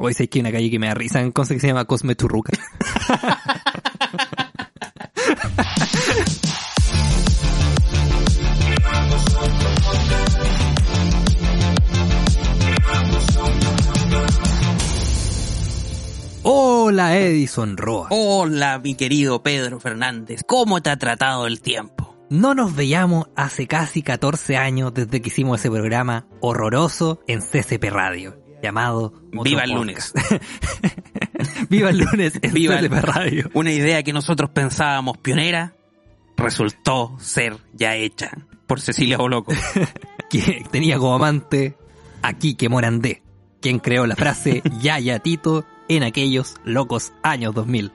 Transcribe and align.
Hoy 0.00 0.14
sé 0.14 0.28
que 0.28 0.38
hay 0.38 0.42
una 0.42 0.52
calle 0.52 0.70
que 0.70 0.78
me 0.78 0.86
da 0.86 0.94
risa 0.94 1.20
en 1.20 1.32
Conce 1.32 1.54
que 1.54 1.60
se 1.60 1.66
llama 1.66 1.84
Cosme 1.84 2.14
Churruca. 2.14 2.52
Hola 16.44 17.18
Edison 17.18 17.76
Roa. 17.76 18.06
Hola, 18.10 18.78
mi 18.78 18.94
querido 18.94 19.42
Pedro 19.42 19.80
Fernández. 19.80 20.42
¿Cómo 20.46 20.80
te 20.80 20.90
ha 20.90 20.96
tratado 20.96 21.48
el 21.48 21.60
tiempo? 21.60 22.16
No 22.30 22.54
nos 22.54 22.76
veíamos 22.76 23.26
hace 23.34 23.66
casi 23.66 24.02
14 24.02 24.56
años 24.58 24.94
desde 24.94 25.20
que 25.20 25.28
hicimos 25.28 25.58
ese 25.58 25.70
programa 25.70 26.28
horroroso 26.40 27.18
en 27.26 27.40
CCP 27.40 27.90
Radio, 27.90 28.36
llamado 28.62 29.12
Viva 29.30 29.64
el 29.64 29.70
Podcast. 29.72 29.74
lunes. 29.76 30.12
Viva 31.70 31.90
el 31.90 31.98
lunes 31.98 32.38
en 32.42 32.52
Viva 32.54 32.78
el- 32.78 32.90
Radio. 32.90 33.50
Una 33.54 33.72
idea 33.72 34.02
que 34.02 34.12
nosotros 34.12 34.50
pensábamos 34.50 35.18
pionera 35.18 35.74
resultó 36.36 37.16
ser 37.18 37.56
ya 37.72 37.96
hecha 37.96 38.30
por 38.66 38.80
Cecilia 38.80 39.16
Boloco. 39.18 39.52
que 40.30 40.64
tenía 40.70 40.98
como 40.98 41.14
amante 41.14 41.76
a 42.22 42.34
Quique 42.34 42.68
Morandé, 42.68 43.22
quien 43.60 43.78
creó 43.78 44.06
la 44.06 44.16
frase 44.16 44.62
Ya 44.80 44.98
ya 44.98 45.18
Tito 45.20 45.64
en 45.88 46.02
aquellos 46.02 46.56
locos 46.64 47.12
años 47.22 47.54
2000. 47.54 47.92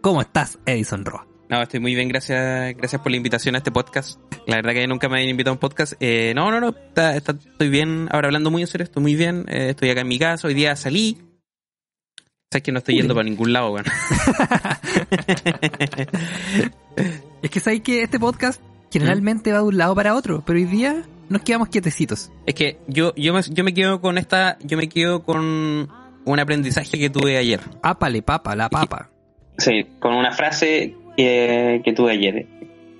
¿Cómo 0.00 0.20
estás, 0.20 0.58
Edison 0.66 1.04
Roa? 1.04 1.26
No, 1.48 1.62
estoy 1.62 1.78
muy 1.80 1.94
bien, 1.94 2.08
gracias, 2.08 2.74
gracias 2.76 3.00
por 3.02 3.10
la 3.10 3.16
invitación 3.16 3.54
a 3.54 3.58
este 3.58 3.70
podcast. 3.70 4.18
La 4.46 4.56
verdad 4.56 4.72
que 4.72 4.86
nunca 4.86 5.08
me 5.08 5.16
habían 5.16 5.30
invitado 5.30 5.52
a 5.52 5.54
un 5.54 5.58
podcast. 5.60 5.92
Eh, 6.00 6.32
no, 6.34 6.50
no, 6.50 6.58
no, 6.60 6.68
está- 6.70 7.14
está- 7.16 7.32
estoy 7.32 7.68
bien. 7.68 8.08
Ahora 8.10 8.28
hablando 8.28 8.50
muy 8.50 8.62
en 8.62 8.68
serio, 8.68 8.84
estoy 8.84 9.02
muy 9.02 9.14
bien. 9.14 9.44
Eh, 9.48 9.68
estoy 9.70 9.90
acá 9.90 10.00
en 10.00 10.08
mi 10.08 10.18
casa, 10.18 10.48
hoy 10.48 10.54
día 10.54 10.74
salí. 10.74 11.18
Sabes 12.50 12.62
que 12.62 12.72
no 12.72 12.78
estoy 12.78 12.96
yendo 12.96 13.14
para 13.14 13.24
ningún 13.24 13.52
lado, 13.52 13.72
weón. 13.72 13.84
Es 17.42 17.50
que 17.50 17.60
sabéis 17.60 17.82
que 17.82 18.02
este 18.02 18.18
podcast 18.18 18.60
generalmente 18.90 19.52
va 19.52 19.58
de 19.58 19.64
un 19.64 19.76
lado 19.76 19.94
para 19.94 20.14
otro, 20.14 20.42
pero 20.46 20.58
hoy 20.58 20.64
día 20.64 21.02
nos 21.28 21.42
quedamos 21.42 21.68
quietecitos. 21.68 22.30
Es 22.46 22.54
que 22.54 22.78
yo, 22.86 23.12
yo, 23.16 23.34
me, 23.34 23.40
yo 23.42 23.64
me 23.64 23.74
quedo 23.74 24.00
con 24.00 24.16
esta, 24.18 24.56
yo 24.62 24.76
me 24.78 24.88
quedo 24.88 25.22
con 25.24 25.90
un 26.24 26.40
aprendizaje 26.40 26.98
que 26.98 27.10
tuve 27.10 27.36
ayer. 27.36 27.60
Ápale 27.82 28.22
papa, 28.22 28.56
la 28.56 28.70
papa. 28.70 29.10
Sí, 29.58 29.84
con 30.00 30.14
una 30.14 30.32
frase 30.32 30.94
que, 31.16 31.80
que 31.84 31.92
tuve 31.92 32.12
ayer. 32.12 32.46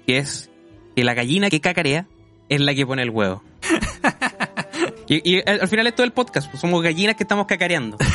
Que 0.07 0.19
es 0.19 0.51
que 0.97 1.05
la 1.05 1.15
gallina 1.15 1.51
que 1.51 1.61
cacarea 1.61 2.07
es 2.49 2.61
la 2.61 2.75
que 2.75 2.87
pone 2.87 3.03
el 3.03 3.11
huevo. 3.11 3.43
y, 5.09 5.37
y 5.37 5.43
al 5.47 5.61
al 5.63 5.69
final 5.69 5.87
es 5.87 5.95
todo 5.95 6.05
el 6.05 6.13
podcast. 6.13 6.49
pues 6.51 6.61
somos 6.61 6.83
gallinas 6.83 7.17
que 7.17 7.25
estamos 7.25 7.47
cacareando. 7.47 7.97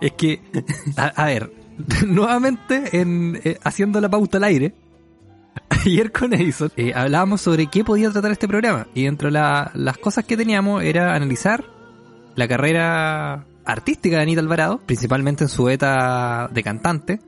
Es 0.00 0.12
que, 0.12 0.40
a, 0.96 1.06
a 1.06 1.26
ver, 1.26 1.50
nuevamente 2.06 2.98
en, 3.00 3.40
eh, 3.44 3.58
haciendo 3.62 4.00
la 4.00 4.08
pauta 4.08 4.36
al 4.38 4.44
aire, 4.44 4.74
ayer 5.70 6.10
con 6.12 6.34
Edison 6.34 6.70
eh, 6.76 6.92
hablábamos 6.94 7.40
sobre 7.40 7.68
qué 7.68 7.84
podía 7.84 8.10
tratar 8.10 8.32
este 8.32 8.48
programa. 8.48 8.86
Y 8.94 9.04
dentro 9.04 9.28
de 9.28 9.32
la- 9.32 9.70
las 9.74 9.96
cosas 9.98 10.24
que 10.24 10.36
teníamos 10.36 10.82
era 10.82 11.14
analizar 11.14 11.64
la 12.34 12.46
carrera 12.48 13.46
artística 13.64 14.16
de 14.16 14.22
Anita 14.22 14.40
Alvarado, 14.40 14.78
principalmente 14.84 15.44
en 15.44 15.48
su 15.48 15.64
beta 15.64 16.48
de 16.52 16.62
cantante. 16.62 17.20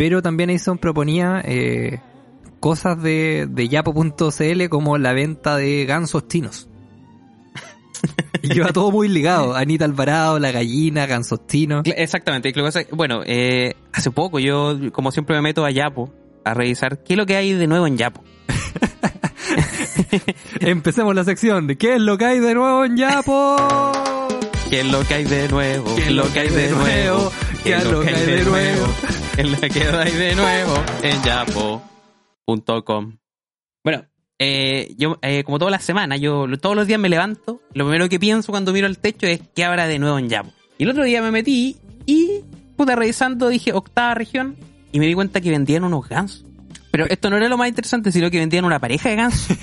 Pero 0.00 0.22
también 0.22 0.48
Edison 0.48 0.78
proponía 0.78 1.42
eh, 1.44 2.00
cosas 2.58 3.02
de, 3.02 3.46
de 3.50 3.68
yapo.cl 3.68 4.68
como 4.70 4.96
la 4.96 5.12
venta 5.12 5.58
de 5.58 5.84
gansos 5.84 6.26
chinos. 6.26 6.68
Y 8.42 8.54
lleva 8.54 8.72
todo 8.72 8.90
muy 8.90 9.08
ligado. 9.08 9.54
Anita 9.54 9.84
Alvarado, 9.84 10.38
la 10.38 10.52
gallina, 10.52 11.04
gansos 11.04 11.46
chinos. 11.46 11.82
Cla- 11.84 11.92
Exactamente. 11.98 12.50
Bueno, 12.92 13.20
eh, 13.26 13.74
hace 13.92 14.10
poco 14.10 14.38
yo, 14.38 14.78
como 14.90 15.12
siempre, 15.12 15.36
me 15.36 15.42
meto 15.42 15.66
a 15.66 15.70
Yapo 15.70 16.10
a 16.46 16.54
revisar 16.54 17.02
qué 17.02 17.12
es 17.12 17.18
lo 17.18 17.26
que 17.26 17.36
hay 17.36 17.52
de 17.52 17.66
nuevo 17.66 17.86
en 17.86 17.98
Yapo. 17.98 18.24
Empecemos 20.60 21.14
la 21.14 21.24
sección 21.24 21.66
de 21.66 21.76
¿Qué 21.76 21.96
es 21.96 22.00
lo 22.00 22.16
que 22.16 22.24
hay 22.24 22.40
de 22.40 22.54
nuevo 22.54 22.86
en 22.86 22.96
Yapo? 22.96 23.56
¿Qué 24.70 24.80
es 24.80 24.90
lo 24.90 25.06
que 25.06 25.12
hay 25.14 25.24
de 25.24 25.46
nuevo? 25.48 25.94
¿Qué 25.94 26.06
es 26.06 26.12
lo 26.12 26.32
que 26.32 26.40
hay 26.40 26.48
de 26.48 26.70
nuevo? 26.70 27.30
¿Qué 27.62 27.74
es 27.74 27.84
lo 27.84 28.00
que 28.00 28.08
hay 28.08 28.26
de 28.26 28.44
nuevo? 28.44 28.86
¿Qué 29.34 29.42
es 29.42 29.50
lo 29.50 29.60
que 29.60 29.82
hay 29.82 30.12
de 30.12 30.34
nuevo? 30.34 30.74
En 31.02 31.22
yapo.com. 31.22 33.16
Bueno, 33.84 34.04
eh, 34.38 34.94
yo, 34.96 35.18
eh, 35.20 35.44
como 35.44 35.58
todas 35.58 35.72
las 35.72 35.84
semanas, 35.84 36.20
yo 36.20 36.46
todos 36.58 36.74
los 36.74 36.86
días 36.86 36.98
me 36.98 37.10
levanto. 37.10 37.60
Lo 37.74 37.84
primero 37.84 38.08
que 38.08 38.18
pienso 38.18 38.50
cuando 38.50 38.72
miro 38.72 38.86
el 38.86 38.98
techo 38.98 39.26
es 39.26 39.40
qué 39.54 39.64
habrá 39.64 39.86
de 39.86 39.98
nuevo 39.98 40.18
en 40.18 40.28
Yapo. 40.30 40.50
Y 40.78 40.84
el 40.84 40.90
otro 40.90 41.04
día 41.04 41.20
me 41.20 41.30
metí 41.30 41.76
y, 42.06 42.40
puta, 42.76 42.96
revisando, 42.96 43.48
dije 43.48 43.72
octava 43.74 44.14
región 44.14 44.56
y 44.92 44.98
me 44.98 45.06
di 45.06 45.14
cuenta 45.14 45.42
que 45.42 45.50
vendían 45.50 45.84
unos 45.84 46.08
gansos. 46.08 46.46
Pero 46.90 47.06
esto 47.06 47.28
no 47.28 47.36
era 47.36 47.48
lo 47.48 47.58
más 47.58 47.68
interesante, 47.68 48.10
sino 48.10 48.30
que 48.30 48.38
vendían 48.38 48.64
una 48.64 48.78
pareja 48.78 49.10
de 49.10 49.16
gansos. 49.16 49.56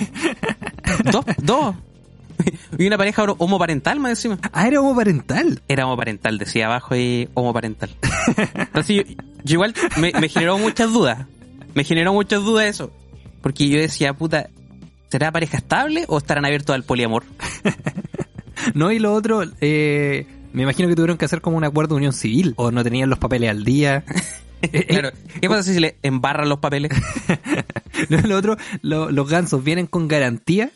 dos, 1.12 1.24
dos. 1.38 1.74
Y 2.78 2.86
una 2.86 2.98
pareja 2.98 3.24
homoparental 3.24 4.00
más 4.00 4.10
encima. 4.10 4.38
Ah, 4.52 4.66
era 4.68 4.80
homoparental. 4.80 5.62
Era 5.68 5.86
homoparental, 5.86 6.38
decía 6.38 6.66
abajo 6.66 6.96
y 6.96 7.28
homoparental. 7.34 7.90
Entonces 8.54 8.96
yo, 8.96 9.02
yo 9.44 9.54
igual 9.54 9.74
me, 9.98 10.12
me 10.20 10.28
generó 10.28 10.58
muchas 10.58 10.92
dudas. 10.92 11.26
Me 11.74 11.84
generó 11.84 12.12
muchas 12.12 12.42
dudas 12.42 12.66
eso. 12.66 12.90
Porque 13.42 13.68
yo 13.68 13.78
decía, 13.78 14.12
puta, 14.14 14.48
¿será 15.10 15.30
pareja 15.32 15.58
estable 15.58 16.04
o 16.08 16.18
estarán 16.18 16.44
abiertos 16.44 16.74
al 16.74 16.84
poliamor? 16.84 17.24
No, 18.74 18.90
y 18.90 18.98
lo 18.98 19.14
otro, 19.14 19.42
eh, 19.60 20.26
me 20.52 20.62
imagino 20.64 20.88
que 20.88 20.96
tuvieron 20.96 21.16
que 21.16 21.24
hacer 21.24 21.40
como 21.40 21.56
un 21.56 21.64
acuerdo 21.64 21.94
de 21.94 21.98
unión 21.98 22.12
civil. 22.12 22.54
O 22.56 22.70
no 22.72 22.82
tenían 22.82 23.08
los 23.08 23.18
papeles 23.18 23.50
al 23.50 23.64
día. 23.64 24.04
Claro. 24.88 25.12
¿Qué 25.40 25.48
pasa 25.48 25.62
si 25.62 25.74
se 25.74 25.78
le 25.80 25.98
embarran 26.02 26.48
los 26.48 26.58
papeles? 26.58 26.90
no, 28.08 28.18
lo 28.22 28.36
otro, 28.36 28.56
lo- 28.82 29.08
los 29.12 29.28
gansos 29.30 29.62
vienen 29.62 29.86
con 29.86 30.08
garantía. 30.08 30.72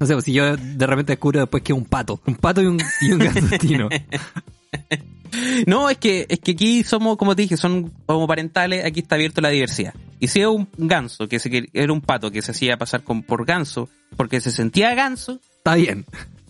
No 0.00 0.06
sé, 0.06 0.14
pues 0.14 0.24
si 0.24 0.32
yo 0.32 0.56
de 0.56 0.86
repente 0.86 1.12
descubro 1.12 1.40
después 1.40 1.62
que 1.62 1.72
es 1.72 1.78
un 1.78 1.84
pato. 1.84 2.20
Un 2.26 2.34
pato 2.36 2.62
y 2.62 2.66
un, 2.66 2.80
y 3.02 3.12
un. 3.12 3.88
No, 5.66 5.88
es 5.88 5.98
que, 5.98 6.26
es 6.28 6.40
que 6.40 6.52
aquí 6.52 6.82
somos, 6.82 7.16
como 7.16 7.36
te 7.36 7.42
dije, 7.42 7.56
son 7.56 7.92
homoparentales, 8.06 8.84
aquí 8.84 9.00
está 9.00 9.14
abierto 9.14 9.40
la 9.40 9.50
diversidad. 9.50 9.94
Y 10.18 10.26
si 10.28 10.40
es 10.40 10.46
un 10.46 10.68
ganso, 10.76 11.28
que 11.28 11.38
se, 11.38 11.50
que 11.50 11.68
era 11.72 11.92
un 11.92 12.00
pato 12.00 12.30
que 12.30 12.42
se 12.42 12.50
hacía 12.50 12.76
pasar 12.76 13.04
con, 13.04 13.22
por 13.22 13.44
ganso, 13.46 13.88
porque 14.16 14.40
se 14.40 14.50
sentía 14.50 14.94
ganso, 14.94 15.40
Está 15.58 15.76
bien. 15.76 16.04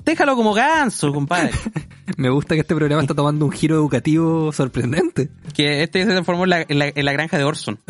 déjalo 0.04 0.34
como 0.34 0.54
ganso, 0.54 1.12
compadre. 1.12 1.50
Me 2.16 2.30
gusta 2.30 2.54
que 2.54 2.62
este 2.62 2.74
programa 2.74 3.02
está 3.02 3.14
tomando 3.14 3.44
un 3.44 3.52
giro 3.52 3.74
educativo 3.76 4.50
sorprendente. 4.52 5.28
que 5.54 5.82
este 5.82 6.04
se 6.04 6.10
transformó 6.10 6.44
en 6.44 6.50
la, 6.50 6.62
en 6.66 6.78
la, 6.78 6.88
en 6.88 7.04
la 7.04 7.12
granja 7.12 7.36
de 7.36 7.44
Orson. 7.44 7.78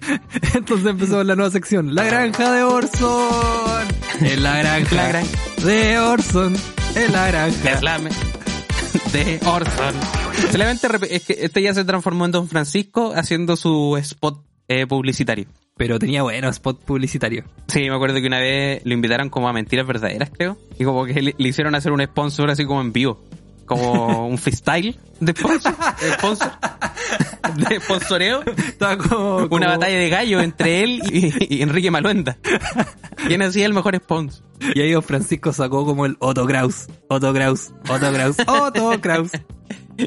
Entonces 0.54 0.86
empezamos 0.86 1.26
la 1.26 1.36
nueva 1.36 1.50
sección. 1.50 1.94
La 1.94 2.04
granja 2.04 2.52
de 2.52 2.62
Orson. 2.62 3.86
En 4.20 4.42
la 4.42 4.58
granja, 4.58 4.96
La 4.96 5.08
granja. 5.08 5.38
de 5.64 5.98
Orson. 5.98 6.56
En 6.94 7.12
la 7.12 7.26
granja. 7.28 7.72
Es 7.72 7.82
la 7.82 7.98
de 9.12 9.40
Orson. 9.46 9.94
Solamente 10.50 10.88
es 11.10 11.24
que 11.24 11.36
este 11.40 11.62
ya 11.62 11.74
se 11.74 11.84
transformó 11.84 12.24
en 12.26 12.32
Don 12.32 12.48
Francisco 12.48 13.12
haciendo 13.14 13.56
su 13.56 13.96
spot 13.96 14.44
eh, 14.68 14.86
publicitario. 14.86 15.46
Pero 15.76 15.98
tenía 15.98 16.22
bueno 16.22 16.48
spot 16.50 16.84
publicitario. 16.84 17.44
Sí, 17.68 17.88
me 17.88 17.94
acuerdo 17.94 18.20
que 18.20 18.26
una 18.26 18.38
vez 18.38 18.82
lo 18.84 18.92
invitaron 18.92 19.30
como 19.30 19.48
a 19.48 19.52
mentiras 19.52 19.86
verdaderas, 19.86 20.30
creo. 20.30 20.58
Y 20.78 20.84
como 20.84 21.06
que 21.06 21.22
le, 21.22 21.34
le 21.36 21.48
hicieron 21.48 21.74
hacer 21.74 21.92
un 21.92 22.02
sponsor 22.04 22.50
así 22.50 22.64
como 22.66 22.80
en 22.80 22.92
vivo. 22.92 23.20
Como 23.70 24.26
un 24.26 24.36
freestyle 24.36 24.98
de 25.20 25.32
sponsor. 25.32 25.72
De, 26.00 26.12
sponsor, 26.14 26.50
de 27.54 27.80
sponsoreo. 27.80 28.42
Estaba 28.56 28.98
como, 28.98 29.36
Una 29.36 29.48
como- 29.48 29.66
batalla 29.66 29.96
de 29.96 30.08
gallo 30.08 30.40
entre 30.40 30.82
él 30.82 31.00
y, 31.12 31.56
y 31.58 31.62
Enrique 31.62 31.88
Maluenda. 31.90 32.36
¿Quién 33.28 33.42
hacía 33.42 33.66
el 33.66 33.72
mejor 33.72 33.94
sponsor? 33.96 34.42
Y 34.74 34.80
ahí 34.80 34.90
Don 34.90 35.02
Francisco 35.04 35.52
sacó 35.52 35.86
como 35.86 36.04
el 36.04 36.16
Otto 36.18 36.44
Kraus. 36.46 36.86
Otto 37.08 37.32
Kraus. 37.32 37.70
Otto 37.88 38.12
Kraus. 38.12 38.36
Otto 38.46 39.00
Kraus. 39.00 39.30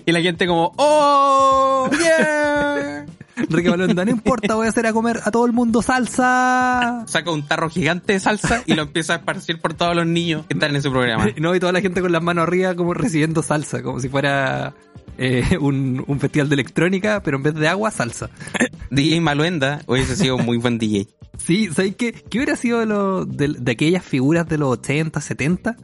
Y 0.06 0.12
la 0.12 0.22
gente 0.22 0.48
como, 0.48 0.72
¡Oh! 0.78 1.88
¡Yeah! 1.92 3.06
Enrique 3.36 3.70
Balonda, 3.70 4.06
no 4.06 4.12
importa, 4.12 4.56
voy 4.56 4.68
a 4.68 4.70
hacer 4.70 4.86
a 4.86 4.94
comer 4.94 5.20
a 5.24 5.32
todo 5.32 5.46
el 5.46 5.54
mundo 5.54 5.82
salsa. 5.82 7.04
Saca 7.08 7.32
un 7.32 7.44
tarro 7.48 7.70
gigante 7.70 8.14
de 8.14 8.20
salsa 8.20 8.64
y 8.66 8.74
lo 8.76 8.84
empieza 8.84 9.14
a 9.14 9.16
esparcir 9.18 9.60
por 9.60 9.74
todos 9.74 9.96
los 9.96 10.06
niños 10.06 10.46
que 10.48 10.54
están 10.54 10.72
en 10.72 10.78
ese 10.78 10.90
programa. 10.90 11.28
No, 11.38 11.56
y 11.56 11.60
toda 11.60 11.72
la 11.72 11.82
gente 11.82 12.02
con 12.02 12.12
las 12.12 12.22
manos 12.24 12.44
arriba 12.44 12.76
como 12.76 12.94
recibiendo 12.94 13.42
salsa, 13.44 13.82
como 13.82 14.00
si 14.00 14.08
fuera 14.10 14.74
eh, 15.18 15.58
un, 15.60 16.04
un 16.08 16.20
festival 16.20 16.48
de 16.50 16.54
electrónica, 16.56 17.22
pero 17.24 17.38
en 17.38 17.44
vez 17.44 17.56
de 17.56 17.68
agua, 17.68 17.92
salsa. 17.92 18.30
DJ 18.92 19.20
Maluenda 19.22 19.82
hubiese 19.88 20.16
sido 20.16 20.36
un 20.36 20.46
muy 20.46 20.58
buen 20.58 20.78
DJ. 20.78 21.08
Sí, 21.38 21.70
¿sabes 21.74 21.96
qué? 21.96 22.14
¿Qué 22.14 22.38
hubiera 22.38 22.56
sido 22.56 22.80
de, 22.80 22.86
lo- 22.86 23.26
de, 23.26 23.48
de 23.60 23.72
aquellas 23.72 24.04
figuras 24.06 24.48
de 24.48 24.58
los 24.60 24.70
80, 24.70 25.20
70? 25.20 25.76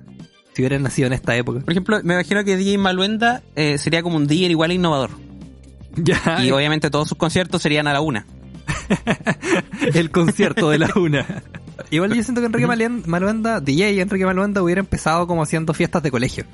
Si 0.53 0.61
hubieran 0.61 0.83
nacido 0.83 1.07
en 1.07 1.13
esta 1.13 1.35
época. 1.35 1.61
Por 1.61 1.71
ejemplo, 1.71 1.99
me 2.03 2.13
imagino 2.13 2.43
que 2.43 2.55
DJ 2.57 2.77
Maluenda 2.77 3.41
eh, 3.55 3.77
sería 3.77 4.03
como 4.03 4.17
un 4.17 4.27
DJ 4.27 4.49
igual 4.51 4.71
innovador. 4.71 5.09
Ya, 5.95 6.43
Y 6.43 6.51
obviamente 6.51 6.89
todos 6.89 7.09
sus 7.09 7.17
conciertos 7.17 7.61
serían 7.61 7.87
a 7.87 7.93
la 7.93 8.01
una. 8.01 8.25
el 9.93 10.11
concierto 10.11 10.69
de 10.69 10.79
la 10.79 10.89
una. 10.95 11.43
Igual 11.91 12.13
yo 12.13 12.21
siento 12.23 12.41
que 12.41 12.47
Enrique 12.47 12.67
Maluenda, 13.07 13.59
DJ 13.61 13.99
Enrique 14.01 14.25
Maluenda 14.25 14.61
hubiera 14.61 14.79
empezado 14.79 15.25
como 15.27 15.41
haciendo 15.43 15.73
fiestas 15.73 16.03
de 16.03 16.11
colegio. 16.11 16.45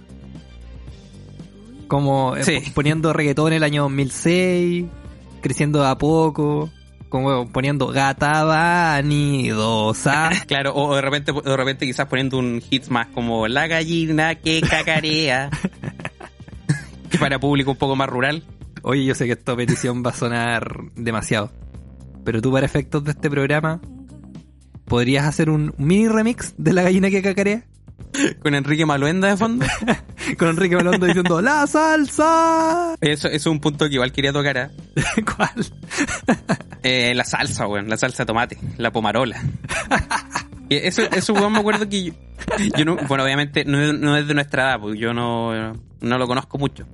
Como 1.87 2.35
eh, 2.35 2.43
Sí. 2.43 2.71
poniendo 2.73 3.11
reggaetón 3.13 3.47
en 3.51 3.57
el 3.57 3.63
año 3.63 3.83
2006, 3.83 4.85
creciendo 5.41 5.81
de 5.81 5.89
a 5.89 5.97
poco, 5.97 6.69
como 7.09 7.47
poniendo 7.51 7.87
gata 7.87 8.43
vanidosa. 8.45 10.29
Claro, 10.47 10.73
o 10.75 10.95
de 10.95 11.01
repente, 11.01 11.31
de 11.33 11.57
repente 11.57 11.85
quizás 11.85 12.07
poniendo 12.07 12.37
un 12.37 12.61
hit 12.61 12.87
más 12.87 13.07
como 13.07 13.47
La 13.47 13.67
gallina 13.67 14.35
que 14.35 14.61
cacarea. 14.61 15.49
que 17.09 17.17
para 17.17 17.39
público 17.39 17.71
un 17.71 17.77
poco 17.77 17.95
más 17.95 18.09
rural. 18.09 18.43
Oye, 18.87 19.03
yo 19.03 19.15
sé 19.15 19.25
que 19.25 19.31
esta 19.31 19.55
petición 19.55 20.03
va 20.05 20.11
a 20.11 20.13
sonar 20.13 20.91
demasiado. 20.95 21.51
Pero 22.23 22.39
tú 22.39 22.51
para 22.51 22.67
efectos 22.67 23.03
de 23.03 23.11
este 23.13 23.31
programa, 23.31 23.81
¿podrías 24.85 25.25
hacer 25.25 25.49
un 25.49 25.73
mini 25.79 26.07
remix 26.07 26.53
de 26.59 26.71
la 26.71 26.83
gallina 26.83 27.09
que 27.09 27.23
cacarea? 27.23 27.63
Con 28.43 28.53
Enrique 28.53 28.85
Maluenda 28.85 29.29
de 29.29 29.37
fondo. 29.37 29.65
Con 30.37 30.49
Enrique 30.49 30.75
Malondo 30.75 31.07
diciendo 31.07 31.41
¡La 31.41 31.65
salsa! 31.65 32.95
Eso, 33.01 33.27
eso 33.27 33.35
es 33.35 33.45
un 33.47 33.59
punto 33.59 33.87
que 33.87 33.95
igual 33.95 34.11
quería 34.11 34.31
tocar. 34.31 34.55
¿ah? 34.55 34.71
¿Cuál? 35.35 35.65
Eh, 36.83 37.15
la 37.15 37.25
salsa, 37.25 37.65
weón. 37.65 37.89
La 37.89 37.97
salsa 37.97 38.21
de 38.21 38.27
tomate. 38.27 38.59
La 38.77 38.91
pomarola. 38.91 39.41
Y 40.69 40.75
eso, 40.75 41.01
eso, 41.11 41.33
weón, 41.33 41.53
me 41.53 41.59
acuerdo 41.59 41.89
que 41.89 42.03
yo, 42.03 42.13
yo 42.77 42.85
no, 42.85 42.97
bueno, 43.07 43.23
obviamente 43.23 43.65
no, 43.65 43.93
no 43.93 44.15
es 44.15 44.27
de 44.27 44.35
nuestra 44.35 44.63
edad, 44.69 44.79
porque 44.79 44.99
yo 44.99 45.11
no, 45.11 45.73
no 46.01 46.17
lo 46.19 46.27
conozco 46.27 46.59
mucho. 46.59 46.85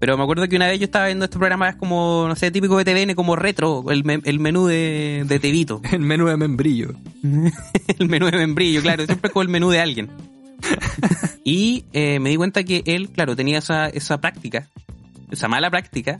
Pero 0.00 0.16
me 0.16 0.22
acuerdo 0.24 0.48
que 0.48 0.56
una 0.56 0.66
vez 0.66 0.78
yo 0.80 0.86
estaba 0.86 1.06
viendo 1.06 1.26
este 1.26 1.38
programa, 1.38 1.68
es 1.68 1.76
como, 1.76 2.24
no 2.26 2.34
sé, 2.34 2.50
típico 2.50 2.76
de 2.82 2.84
TVN, 2.86 3.14
como 3.14 3.36
retro, 3.36 3.84
el, 3.90 4.02
me- 4.02 4.20
el 4.24 4.40
menú 4.40 4.66
de, 4.66 5.24
de 5.26 5.38
Tevito. 5.38 5.80
El 5.92 6.00
menú 6.00 6.26
de 6.26 6.36
membrillo. 6.38 6.94
el 7.22 8.08
menú 8.08 8.26
de 8.30 8.38
membrillo, 8.38 8.80
claro, 8.82 9.04
siempre 9.04 9.28
es 9.28 9.32
como 9.32 9.42
el 9.42 9.48
menú 9.48 9.68
de 9.70 9.80
alguien. 9.80 10.10
Y 11.44 11.84
eh, 11.92 12.18
me 12.18 12.30
di 12.30 12.36
cuenta 12.36 12.64
que 12.64 12.82
él, 12.86 13.10
claro, 13.10 13.36
tenía 13.36 13.58
esa, 13.58 13.88
esa 13.88 14.20
práctica, 14.20 14.68
esa 15.30 15.48
mala 15.48 15.70
práctica, 15.70 16.18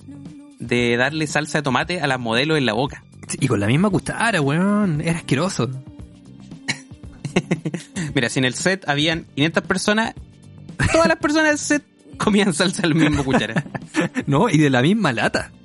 de 0.59 0.97
darle 0.99 1.27
salsa 1.27 1.59
de 1.59 1.63
tomate 1.63 2.01
a 2.03 2.07
las 2.07 2.21
modelos 2.21 2.59
en 2.59 2.67
la 2.67 2.75
boca. 2.75 3.03
Y 3.41 3.47
con 3.49 3.61
la 3.61 3.67
misma 3.67 3.89
cuchara, 3.91 4.41
weón. 4.43 5.01
Era 5.01 5.19
asqueroso. 5.19 5.71
Mira, 8.15 8.29
si 8.29 8.39
en 8.41 8.45
el 8.45 8.55
set 8.55 8.89
habían 8.89 9.25
500 9.37 9.63
personas, 9.65 10.15
todas 10.93 11.07
las 11.09 11.17
personas 11.19 11.49
del 11.51 11.59
set 11.59 11.85
comían 12.23 12.53
salsa 12.53 12.83
al 12.85 12.95
mismo 12.95 13.25
cuchara. 13.25 13.65
No, 14.27 14.49
y 14.49 14.59
de 14.59 14.71
la 14.71 14.83
misma 14.83 15.13
lata. 15.13 15.51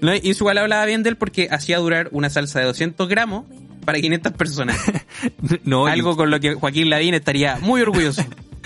No, 0.00 0.14
y 0.14 0.20
igual 0.24 0.58
hablaba 0.58 0.84
bien 0.84 1.02
de 1.02 1.10
él 1.10 1.16
porque 1.16 1.48
hacía 1.50 1.78
durar 1.78 2.08
una 2.12 2.28
salsa 2.30 2.58
de 2.58 2.64
200 2.66 3.08
gramos 3.08 3.44
para 3.84 4.00
500 4.00 4.32
personas. 4.32 4.76
No, 5.64 5.88
y- 5.88 5.92
Algo 5.92 6.16
con 6.16 6.30
lo 6.30 6.40
que 6.40 6.54
Joaquín 6.54 6.90
Lavín 6.90 7.14
estaría 7.14 7.58
muy 7.60 7.80
orgulloso. 7.82 8.22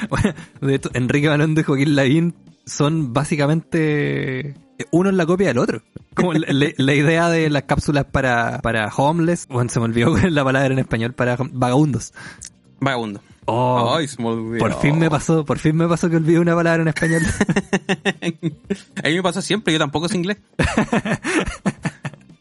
Bueno, 0.09 0.33
de 0.63 0.75
hecho, 0.75 0.91
Enrique 0.95 1.29
Malondo 1.29 1.61
y 1.61 1.65
Joaquín 1.65 1.95
Lavín 1.95 2.35
son 2.65 3.13
básicamente 3.13 4.55
uno 4.93 5.11
en 5.11 5.17
la 5.19 5.27
copia 5.27 5.49
del 5.49 5.59
otro. 5.59 5.83
Como 6.15 6.33
la, 6.33 6.73
la- 6.77 6.95
idea 6.95 7.29
de 7.29 7.51
las 7.51 7.65
cápsulas 7.65 8.07
para, 8.07 8.61
para 8.63 8.87
homeless, 8.89 9.47
bueno, 9.49 9.69
se 9.69 9.79
me 9.79 9.85
olvidó 9.87 10.17
es 10.17 10.33
la 10.33 10.43
palabra 10.45 10.73
en 10.73 10.79
español, 10.79 11.13
para 11.13 11.37
vagabundos. 11.39 12.15
Vagabundo. 12.81 13.21
Oh, 13.53 13.95
Ay, 13.97 14.07
se 14.07 14.23
me 14.23 14.29
olvidó. 14.29 14.59
por 14.61 14.81
fin 14.81 14.99
me 14.99 15.11
pasó, 15.11 15.45
por 15.45 15.59
fin 15.59 15.75
me 15.77 15.89
pasó 15.89 16.09
que 16.09 16.17
olvidé 16.17 16.39
una 16.39 16.55
palabra 16.55 16.83
en 16.83 16.89
español. 16.89 17.23
A 19.03 19.09
mí 19.09 19.15
me 19.17 19.23
pasa 19.23 19.43
siempre, 19.43 19.73
yo 19.73 19.79
tampoco 19.79 20.09
sé 20.09 20.17
inglés. 20.17 20.39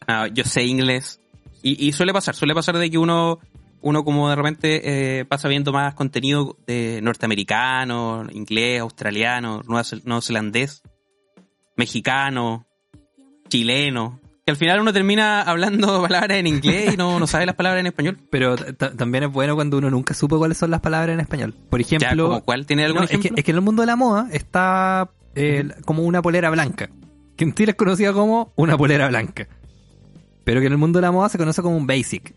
No, 0.08 0.26
yo 0.28 0.44
sé 0.44 0.64
inglés. 0.64 1.20
Y, 1.62 1.86
y 1.88 1.92
suele 1.92 2.12
pasar, 2.12 2.34
suele 2.34 2.54
pasar 2.54 2.76
de 2.78 2.90
que 2.90 2.98
uno, 2.98 3.38
uno 3.80 4.04
como 4.04 4.28
de 4.30 4.36
repente 4.36 5.18
eh, 5.20 5.24
pasa 5.24 5.48
viendo 5.48 5.72
más 5.72 5.94
contenido 5.94 6.56
de 6.66 7.00
norteamericano, 7.02 8.26
inglés, 8.32 8.80
australiano, 8.80 9.62
nueva- 9.66 9.84
neozelandés, 10.04 10.82
mexicano, 11.76 12.66
chileno. 13.48 14.20
Que 14.50 14.52
al 14.52 14.56
final 14.56 14.80
uno 14.80 14.92
termina 14.92 15.42
hablando 15.42 16.02
palabras 16.08 16.36
en 16.38 16.48
inglés 16.48 16.94
y 16.94 16.96
no, 16.96 17.20
no 17.20 17.26
sabe 17.28 17.46
las 17.46 17.54
palabras 17.54 17.80
en 17.80 17.86
español. 17.86 18.18
Pero 18.30 18.56
también 18.56 19.22
es 19.24 19.30
bueno 19.32 19.54
cuando 19.54 19.78
uno 19.78 19.90
nunca 19.90 20.12
supo 20.12 20.38
cuáles 20.38 20.58
son 20.58 20.72
las 20.72 20.80
palabras 20.80 21.14
en 21.14 21.20
español. 21.20 21.54
Por 21.70 21.80
ejemplo, 21.80 22.42
cuál, 22.44 22.66
¿tiene 22.66 22.84
algún 22.84 22.98
No, 22.98 23.04
es, 23.04 23.10
que, 23.10 23.16
ejemplo? 23.16 23.38
es 23.38 23.44
que 23.44 23.50
en 23.52 23.56
el 23.58 23.62
mundo 23.62 23.82
de 23.82 23.86
la 23.86 23.94
moda 23.96 24.28
está 24.32 25.08
eh, 25.36 25.68
como 25.84 26.02
una 26.02 26.20
polera 26.20 26.50
blanca. 26.50 26.90
Que 27.36 27.44
en 27.44 27.54
Chile 27.54 27.70
es 27.72 27.76
conocida 27.76 28.12
como 28.12 28.52
una 28.56 28.76
polera 28.76 29.06
blanca. 29.08 29.46
Pero 30.42 30.60
que 30.60 30.66
en 30.66 30.72
el 30.72 30.78
mundo 30.78 30.98
de 30.98 31.02
la 31.02 31.12
moda 31.12 31.28
se 31.28 31.38
conoce 31.38 31.62
como 31.62 31.76
un 31.76 31.86
basic. 31.86 32.34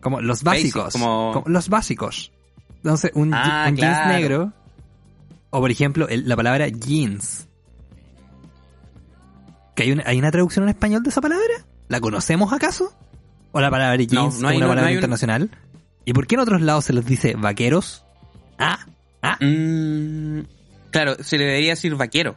Como 0.00 0.20
los 0.20 0.42
Basic, 0.42 0.74
básicos. 0.74 0.92
como- 0.92 1.32
Como 1.32 1.48
los 1.48 1.68
básicos. 1.68 2.32
Entonces, 2.76 3.10
un, 3.14 3.32
Ah, 3.34 3.66
un 3.68 3.76
jeans 3.76 4.06
negro. 4.08 4.52
O 5.50 5.60
por 5.60 5.70
ejemplo, 5.70 6.08
el- 6.08 6.28
la 6.28 6.36
palabra 6.36 6.68
jeans. 6.68 7.48
¿Que 9.76 9.84
hay 9.84 9.92
una, 9.92 10.02
¿Hay 10.06 10.18
una 10.18 10.30
traducción 10.32 10.64
en 10.64 10.70
español 10.70 11.02
de 11.04 11.10
esa 11.10 11.20
palabra? 11.20 11.44
¿La 11.88 12.00
conocemos 12.00 12.52
acaso? 12.52 12.92
¿O 13.52 13.60
la 13.60 13.70
palabra 13.70 13.96
jeans 13.96 14.12
No, 14.12 14.28
es 14.28 14.40
no 14.40 14.48
hay- 14.48 14.56
una 14.56 14.66
no- 14.66 14.70
palabra 14.72 14.88
hay 14.88 14.94
un- 14.94 14.98
internacional? 14.98 15.50
¿Y 16.04 16.12
por 16.12 16.26
qué 16.26 16.34
en 16.34 16.40
otros 16.40 16.60
lados 16.62 16.84
se 16.86 16.92
les 16.92 17.04
dice 17.06 17.34
vaqueros? 17.36 18.04
Ah, 18.58 18.78
ah. 19.22 19.36
Mm, 19.40 20.40
claro, 20.90 21.16
se 21.22 21.38
le 21.38 21.44
debería 21.44 21.70
decir 21.70 21.94
vaquero. 21.94 22.34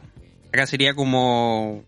Acá 0.52 0.66
sería 0.66 0.94
como. 0.94 1.84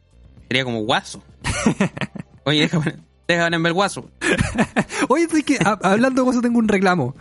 Sería 0.49 0.64
como 0.64 0.81
guaso. 0.82 1.22
Oye, 2.44 2.60
déjame, 2.62 2.96
déjame 3.28 3.58
ver 3.58 3.72
guaso. 3.72 4.10
Oye, 5.08 5.25
es 5.31 5.44
que 5.44 5.58
ha- 5.64 5.78
hablando 5.82 6.25
de 6.25 6.31
eso 6.31 6.40
tengo 6.40 6.58
un 6.58 6.69
reclamo. 6.69 7.14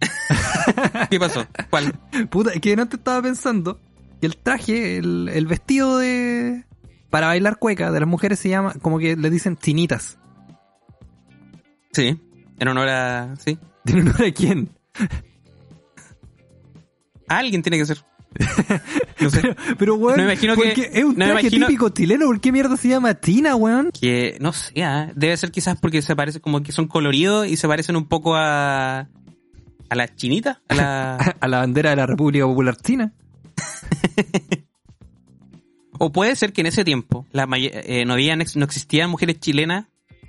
¿Qué 1.10 1.18
pasó? 1.18 1.46
¿Cuál? 1.70 1.92
Puta, 2.30 2.52
es 2.52 2.60
que 2.60 2.76
no 2.76 2.88
te 2.88 2.96
estaba 2.96 3.22
pensando 3.22 3.78
que 4.20 4.26
el 4.26 4.36
traje, 4.36 4.98
el, 4.98 5.28
el 5.32 5.46
vestido 5.46 5.98
de 5.98 6.64
para 7.10 7.28
bailar 7.28 7.58
cueca 7.58 7.90
de 7.90 8.00
las 8.00 8.08
mujeres 8.08 8.38
se 8.38 8.48
llama, 8.48 8.74
como 8.82 8.98
que 8.98 9.16
le 9.16 9.30
dicen 9.30 9.56
tinitas. 9.56 10.18
Sí, 11.92 12.20
en 12.58 12.68
honor 12.68 12.88
a. 12.88 13.34
Sí. 13.38 13.58
¿Tiene 13.84 14.02
honor 14.02 14.24
a 14.24 14.32
quién? 14.32 14.68
Alguien 17.28 17.62
tiene 17.62 17.78
que 17.78 17.86
ser. 17.86 18.04
No 19.20 19.30
sé. 19.30 19.40
Pero, 19.40 19.54
pero 19.78 19.94
weón, 19.96 20.16
No 20.16 20.22
me 20.24 20.32
imagino 20.34 20.54
¿por 20.54 20.72
que- 20.72 20.90
es 20.92 21.02
un 21.02 21.16
no 21.16 21.24
traje 21.24 21.40
imagino- 21.48 21.66
típico 21.66 21.88
chileno, 21.88 22.26
¿por 22.26 22.40
qué 22.40 22.52
mierda 22.52 22.76
se 22.76 22.88
llama 22.88 23.14
tina, 23.14 23.56
weón? 23.56 23.90
Que. 23.90 24.36
No 24.40 24.52
sé, 24.52 24.80
ah, 24.84 25.10
debe 25.16 25.36
ser 25.36 25.50
quizás 25.50 25.76
porque 25.80 26.02
se 26.02 26.14
parece 26.14 26.40
como 26.40 26.62
que 26.62 26.70
son 26.70 26.86
coloridos 26.86 27.48
y 27.48 27.56
se 27.56 27.66
parecen 27.66 27.96
un 27.96 28.06
poco 28.06 28.36
a. 28.36 29.08
a 29.88 29.94
las 29.96 30.14
chinitas. 30.14 30.58
A 30.68 30.74
la. 30.74 31.16
A 31.40 31.48
la 31.48 31.58
bandera 31.58 31.90
de 31.90 31.96
la 31.96 32.06
República 32.06 32.44
Popular 32.46 32.76
China. 32.76 33.12
O 35.98 36.12
puede 36.12 36.34
ser 36.36 36.52
que 36.52 36.60
en 36.62 36.66
ese 36.68 36.84
tiempo 36.84 37.26
la 37.32 37.46
eh, 37.56 38.04
no, 38.06 38.14
habían, 38.14 38.40
ex- 38.40 38.56
no 38.56 38.64
existían 38.64 39.10
mujeres 39.10 39.40
chilenas 39.40 39.86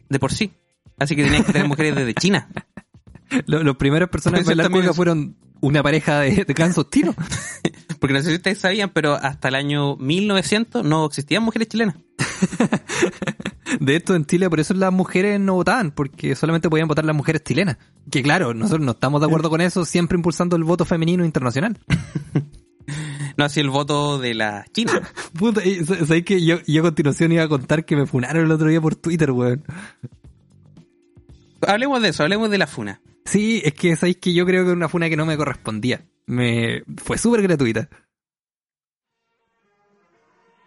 de 0.10 0.20
por 0.20 0.34
sí. 0.34 0.52
Así 0.98 1.16
que 1.16 1.24
tenían 1.24 1.44
que 1.44 1.54
tener 1.54 1.68
mujeres 1.68 1.96
desde 1.96 2.14
China. 2.14 2.50
Lo- 3.46 3.64
Los 3.64 3.78
primeros 3.78 4.10
personas 4.10 4.40
en 4.42 4.46
Puede 4.46 4.56
ser 4.56 4.58
bailar 4.58 4.66
también 4.66 4.84
cueca 4.86 4.96
fueron 4.96 5.36
una 5.62 5.84
pareja 5.84 6.20
de, 6.22 6.46
de 6.46 6.86
chinos. 6.90 7.16
Porque 8.00 8.14
no 8.14 8.22
sé 8.22 8.30
si 8.30 8.36
ustedes 8.36 8.60
sabían, 8.60 8.92
pero 8.94 9.14
hasta 9.16 9.50
el 9.50 9.56
año 9.56 9.98
1900 9.98 10.86
no 10.86 11.06
existían 11.06 11.44
mujeres 11.44 11.68
chilenas. 11.68 11.96
De 13.80 13.96
hecho, 13.96 14.16
en 14.16 14.26
Chile 14.26 14.50
por 14.50 14.60
eso 14.60 14.74
las 14.74 14.92
mujeres 14.92 15.40
no 15.40 15.54
votaban, 15.54 15.92
porque 15.92 16.36
solamente 16.36 16.70
podían 16.70 16.88
votar 16.88 17.06
las 17.06 17.16
mujeres 17.16 17.44
chilenas. 17.44 17.78
Que 18.10 18.24
claro, 18.24 18.54
nosotros 18.54 18.86
no 18.86 18.94
estamos 18.94 19.22
de 19.22 19.28
acuerdo 19.28 19.50
con 19.50 19.62
eso, 19.62 19.86
siempre 19.86 20.16
impulsando 20.18 20.56
el 20.56 20.64
voto 20.64 20.86
femenino 20.86 21.24
internacional. 21.26 21.78
No 23.40 23.46
así 23.46 23.62
el 23.62 23.70
voto 23.70 24.20
de 24.20 24.34
la 24.34 24.66
China. 24.74 25.02
Puta, 25.40 25.62
¿sabes 26.06 26.26
que 26.26 26.44
yo, 26.44 26.58
yo 26.68 26.82
a 26.82 26.84
continuación 26.84 27.32
iba 27.32 27.44
a 27.44 27.48
contar 27.48 27.86
que 27.86 27.96
me 27.96 28.06
funaron 28.06 28.44
el 28.44 28.52
otro 28.52 28.68
día 28.68 28.82
por 28.82 28.98
Twitter, 28.98 29.32
weón? 29.32 29.64
hablemos 31.66 32.02
de 32.02 32.10
eso, 32.10 32.24
hablemos 32.24 32.50
de 32.50 32.58
la 32.58 32.68
funa. 32.68 33.02
Sí, 33.24 33.62
es 33.64 33.74
que 33.76 33.96
sabéis 33.96 34.18
que 34.18 34.34
yo 34.34 34.46
creo 34.46 34.64
que 34.64 34.72
era 34.72 34.76
una 34.76 34.90
funa 34.90 35.08
que 35.08 35.16
no 35.16 35.26
me 35.26 35.38
correspondía. 35.38 36.04
Me 36.26 36.84
fue 36.98 37.18
súper 37.18 37.42
gratuita. 37.44 37.88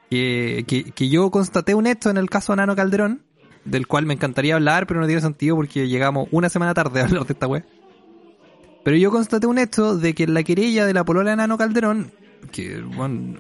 Que, 0.08 0.64
que, 0.66 0.92
que 0.92 1.10
yo 1.10 1.30
constaté 1.30 1.74
un 1.74 1.86
hecho 1.86 2.08
en 2.08 2.16
el 2.16 2.30
caso 2.30 2.54
de 2.54 2.56
Nano 2.56 2.74
Calderón, 2.74 3.26
del 3.66 3.86
cual 3.86 4.06
me 4.06 4.14
encantaría 4.14 4.54
hablar, 4.54 4.86
pero 4.86 4.98
no 4.98 5.06
tiene 5.06 5.20
sentido 5.20 5.56
porque 5.56 5.88
llegamos 5.88 6.26
una 6.30 6.48
semana 6.48 6.72
tarde 6.72 7.02
a 7.02 7.04
hablar 7.04 7.26
de 7.26 7.34
esta 7.34 7.46
web. 7.46 7.66
Pero 8.82 8.96
yo 8.96 9.10
constaté 9.10 9.46
un 9.46 9.58
hecho 9.58 9.94
de 9.98 10.14
que 10.14 10.24
en 10.24 10.32
la 10.32 10.42
querella 10.42 10.86
de 10.86 10.94
la 10.94 11.04
polola 11.04 11.32
de 11.32 11.36
Nano 11.36 11.58
Calderón, 11.58 12.12
que 12.50 12.80
bueno, 12.80 13.38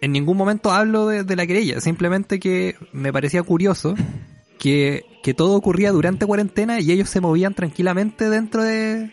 en 0.00 0.12
ningún 0.12 0.36
momento 0.36 0.70
hablo 0.70 1.08
de, 1.08 1.24
de 1.24 1.36
la 1.36 1.46
querella, 1.46 1.80
simplemente 1.80 2.38
que 2.40 2.76
me 2.92 3.12
parecía 3.12 3.42
curioso 3.42 3.94
que, 4.58 5.04
que 5.22 5.34
todo 5.34 5.54
ocurría 5.54 5.90
durante 5.92 6.26
cuarentena 6.26 6.80
y 6.80 6.92
ellos 6.92 7.08
se 7.08 7.20
movían 7.20 7.54
tranquilamente 7.54 8.30
dentro 8.30 8.62
de, 8.62 9.10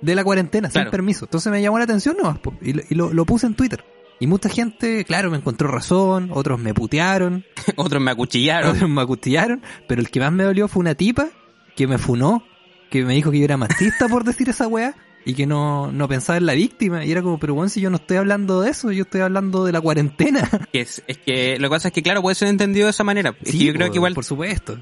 de 0.00 0.14
la 0.14 0.22
cuarentena, 0.24 0.70
sin 0.70 0.82
permiso. 0.90 1.24
Entonces 1.26 1.50
me 1.50 1.60
llamó 1.60 1.78
la 1.78 1.84
atención 1.84 2.16
nomás, 2.16 2.38
y, 2.62 2.72
lo, 2.74 2.82
y 2.88 2.94
lo- 2.94 3.12
lo 3.12 3.24
puse 3.24 3.46
en 3.46 3.54
Twitter. 3.54 3.84
Y 4.20 4.28
mucha 4.28 4.48
gente, 4.48 5.04
claro, 5.04 5.28
me 5.30 5.38
encontró 5.38 5.66
razón, 5.68 6.30
otros 6.32 6.60
me 6.60 6.72
putearon, 6.72 7.44
Otros 7.76 8.00
me 8.00 8.12
acuchillaron. 8.12 8.70
otros 8.76 8.88
me 8.88 9.02
acustillaron, 9.02 9.62
pero 9.88 10.00
el 10.00 10.08
que 10.10 10.20
más 10.20 10.32
me 10.32 10.44
dolió 10.44 10.68
fue 10.68 10.80
una 10.80 10.94
tipa 10.94 11.28
que 11.74 11.88
me 11.88 11.98
funó, 11.98 12.44
que 12.90 13.04
me 13.04 13.14
dijo 13.14 13.32
que 13.32 13.40
yo 13.40 13.44
era 13.44 13.56
machista 13.56 14.06
por 14.06 14.22
decir 14.22 14.48
esa 14.48 14.68
weá, 14.68 14.94
y 15.24 15.34
que 15.34 15.46
no, 15.46 15.90
no 15.90 16.08
pensaba 16.08 16.36
en 16.36 16.46
la 16.46 16.52
víctima. 16.52 17.04
Y 17.04 17.12
era 17.12 17.22
como, 17.22 17.38
pero 17.38 17.54
bueno, 17.54 17.68
si 17.68 17.80
yo 17.80 17.90
no 17.90 17.96
estoy 17.96 18.18
hablando 18.18 18.60
de 18.60 18.70
eso, 18.70 18.92
yo 18.92 19.02
estoy 19.02 19.22
hablando 19.22 19.64
de 19.64 19.72
la 19.72 19.80
cuarentena. 19.80 20.48
Es, 20.72 21.02
es 21.06 21.18
que 21.18 21.58
lo 21.58 21.68
que 21.68 21.70
pasa 21.70 21.88
es 21.88 21.94
que, 21.94 22.02
claro, 22.02 22.20
puede 22.20 22.34
ser 22.34 22.48
entendido 22.48 22.86
de 22.86 22.90
esa 22.90 23.04
manera. 23.04 23.34
Es 23.42 23.52
que 23.52 23.64
yo 23.64 23.72
creo 23.72 23.90
que 23.90 23.96
igual 23.96 24.14
Por 24.14 24.24
supuesto. 24.24 24.78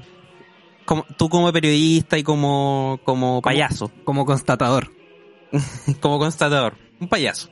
como, 0.85 1.05
tú 1.17 1.29
como 1.29 1.51
periodista 1.53 2.17
y 2.17 2.23
como, 2.23 2.99
como 3.03 3.41
payaso, 3.41 3.91
Como 4.03 4.25
constatador. 4.25 4.91
como 6.01 6.17
constatador, 6.19 6.73
un 6.99 7.07
payaso. 7.07 7.49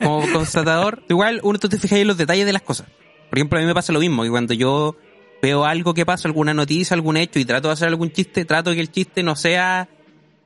Como 0.00 0.24
constatador, 0.32 1.02
igual 1.08 1.40
uno 1.42 1.58
tú 1.58 1.68
te 1.68 1.78
fijas 1.78 1.98
en 1.98 2.06
los 2.06 2.16
detalles 2.16 2.46
de 2.46 2.52
las 2.52 2.62
cosas. 2.62 2.86
Por 3.28 3.38
ejemplo, 3.38 3.58
a 3.58 3.62
mí 3.62 3.66
me 3.66 3.74
pasa 3.74 3.92
lo 3.92 4.00
mismo, 4.00 4.22
que 4.22 4.30
cuando 4.30 4.54
yo 4.54 4.96
veo 5.42 5.64
algo 5.64 5.92
que 5.92 6.06
pasa, 6.06 6.28
alguna 6.28 6.54
noticia, 6.54 6.94
algún 6.94 7.16
hecho, 7.16 7.40
y 7.40 7.44
trato 7.44 7.68
de 7.68 7.74
hacer 7.74 7.88
algún 7.88 8.12
chiste, 8.12 8.44
trato 8.44 8.70
de 8.70 8.76
que 8.76 8.82
el 8.82 8.92
chiste 8.92 9.22
no 9.22 9.34
sea 9.34 9.88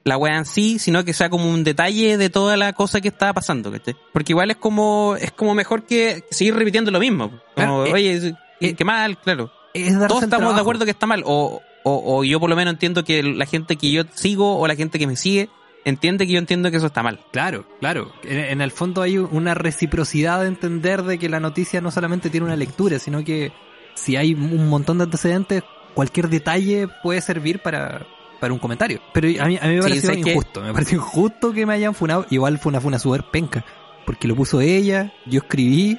la 0.07 0.17
wea 0.17 0.37
en 0.37 0.45
sí, 0.45 0.79
sino 0.79 1.05
que 1.05 1.13
sea 1.13 1.29
como 1.29 1.51
un 1.51 1.65
detalle 1.65 2.17
de 2.17 2.31
toda 2.31 2.57
la 2.57 2.73
cosa 2.75 3.01
que 3.01 3.09
estaba 3.09 3.33
pasando, 3.33 3.73
¿cachai? 3.73 3.97
Porque 4.13 4.33
igual 4.33 4.53
es 4.53 4.57
como, 4.57 5.17
es 5.21 5.33
como 5.33 5.53
mejor 5.53 5.83
que 5.83 6.23
seguir 6.31 6.55
repitiendo 6.55 6.93
lo 6.93 7.01
mismo. 7.01 7.31
Como, 7.31 7.41
Claro, 7.57 7.87
eh, 7.87 7.93
oye, 7.93 8.35
qué, 8.61 8.69
eh, 8.69 8.75
qué 8.75 8.85
mal, 8.85 9.19
claro. 9.19 9.51
Es 9.75 9.93
Todos 10.07 10.23
estamos 10.23 10.55
de 10.55 10.61
acuerdo 10.61 10.85
que 10.85 10.93
está 10.93 11.09
mal. 11.09 11.25
O, 11.27 11.61
o, 11.83 12.19
o 12.19 12.23
yo 12.23 12.39
por 12.39 12.49
lo 12.49 12.55
menos 12.55 12.75
entiendo 12.75 13.03
que 13.03 13.21
la 13.25 13.47
gente 13.47 13.75
que 13.75 13.91
yo 13.91 14.05
sigo 14.15 14.61
o 14.61 14.69
la 14.69 14.77
gente 14.77 15.01
que 15.01 15.09
me 15.09 15.17
sigue 15.17 15.51
entiende 15.85 16.25
que 16.25 16.35
yo 16.35 16.39
entiendo 16.39 16.71
que 16.71 16.77
eso 16.77 16.87
está 16.87 17.03
mal. 17.03 17.19
Claro, 17.33 17.67
claro. 17.81 18.13
En, 18.23 18.39
en 18.39 18.61
el 18.61 18.71
fondo 18.71 19.03
hay 19.03 19.19
una 19.19 19.55
reciprocidad 19.55 20.43
de 20.43 20.47
entender 20.47 21.03
de 21.03 21.19
que 21.19 21.29
la 21.29 21.41
noticia 21.41 21.81
no 21.81 21.91
solamente 21.91 22.31
tiene 22.31 22.47
una 22.47 22.57
lectura, 22.57 23.01
sino 23.01 23.25
que 23.25 23.51
si 23.95 24.15
hay 24.15 24.35
un 24.35 24.69
montón 24.69 24.99
de 24.99 25.05
antecedentes, 25.05 25.65
cualquier 25.95 26.29
detalle 26.29 26.87
puede 27.03 27.21
servir 27.23 27.59
para, 27.59 28.07
para 28.41 28.53
un 28.53 28.59
comentario. 28.59 29.01
Pero 29.13 29.29
a 29.43 29.47
mí, 29.47 29.59
a 29.61 29.67
mí 29.67 29.75
me 29.77 29.83
Sí, 29.83 29.89
pareció 29.89 30.11
que- 30.25 30.31
injusto. 30.31 30.61
Me 30.63 30.73
pareció 30.73 30.99
injusto 30.99 31.53
que 31.53 31.67
me 31.67 31.75
hayan 31.75 31.95
funado. 31.95 32.27
Igual 32.31 32.59
fue 32.59 32.71
una 32.71 32.81
funa 32.81 32.99
súper 32.99 33.25
penca. 33.31 33.65
Porque 34.05 34.29
lo 34.29 34.37
puso 34.37 34.61
ella, 34.61 35.13
yo 35.27 35.39
escribí 35.41 35.99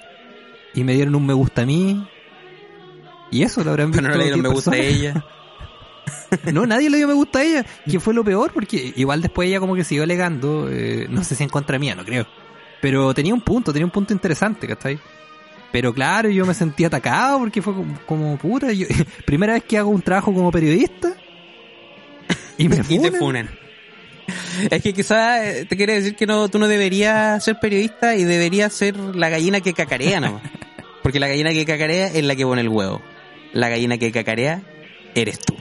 y 0.74 0.84
me 0.84 0.94
dieron 0.94 1.16
un 1.16 1.26
me 1.26 1.34
gusta 1.34 1.64
a 1.64 1.66
mí. 1.66 2.08
Y 3.32 3.44
eso 3.44 3.64
lo 3.64 3.72
habrán 3.72 3.92
visto. 3.92 4.02
Pero 4.04 4.14
no 4.14 4.18
le 4.18 4.24
dieron 4.26 4.42
10 4.42 4.50
me 4.50 4.56
gusta 4.56 4.72
a 4.72 4.78
ella. 4.78 5.26
No, 6.54 6.66
nadie 6.66 6.90
le 6.90 6.98
dio 6.98 7.08
me 7.08 7.14
gusta 7.14 7.40
a 7.40 7.44
ella, 7.44 7.66
que 7.90 8.00
fue 8.02 8.14
lo 8.14 8.24
peor, 8.24 8.52
porque 8.54 8.94
igual 8.98 9.22
después 9.22 9.48
ella 9.48 9.60
como 9.62 9.76
que 9.76 9.84
siguió 9.86 10.04
alegando, 10.04 10.68
eh, 10.70 11.08
no 11.10 11.24
sé 11.24 11.36
si 11.36 11.44
en 11.44 11.50
contra 11.50 11.80
mía, 11.80 11.96
no 11.96 12.04
creo. 12.06 12.26
Pero 12.82 13.14
tenía 13.14 13.34
un 13.34 13.42
punto, 13.42 13.72
tenía 13.74 13.86
un 13.86 13.92
punto 13.92 14.14
interesante, 14.14 14.68
¿cachai? 14.68 15.00
Pero 15.72 15.94
claro, 15.94 16.30
yo 16.30 16.46
me 16.46 16.54
sentí 16.54 16.84
atacado 16.86 17.40
porque 17.40 17.62
fue 17.62 17.74
como, 17.74 18.00
como 18.06 18.38
puta. 18.38 18.72
Yo, 18.74 18.88
primera 19.26 19.54
vez 19.54 19.64
que 19.64 19.78
hago 19.78 19.90
un 19.90 20.02
trabajo 20.02 20.34
como 20.34 20.50
periodista 20.52 21.16
y 22.58 22.70
me 22.70 22.78
y 22.90 23.00
te 23.00 23.12
funan. 23.12 23.20
funan. 23.20 23.50
Es 24.70 24.82
que 24.82 24.94
quizás 24.94 25.42
eh, 25.44 25.66
te 25.66 25.78
quiere 25.78 25.94
decir 25.94 26.16
que 26.16 26.26
no, 26.26 26.50
tú 26.50 26.60
no 26.60 26.68
deberías 26.68 27.44
ser 27.44 27.60
periodista 27.60 28.16
y 28.16 28.24
deberías 28.24 28.74
ser 28.74 28.98
la 28.98 29.30
gallina 29.30 29.62
que 29.62 29.74
cacarea 29.74 30.20
nomás. 30.20 30.42
Porque 31.04 31.20
la 31.20 31.28
gallina 31.28 31.52
que 31.52 31.66
cacarea 31.66 32.08
es 32.08 32.24
la 32.24 32.36
que 32.36 32.46
pone 32.46 32.62
el 32.62 32.70
huevo. 32.70 33.02
La 33.54 33.70
gallina 33.70 33.98
que 33.98 34.12
cacarea 34.12 34.62
eres 35.16 35.40
tú. 35.40 35.56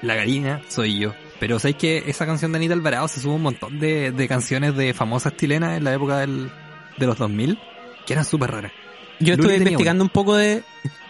La 0.00 0.14
gallina 0.14 0.62
soy 0.68 0.98
yo. 0.98 1.14
Pero 1.38 1.58
sabéis 1.58 1.76
que 1.76 2.04
esa 2.06 2.24
canción 2.24 2.52
de 2.52 2.56
Anita 2.56 2.72
Alvarado 2.72 3.08
se 3.08 3.20
sube 3.20 3.34
un 3.34 3.42
montón 3.42 3.78
de, 3.78 4.10
de 4.10 4.28
canciones 4.28 4.74
de 4.74 4.94
famosas 4.94 5.36
chilenas 5.36 5.76
en 5.76 5.84
la 5.84 5.92
época 5.92 6.18
del, 6.18 6.50
de 6.96 7.06
los 7.06 7.18
2000 7.18 7.58
que 8.06 8.12
eran 8.14 8.24
súper 8.24 8.50
raras. 8.50 8.72
Yo 9.20 9.34
estuve 9.34 9.56
investigando 9.56 10.04
un 10.04 10.10
poco 10.10 10.36
de... 10.36 10.62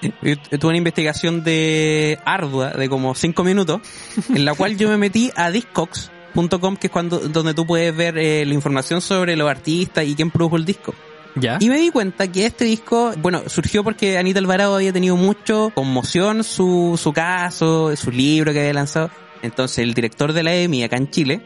yo 0.02 0.58
Tuve 0.58 0.68
una 0.68 0.76
investigación 0.78 1.42
de 1.42 2.18
ardua 2.24 2.70
de 2.70 2.88
como 2.88 3.14
5 3.14 3.44
minutos, 3.44 3.80
en 4.28 4.44
la 4.44 4.54
cual 4.54 4.76
yo 4.76 4.88
me 4.88 4.96
metí 4.96 5.30
a 5.34 5.50
discogs.com, 5.50 6.76
que 6.76 6.86
es 6.86 6.92
cuando 6.92 7.18
donde 7.18 7.54
tú 7.54 7.66
puedes 7.66 7.94
ver 7.96 8.18
eh, 8.18 8.44
la 8.46 8.54
información 8.54 9.00
sobre 9.00 9.36
los 9.36 9.48
artistas 9.48 10.06
y 10.06 10.14
quién 10.14 10.30
produjo 10.30 10.56
el 10.56 10.64
disco. 10.64 10.94
¿Ya? 11.34 11.58
Y 11.60 11.68
me 11.68 11.76
di 11.76 11.90
cuenta 11.90 12.30
que 12.32 12.46
este 12.46 12.64
disco, 12.64 13.12
bueno, 13.18 13.42
surgió 13.48 13.84
porque 13.84 14.16
Anita 14.16 14.38
Alvarado 14.38 14.74
había 14.74 14.92
tenido 14.92 15.16
mucho 15.16 15.70
conmoción 15.74 16.44
su, 16.44 16.98
su 17.02 17.12
caso, 17.12 17.94
su 17.94 18.10
libro 18.10 18.52
que 18.54 18.60
había 18.60 18.72
lanzado. 18.72 19.10
Entonces 19.42 19.78
el 19.78 19.92
director 19.92 20.32
de 20.32 20.42
la 20.42 20.54
EMI 20.54 20.84
acá 20.84 20.96
en 20.96 21.10
Chile 21.10 21.42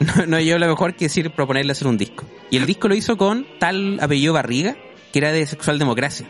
no, 0.00 0.26
no 0.26 0.40
yo 0.40 0.58
lo 0.58 0.68
mejor 0.68 0.94
que 0.94 1.06
decir 1.06 1.30
proponerle 1.30 1.72
hacer 1.72 1.88
un 1.88 1.98
disco. 1.98 2.24
Y 2.50 2.56
el 2.56 2.66
disco 2.66 2.88
lo 2.88 2.94
hizo 2.94 3.16
con 3.16 3.46
tal 3.58 3.98
apellido 4.00 4.32
Barriga, 4.34 4.76
que 5.12 5.18
era 5.18 5.32
de 5.32 5.46
Sexual 5.46 5.78
Democracia. 5.78 6.28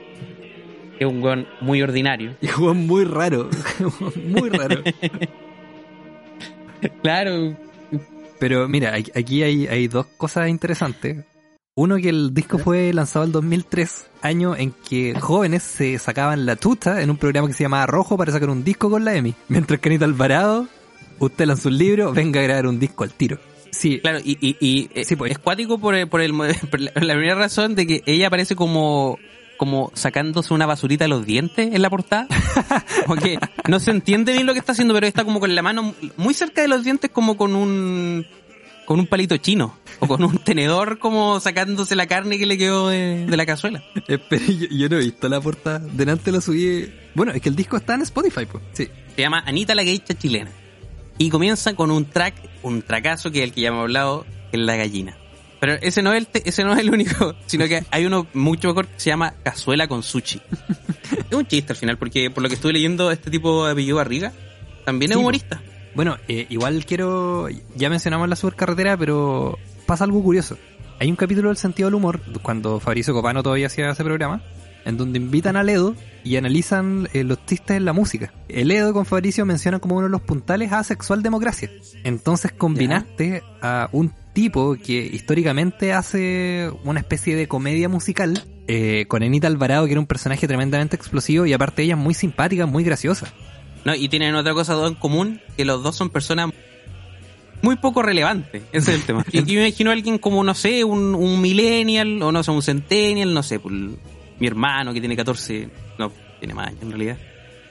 Es 0.99 1.07
un 1.07 1.23
weón 1.23 1.47
muy 1.61 1.81
ordinario. 1.83 2.37
Y 2.43 2.47
fue 2.49 2.75
muy 2.75 3.05
raro. 3.05 3.49
muy 4.27 4.51
raro. 4.51 4.83
Claro. 7.03 7.57
Pero 8.39 8.69
mira, 8.69 8.95
aquí- 8.95 9.13
aquí 9.15 9.43
hay, 9.43 9.67
hay 9.67 9.89
dos 9.89 10.07
cosas 10.17 10.49
interesantes. 10.49 11.25
Uno 11.75 11.97
que 11.97 12.09
el 12.09 12.35
disco 12.35 12.59
fue 12.59 12.93
lanzado 12.93 13.25
en 13.25 13.33
2003, 13.33 14.07
año 14.23 14.57
en 14.57 14.73
que 14.73 15.15
jóvenes 15.19 15.63
se 15.63 15.99
sacaban 15.99 16.45
la 16.45 16.57
tuta 16.57 17.01
en 17.01 17.11
un 17.11 17.17
programa 17.17 17.49
que 17.49 17.55
se 17.55 17.63
llamaba 17.65 17.87
Rojo 17.87 18.17
para 18.19 18.33
sacar 18.33 18.51
un 18.51 18.65
disco 18.65 18.91
con 18.91 19.05
la 19.05 19.15
EMI. 19.15 19.35
Mientras 19.49 19.81
que 19.81 19.89
Anita 19.89 20.05
Alvarado, 20.05 20.67
usted 21.21 21.47
lanza 21.47 21.69
un 21.69 21.79
libro, 21.79 22.13
venga 22.13 22.41
a 22.41 22.43
grabar 22.43 22.67
un 22.67 22.79
disco 22.79 23.05
al 23.05 23.13
tiro. 23.13 23.39
Sí, 23.73 24.01
Claro, 24.01 24.19
y, 24.25 24.37
y, 24.41 24.57
y 24.61 24.91
eh, 24.95 25.05
Sí, 25.05 25.17
pues. 25.17 25.33
es 25.33 25.39
cuático 25.39 25.79
por, 25.79 25.95
el- 25.95 26.09
por, 26.09 26.21
el, 26.21 26.33
por 26.71 26.81
la, 26.81 26.91
la 26.95 27.15
primera 27.15 27.35
razón 27.35 27.75
de 27.75 27.87
que 27.87 28.03
ella 28.07 28.27
aparece 28.29 28.57
como, 28.57 29.19
como 29.57 29.91
sacándose 29.95 30.53
una 30.55 30.67
basurita 30.67 31.05
de 31.05 31.09
los 31.09 31.25
dientes 31.27 31.73
en 31.75 31.83
la 31.83 31.91
portada. 31.91 32.27
Como 33.07 33.21
que 33.21 33.39
no 33.69 33.81
se 33.81 33.91
entiende 33.91 34.33
bien 34.33 34.47
lo 34.47 34.53
que 34.53 34.59
está 34.59 34.73
haciendo, 34.73 34.93
pero 34.95 35.07
está 35.07 35.25
como 35.25 35.41
con 35.41 35.55
la 35.55 35.63
mano 35.63 35.95
muy 36.17 36.35
cerca 36.35 36.63
de 36.63 36.69
los 36.69 36.85
dientes, 36.85 37.11
como 37.11 37.37
con 37.37 37.55
un 37.55 38.27
con 38.85 38.99
un 38.99 39.07
palito 39.07 39.37
chino 39.37 39.77
o 40.01 40.07
con 40.09 40.23
un 40.25 40.39
tenedor 40.39 40.99
como 40.99 41.39
sacándose 41.41 41.95
la 41.95 42.07
carne 42.07 42.39
que 42.39 42.47
le 42.47 42.59
quedó 42.59 42.89
de, 42.89 43.25
de 43.27 43.37
la 43.37 43.47
cazuela. 43.47 43.83
espera, 44.09 44.43
yo, 44.47 44.67
yo 44.71 44.89
no 44.89 44.97
he 44.97 45.01
visto 45.01 45.29
la 45.29 45.41
portada. 45.41 45.79
Delante 45.79 46.31
lo 46.33 46.41
subí. 46.41 46.93
Bueno, 47.15 47.33
es 47.33 47.41
que 47.41 47.49
el 47.49 47.57
disco 47.57 47.77
está 47.77 47.95
en 47.95 48.03
Spotify, 48.03 48.47
pues. 48.47 48.63
Sí. 48.73 48.89
Se 49.17 49.23
llama 49.23 49.43
Anita 49.47 49.75
la 49.75 49.83
Geisha 49.85 50.15
chilena. 50.15 50.51
Y 51.21 51.29
comienza 51.29 51.75
con 51.75 51.91
un 51.91 52.07
track, 52.07 52.35
un 52.63 52.81
tracazo 52.81 53.31
que 53.31 53.41
es 53.41 53.45
el 53.45 53.53
que 53.53 53.61
ya 53.61 53.69
hemos 53.69 53.83
hablado, 53.83 54.25
que 54.51 54.57
es 54.57 54.63
la 54.63 54.77
gallina. 54.77 55.19
Pero 55.61 55.75
ese 55.75 56.01
no 56.01 56.13
es 56.15 56.19
el, 56.19 56.27
te- 56.27 56.49
ese 56.49 56.65
no 56.65 56.73
es 56.73 56.79
el 56.79 56.89
único, 56.91 57.35
sino 57.47 57.69
que 57.69 57.85
hay 57.91 58.07
uno 58.07 58.27
mucho 58.33 58.69
mejor 58.69 58.87
que 58.87 58.99
se 58.99 59.11
llama 59.11 59.35
Cazuela 59.43 59.87
con 59.87 60.03
Sushi. 60.03 60.41
es 61.31 61.37
un 61.37 61.47
chiste 61.47 61.75
al 61.75 61.77
final, 61.77 61.99
porque 61.99 62.31
por 62.31 62.43
lo 62.43 62.49
que 62.49 62.55
estuve 62.55 62.73
leyendo, 62.73 63.11
este 63.11 63.31
tipo 63.31 63.67
de 63.67 63.73
apellido 63.73 63.97
Barriga 63.99 64.33
también 64.87 65.11
es 65.11 65.17
Sí, 65.17 65.21
humorista. 65.21 65.61
Bueno, 65.95 66.17
eh, 66.27 66.47
igual 66.49 66.87
quiero. 66.87 67.49
Ya 67.77 67.91
mencionamos 67.91 68.27
la 68.29 68.37
supercarretera, 68.37 68.97
pero 68.97 69.59
pasa 69.85 70.05
algo 70.05 70.23
curioso. 70.23 70.57
Hay 71.01 71.11
un 71.11 71.17
capítulo 71.17 71.49
del 71.51 71.59
sentido 71.59 71.89
del 71.89 71.97
humor, 71.97 72.21
cuando 72.41 72.81
Fabricio 72.81 73.13
Copano 73.13 73.43
todavía 73.43 73.67
hacía 73.67 73.91
ese 73.91 74.05
programa, 74.05 74.41
en 74.85 74.97
donde 74.97 75.19
invitan 75.19 75.57
a 75.57 75.63
Ledo 75.63 75.95
y 76.25 76.37
analizan 76.37 77.09
eh, 77.13 77.25
los 77.25 77.45
chistes 77.47 77.77
en 77.77 77.85
la 77.85 77.93
música. 77.93 78.33
El 78.49 78.69
Ledo 78.69 78.93
con 78.93 79.07
Fabricio 79.07 79.47
mencionan 79.47 79.81
como 79.81 79.97
uno 79.97 80.07
de 80.07 80.11
los 80.11 80.21
puntales 80.21 80.73
a 80.73 80.85
sexual 80.85 81.23
democracia. 81.23 81.71
Entonces 82.05 82.53
combinaste 82.53 83.43
a 83.63 83.89
un 83.93 84.13
tipo 84.33 84.77
que 84.77 84.99
históricamente 85.13 85.93
hace 85.93 86.71
una 86.85 87.01
especie 87.01 87.37
de 87.37 87.49
comedia 87.49 87.89
musical 87.89 88.45
eh, 88.69 89.07
con 89.09 89.23
Anita 89.23 89.47
Alvarado, 89.47 89.87
que 89.87 89.93
era 89.93 90.01
un 90.01 90.07
personaje 90.07 90.47
tremendamente 90.47 90.97
explosivo 90.97 91.47
y 91.47 91.53
aparte 91.53 91.83
ella 91.83 91.95
es 91.95 92.01
muy 92.01 92.15
simpática, 92.15 92.67
muy 92.67 92.85
graciosa. 92.85 93.33
No, 93.85 93.95
y 93.95 94.09
tienen 94.09 94.35
otra 94.35 94.53
cosa 94.53 94.75
dos 94.75 94.91
en 94.91 94.97
común, 94.97 95.41
que 95.57 95.65
los 95.65 95.83
dos 95.83 95.97
son 95.97 96.11
personas 96.11 96.51
muy 97.63 97.77
poco 97.77 98.03
relevantes. 98.03 98.63
Ese 98.73 98.93
es 98.93 99.01
el 99.01 99.05
tema. 99.05 99.25
Y 99.33 99.39
aquí 99.39 99.57
me 99.57 99.67
imagino 99.67 99.91
a 99.91 99.95
alguien 99.95 100.19
como, 100.19 100.45
no 100.45 100.55
sé, 100.55 100.85
un, 100.85 101.15
un 101.15 101.41
millennial, 101.41 102.23
o 102.23 102.33
no 102.33 102.43
sé, 102.43 102.51
un 102.51 102.63
centennial, 102.63 103.33
no 103.35 103.43
sé, 103.43 103.59
pues, 103.59 103.75
mi 104.41 104.47
hermano 104.47 104.93
que 104.93 105.01
tiene 105.01 105.15
14, 105.17 105.69
no, 105.99 106.11
tiene 106.39 106.55
más 106.55 106.69
años 106.69 106.83
en 106.83 106.89
realidad. 106.91 107.19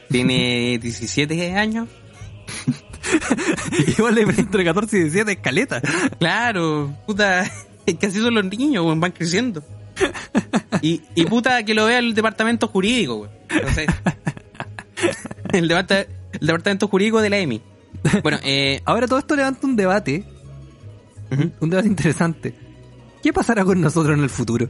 Tiene 0.09 0.77
17 0.81 1.55
años. 1.55 1.87
Igual 3.97 4.15
le 4.15 4.21
entre 4.23 4.63
14 4.63 4.97
y 4.97 4.99
17 5.01 5.31
escaleta. 5.33 5.81
Claro, 6.19 6.95
puta, 7.05 7.49
que 7.85 8.05
así 8.07 8.19
son 8.19 8.33
los 8.35 8.45
niños, 8.45 8.85
weón, 8.85 8.99
van 8.99 9.11
creciendo. 9.11 9.63
Y, 10.81 11.01
y 11.15 11.25
puta, 11.25 11.63
que 11.63 11.73
lo 11.73 11.85
vea 11.85 11.99
el 11.99 12.13
departamento 12.13 12.67
jurídico, 12.67 13.17
weón. 13.17 13.31
Entonces, 13.49 13.87
el, 15.53 15.67
departa- 15.67 16.01
el 16.33 16.47
departamento 16.47 16.87
jurídico 16.87 17.21
de 17.21 17.29
la 17.29 17.37
EMI. 17.39 17.61
Bueno, 18.23 18.37
eh, 18.43 18.81
Ahora 18.85 19.07
todo 19.07 19.19
esto 19.19 19.35
levanta 19.35 19.65
un 19.67 19.75
debate, 19.75 20.23
un 21.59 21.69
debate 21.69 21.87
interesante. 21.87 22.53
¿Qué 23.21 23.33
pasará 23.33 23.65
con 23.65 23.81
nosotros 23.81 24.17
en 24.17 24.23
el 24.23 24.29
futuro? 24.29 24.69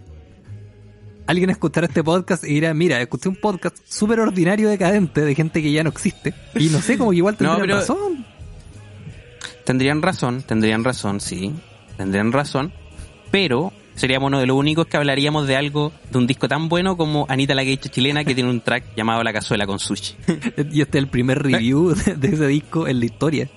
Alguien 1.30 1.52
escuchará 1.52 1.86
este 1.86 2.04
podcast 2.04 2.44
y 2.44 2.56
dirá, 2.56 2.74
mira, 2.74 3.00
escuché 3.00 3.30
un 3.30 3.36
podcast 3.36 3.78
súper 3.88 4.20
ordinario, 4.20 4.68
decadente, 4.68 5.22
de 5.22 5.36
gente 5.36 5.62
que 5.62 5.72
ya 5.72 5.84
no 5.84 5.92
existe. 5.92 6.34
Y 6.56 6.70
no 6.70 6.82
sé, 6.82 6.98
como 6.98 7.12
que 7.12 7.18
igual 7.18 7.36
No, 7.40 7.56
tendrían 7.56 7.62
pero- 7.68 7.76
razón. 7.80 8.26
Tendrían 9.64 10.02
razón, 10.02 10.42
tendrían 10.42 10.84
razón, 10.84 11.20
sí. 11.22 11.54
Tendrían 11.98 12.32
razón. 12.32 12.74
Pero 13.30 13.72
seríamos 13.94 14.30
uno 14.30 14.40
de 14.40 14.48
los 14.48 14.58
únicos 14.58 14.88
que 14.88 14.98
hablaríamos 14.98 15.46
de 15.48 15.56
algo, 15.56 15.92
de 16.10 16.18
un 16.18 16.26
disco 16.26 16.48
tan 16.48 16.68
bueno 16.68 16.98
como 16.98 17.28
Anita 17.30 17.54
la 17.54 17.64
Geisha 17.64 17.90
chilena 17.90 18.24
que 18.24 18.34
tiene 18.34 18.50
un 18.50 18.62
track 18.62 18.84
llamado 18.98 19.22
La 19.24 19.32
Cazuela 19.32 19.68
con 19.68 19.78
Sushi. 19.78 20.16
Y 20.72 20.82
este 20.82 20.98
es 20.98 21.04
el 21.04 21.08
primer 21.10 21.44
review 21.44 21.94
de, 21.94 22.16
de 22.16 22.28
ese 22.30 22.48
disco 22.48 22.88
en 22.88 22.98
la 23.00 23.06
historia. 23.06 23.50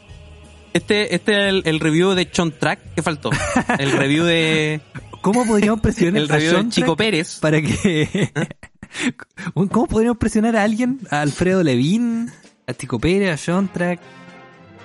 Este, 0.74 1.14
este 1.14 1.32
es 1.32 1.48
el, 1.48 1.62
el 1.64 1.80
review 1.80 2.10
de 2.10 2.30
Chon 2.30 2.52
Track 2.52 2.94
que 2.94 3.02
faltó. 3.02 3.30
El 3.78 3.92
review 3.92 4.24
de. 4.24 4.80
¿Cómo 5.22 5.46
podríamos 5.46 5.80
presionar 5.80 6.22
El 6.22 6.32
a 6.32 6.52
John 6.52 6.70
Chico 6.70 6.96
Pérez. 6.96 7.38
para 7.40 7.62
que... 7.62 8.30
¿Cómo 9.54 9.86
podríamos 9.86 10.18
presionar 10.18 10.56
a 10.56 10.64
alguien? 10.64 11.00
¿A 11.10 11.22
Alfredo 11.22 11.62
Levín? 11.62 12.30
¿A 12.66 12.72
Tico 12.74 12.98
Pérez? 12.98 13.32
¿A 13.32 13.52
John 13.52 13.68
Track? 13.72 14.00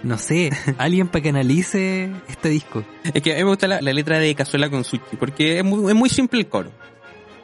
No 0.04 0.18
sé, 0.20 0.52
alguien 0.78 1.08
para 1.08 1.24
que 1.24 1.30
analice 1.30 2.12
este 2.30 2.50
disco. 2.50 2.86
Es 3.04 3.22
que 3.22 3.34
a 3.34 3.36
mí 3.38 3.44
me 3.44 3.50
gusta 3.50 3.68
la, 3.68 3.82
la 3.82 3.92
letra 3.94 4.20
de 4.20 4.34
Cazuela 4.36 4.70
con 4.70 4.84
Sushi, 4.84 5.18
porque 5.20 5.58
es 5.58 5.66
muy, 5.66 5.90
es 5.90 5.96
muy 5.96 6.10
simple 6.10 6.40
el 6.40 6.48
coro. 6.48 6.72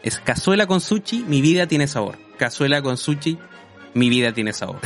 Es 0.04 0.20
Cazuela 0.20 0.68
con 0.68 0.80
Sushi, 0.80 1.26
mi 1.28 1.42
vida 1.42 1.66
tiene 1.66 1.88
sabor. 1.88 2.18
Cazuela 2.38 2.82
con 2.84 2.98
Sushi, 2.98 3.40
mi 3.96 4.10
vida 4.10 4.34
tiene 4.34 4.54
sabor. 4.54 4.80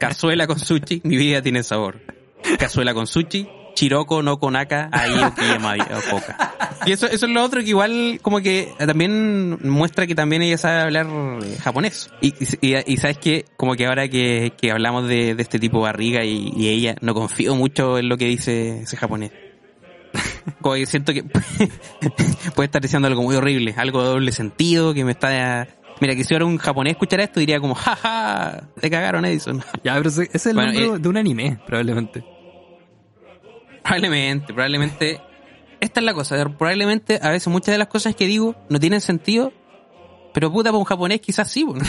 Cazuela 0.00 0.48
con 0.48 0.58
Sushi, 0.58 1.00
mi 1.04 1.16
vida 1.16 1.42
tiene 1.42 1.62
sabor. 1.62 2.00
Cazuela 2.58 2.92
con 2.92 3.06
Sushi, 3.06 3.48
Chiroko 3.74 4.22
no 4.22 4.38
konaka, 4.38 4.88
ahí 4.92 5.12
okiyama 5.22 5.76
poca. 6.10 6.54
Y 6.86 6.92
eso, 6.92 7.06
eso 7.06 7.26
es 7.26 7.32
lo 7.32 7.42
otro 7.42 7.60
que 7.60 7.68
igual 7.68 8.18
como 8.22 8.40
que 8.40 8.72
también 8.78 9.58
muestra 9.62 10.06
que 10.06 10.14
también 10.14 10.42
ella 10.42 10.58
sabe 10.58 10.80
hablar 10.80 11.06
eh, 11.42 11.56
japonés. 11.62 12.10
Y, 12.20 12.34
y, 12.60 12.76
y 12.86 12.96
sabes 12.96 13.18
que 13.18 13.44
como 13.56 13.74
que 13.74 13.86
ahora 13.86 14.08
que, 14.08 14.52
que 14.56 14.70
hablamos 14.70 15.08
de, 15.08 15.34
de 15.34 15.42
este 15.42 15.58
tipo 15.58 15.80
barriga 15.80 16.24
y, 16.24 16.52
y 16.56 16.68
ella, 16.68 16.96
no 17.00 17.14
confío 17.14 17.54
mucho 17.54 17.98
en 17.98 18.08
lo 18.08 18.16
que 18.16 18.26
dice 18.26 18.82
ese 18.82 18.96
japonés. 18.96 19.32
Como 20.60 20.74
que 20.74 20.86
siento 20.86 21.12
que 21.12 21.24
puede 22.54 22.66
estar 22.66 22.80
diciendo 22.80 23.08
algo 23.08 23.22
muy 23.22 23.34
horrible, 23.36 23.74
algo 23.76 24.02
de 24.02 24.08
doble 24.08 24.32
sentido, 24.32 24.94
que 24.94 25.04
me 25.04 25.12
está... 25.12 25.66
Mira, 26.00 26.16
que 26.16 26.24
si 26.24 26.34
ahora 26.34 26.46
un 26.46 26.58
japonés 26.58 26.92
escuchara 26.92 27.22
esto 27.24 27.38
diría 27.40 27.60
como, 27.60 27.74
jaja, 27.74 28.68
te 28.80 28.90
cagaron 28.90 29.24
Edison. 29.24 29.62
Ya, 29.84 29.94
pero 29.94 30.08
ese 30.08 30.28
es 30.32 30.46
el 30.46 30.54
Bueno, 30.54 30.72
nombre 30.72 30.96
eh, 30.96 30.98
de 30.98 31.08
un 31.08 31.16
anime, 31.16 31.58
probablemente. 31.66 32.24
Probablemente, 33.84 34.52
probablemente. 34.52 35.20
Esta 35.80 36.00
es 36.00 36.06
la 36.06 36.14
cosa, 36.14 36.42
probablemente 36.56 37.20
a 37.22 37.30
veces 37.30 37.48
muchas 37.48 37.74
de 37.74 37.78
las 37.78 37.88
cosas 37.88 38.16
que 38.16 38.26
digo 38.26 38.56
no 38.70 38.80
tienen 38.80 39.02
sentido, 39.02 39.52
pero 40.32 40.50
puta, 40.50 40.70
para 40.70 40.78
un 40.78 40.84
japonés 40.84 41.20
quizás 41.20 41.50
sí, 41.50 41.62
bueno, 41.62 41.84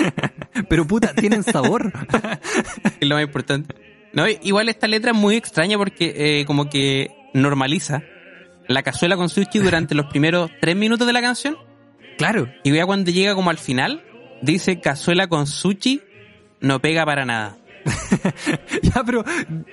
Pero 0.68 0.86
puta, 0.86 1.14
tienen 1.14 1.42
sabor. 1.42 1.92
es 3.00 3.08
lo 3.08 3.14
más 3.14 3.24
importante. 3.24 3.74
No, 4.14 4.26
igual 4.26 4.70
esta 4.70 4.88
letra 4.88 5.10
es 5.10 5.16
muy 5.16 5.36
extraña 5.36 5.76
porque 5.76 6.14
eh, 6.16 6.44
como 6.46 6.70
que 6.70 7.10
normaliza 7.34 8.02
la 8.66 8.82
cazuela 8.82 9.16
con 9.16 9.28
sushi 9.28 9.58
durante 9.58 9.94
los 9.94 10.06
primeros 10.06 10.50
tres 10.60 10.74
minutos 10.74 11.06
de 11.06 11.12
la 11.12 11.20
canción 11.20 11.56
claro. 12.16 12.48
y 12.64 12.72
ya 12.72 12.86
cuando 12.86 13.10
llega 13.10 13.34
como 13.34 13.50
al 13.50 13.58
final 13.58 14.02
dice 14.42 14.80
cazuela 14.80 15.28
con 15.28 15.46
sushi 15.46 16.00
no 16.60 16.80
pega 16.80 17.04
para 17.04 17.26
nada. 17.26 17.58
Ya, 18.82 19.02
pero 19.04 19.24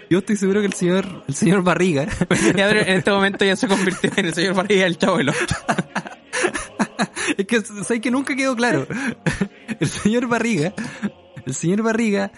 yo 0.09 0.19
estoy 0.19 0.35
seguro 0.35 0.61
que 0.61 0.67
el 0.67 0.73
señor, 0.73 1.23
el 1.27 1.35
señor 1.35 1.63
Barriga, 1.63 2.05
Ya, 2.55 2.67
pero 2.67 2.81
en 2.81 2.97
este 2.97 3.11
momento 3.11 3.45
ya 3.45 3.55
se 3.55 3.67
convirtió 3.67 4.11
en 4.15 4.25
el 4.25 4.33
señor 4.33 4.53
Barriga 4.53 4.85
el 4.85 4.97
chavo 4.97 5.17
del 5.17 5.31
es 7.37 7.47
que 7.47 7.61
sé 7.61 8.01
que 8.01 8.11
nunca 8.11 8.35
quedó 8.35 8.55
claro. 8.55 8.85
El 9.79 9.87
señor 9.87 10.27
Barriga, 10.27 10.73
el 11.45 11.53
señor 11.53 11.81
Barriga 11.81 12.31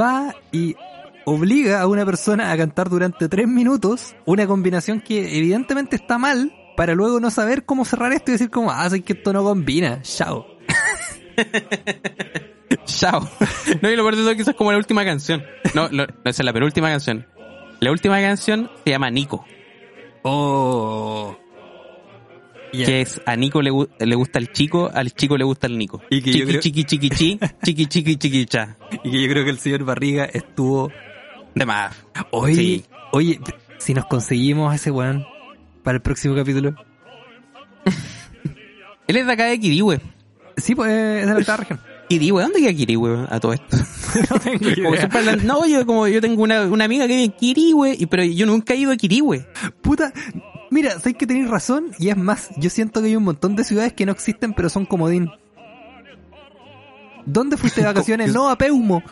va 0.00 0.34
y 0.52 0.76
obliga 1.24 1.80
a 1.80 1.86
una 1.86 2.06
persona 2.06 2.52
a 2.52 2.56
cantar 2.56 2.88
durante 2.88 3.28
tres 3.28 3.48
minutos 3.48 4.14
una 4.24 4.46
combinación 4.46 5.00
que 5.00 5.38
evidentemente 5.38 5.96
está 5.96 6.18
mal 6.18 6.52
para 6.76 6.94
luego 6.94 7.20
no 7.20 7.30
saber 7.30 7.64
cómo 7.64 7.84
cerrar 7.84 8.12
esto 8.12 8.30
y 8.30 8.34
decir 8.34 8.50
como, 8.50 8.70
ah, 8.70 8.88
sé 8.88 9.02
que 9.02 9.14
esto 9.14 9.32
no 9.32 9.42
combina, 9.42 10.00
chao. 10.02 10.46
Chao. 12.88 13.28
No, 13.82 13.90
y 13.90 13.96
lo 13.96 14.02
peor 14.02 14.16
de 14.16 14.22
todo 14.22 14.30
es 14.30 14.36
que 14.36 14.42
esa 14.42 14.50
es 14.52 14.56
como 14.56 14.72
la 14.72 14.78
última 14.78 15.04
canción. 15.04 15.44
No, 15.74 15.88
lo- 15.90 16.06
no, 16.06 16.12
esa 16.24 16.42
es 16.42 16.44
la 16.44 16.52
penúltima 16.52 16.88
canción. 16.90 17.26
La 17.80 17.90
última 17.92 18.20
canción 18.20 18.70
se 18.84 18.90
llama 18.90 19.10
Nico, 19.10 19.44
Oh. 20.22 21.38
Que 22.72 23.00
es 23.00 23.20
a 23.24 23.34
Nico 23.36 23.62
le, 23.62 23.70
le 23.98 24.14
gusta 24.14 24.38
el 24.38 24.52
chico, 24.52 24.90
al 24.92 25.12
chico 25.12 25.36
le 25.38 25.44
gusta 25.44 25.66
el 25.68 25.78
Nico. 25.78 26.02
Y 26.10 26.20
que 26.20 26.32
chiqui, 26.32 26.46
creo- 26.46 26.60
chiqui, 26.60 26.84
chiqui, 26.84 27.10
chi, 27.10 27.38
chiqui, 27.64 27.86
chiqui, 27.86 28.16
chiqui, 28.16 28.46
cha. 28.46 28.76
Y 29.04 29.10
que 29.10 29.22
yo 29.22 29.28
creo 29.30 29.44
que 29.44 29.50
el 29.50 29.58
señor 29.58 29.84
Barriga 29.84 30.24
estuvo 30.26 30.90
De 31.54 31.64
más. 31.64 31.94
Oye, 32.30 32.54
Sí. 32.54 32.84
oye, 33.12 33.40
si 33.78 33.94
nos 33.94 34.06
conseguimos 34.06 34.72
a 34.72 34.76
ese 34.76 34.90
weón 34.90 35.24
para 35.82 35.96
el 35.96 36.02
próximo 36.02 36.34
capítulo. 36.34 36.74
Él 39.06 39.16
es 39.16 39.26
de 39.26 39.32
acá 39.32 39.44
de 39.46 39.58
Kirihue. 39.58 40.00
Sí, 40.56 40.74
pues 40.74 40.90
es 40.90 41.26
de 41.26 41.32
la 41.32 41.38
octava 41.38 41.64
región. 42.08 42.20
Kirihue, 42.20 42.42
¿dónde 42.42 42.60
queda 42.60 42.72
Kirihue 42.74 43.26
a 43.28 43.40
todo 43.40 43.52
esto? 43.52 43.76
no 44.30 44.38
tengo 44.40 44.68
idea. 44.68 45.68
yo 45.68 45.86
como 45.86 46.06
yo 46.08 46.20
tengo 46.20 46.42
una, 46.42 46.62
una 46.64 46.84
amiga 46.84 47.06
que 47.06 47.14
vive 47.14 47.24
en 47.24 47.32
Kirihue, 47.32 47.96
y, 47.98 48.06
pero 48.06 48.24
yo 48.24 48.46
nunca 48.46 48.74
he 48.74 48.78
ido 48.78 48.92
a 48.92 48.96
Kirihue. 48.96 49.46
Puta, 49.82 50.12
mira, 50.70 50.98
sé 50.98 51.14
que 51.14 51.26
tenéis 51.26 51.48
razón 51.48 51.92
y 51.98 52.08
es 52.08 52.16
más, 52.16 52.48
yo 52.56 52.70
siento 52.70 53.00
que 53.00 53.08
hay 53.08 53.16
un 53.16 53.24
montón 53.24 53.56
de 53.56 53.64
ciudades 53.64 53.92
que 53.92 54.06
no 54.06 54.12
existen 54.12 54.52
pero 54.54 54.68
son 54.68 54.86
comodín. 54.86 55.30
¿Dónde 57.26 57.56
fuiste 57.56 57.82
de 57.82 57.86
vacaciones? 57.92 58.32
No, 58.32 58.48
a 58.48 58.56
Peumo. 58.56 59.02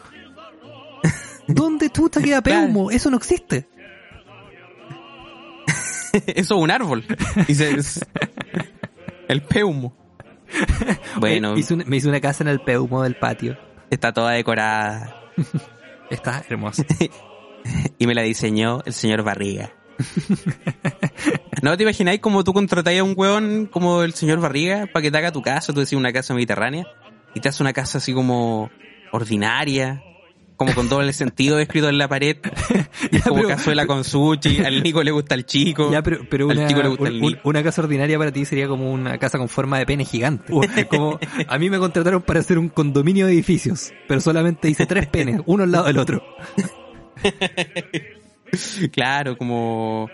¿Dónde 1.49 1.91
tú 1.91 2.09
te 2.09 2.23
queda 2.23 2.41
Peumo? 2.41 2.91
Eso 2.91 3.11
no 3.11 3.17
existe. 3.19 3.69
Eso 6.27 6.55
es 6.57 6.61
un 6.63 6.71
árbol. 6.71 7.05
Dice, 7.47 7.73
es- 7.75 8.01
el 9.29 9.43
peumo. 9.43 9.95
Bueno, 11.21 11.57
hice 11.57 11.75
una- 11.75 11.85
me 11.85 11.97
hice 11.97 12.09
una 12.09 12.21
casa 12.21 12.45
en 12.45 12.49
el 12.49 12.61
Peumo 12.61 13.03
del 13.03 13.17
patio. 13.17 13.57
está 13.91 14.13
toda 14.13 14.33
decorada. 14.33 15.23
Está 16.11 16.45
hermoso. 16.49 16.85
Y 17.99 18.07
me 18.07 18.15
la 18.15 18.23
diseñó 18.23 18.81
el 18.87 18.93
señor 18.93 19.25
Barriga. 19.25 19.73
¿No 21.63 21.77
te 21.77 21.83
imagináis 21.83 22.21
como 22.21 22.45
tú 22.45 22.53
contratáis 22.53 23.01
a 23.01 23.05
un 23.05 23.15
hueón 23.17 23.67
como 23.67 24.03
el 24.03 24.15
señor 24.15 24.39
Barriga 24.41 24.87
para 24.93 25.03
que 25.03 25.11
te 25.11 25.19
haga 25.19 25.33
tu 25.33 25.43
casa? 25.43 25.73
Tú 25.73 25.81
decís 25.81 25.95
una 25.99 26.13
casa 26.13 26.33
mediterránea 26.33 26.87
y 27.35 27.41
te 27.41 27.49
hace 27.49 27.63
una 27.63 27.73
casa 27.73 27.99
así 27.99 28.13
como 28.15 28.71
ordinaria, 29.11 30.01
como 30.57 30.75
con 30.75 30.89
doble 30.89 31.13
sentido 31.13 31.59
escrito 31.59 31.89
en 31.89 31.99
la 31.99 32.09
pared, 32.09 32.37
Ya, 33.13 33.21
como 33.23 33.37
pero- 33.37 33.49
cazuela 33.49 33.87
con 33.87 34.05
sushi, 34.05 34.59
al 34.65 34.83
Nico 34.83 35.03
le 35.03 35.11
gusta 35.11 35.35
el 35.35 35.45
chico. 35.47 35.91
Ya, 35.93 36.03
pero, 36.03 36.21
pero 36.31 36.51
Al 36.51 36.57
una, 36.59 36.67
chico 36.69 36.83
le 36.83 36.89
gusta 36.89 37.03
un- 37.03 37.09
el 37.09 37.21
Nico. 37.21 37.41
una 37.49 37.63
casa 37.63 37.83
ordinaria 37.83 38.19
para 38.19 38.33
ti 38.33 38.45
sería 38.45 38.67
como 38.69 38.91
una 38.93 39.19
casa 39.19 39.39
con 39.39 39.49
forma 39.49 39.79
de 39.79 39.87
pene 39.87 40.05
gigante. 40.05 40.53
O 40.53 40.61
Como 40.89 41.19
a 41.47 41.59
mí 41.59 41.71
me 41.71 41.79
contrataron 41.79 42.23
para 42.23 42.41
hacer 42.41 42.59
un 42.59 42.69
condominio 42.69 43.27
de 43.27 43.33
edificios, 43.35 43.93
pero 44.09 44.21
solamente 44.21 44.69
hice 44.71 44.87
tres 44.87 45.07
penes, 45.07 45.41
uno 45.47 45.65
al 45.65 45.73
lado 45.73 45.85
del 45.87 45.99
otro. 45.99 46.23
Claro, 48.93 49.37
como 49.37 50.09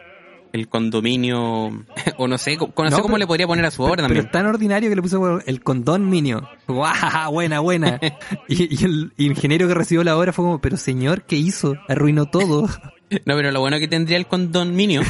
el 0.53 0.69
condominio, 0.69 1.85
o 2.19 2.29
no 2.29 2.39
sé, 2.39 2.57
no, 2.57 2.67
sé 2.67 2.91
No, 2.91 2.97
cómo 2.99 3.07
pero- 3.15 3.19
le 3.19 3.27
podría 3.27 3.47
poner 3.47 3.65
a 3.65 3.71
su 3.71 3.83
obra 3.83 3.97
Pero, 3.97 4.03
también. 4.09 4.25
pero 4.25 4.27
es 4.27 4.33
tan 4.33 4.47
ordinario 4.47 4.91
que 4.91 4.97
le 4.97 5.17
bueno, 5.19 5.39
el 5.47 5.63
condominio. 5.63 6.49
¡Guau! 6.69 7.33
Buena, 7.33 7.61
buena. 7.61 7.99
Y, 8.49 8.75
y 8.81 8.85
el 8.85 9.13
ingeniero 9.17 9.67
que 9.69 9.75
recibió 9.75 10.05
la 10.05 10.17
obra 10.17 10.33
fue 10.33 10.45
como, 10.45 10.61
pero 10.61 10.77
señor, 10.77 11.23
¿qué 11.23 11.37
hizo? 11.37 11.75
Arruinó 11.89 12.27
todo. 12.27 12.69
No, 13.27 13.37
pero 13.37 13.53
lo 13.53 13.61
bueno 13.61 13.79
que 13.79 13.89
tendría 13.89 14.17
el 14.17 14.27
condominio 14.27 15.03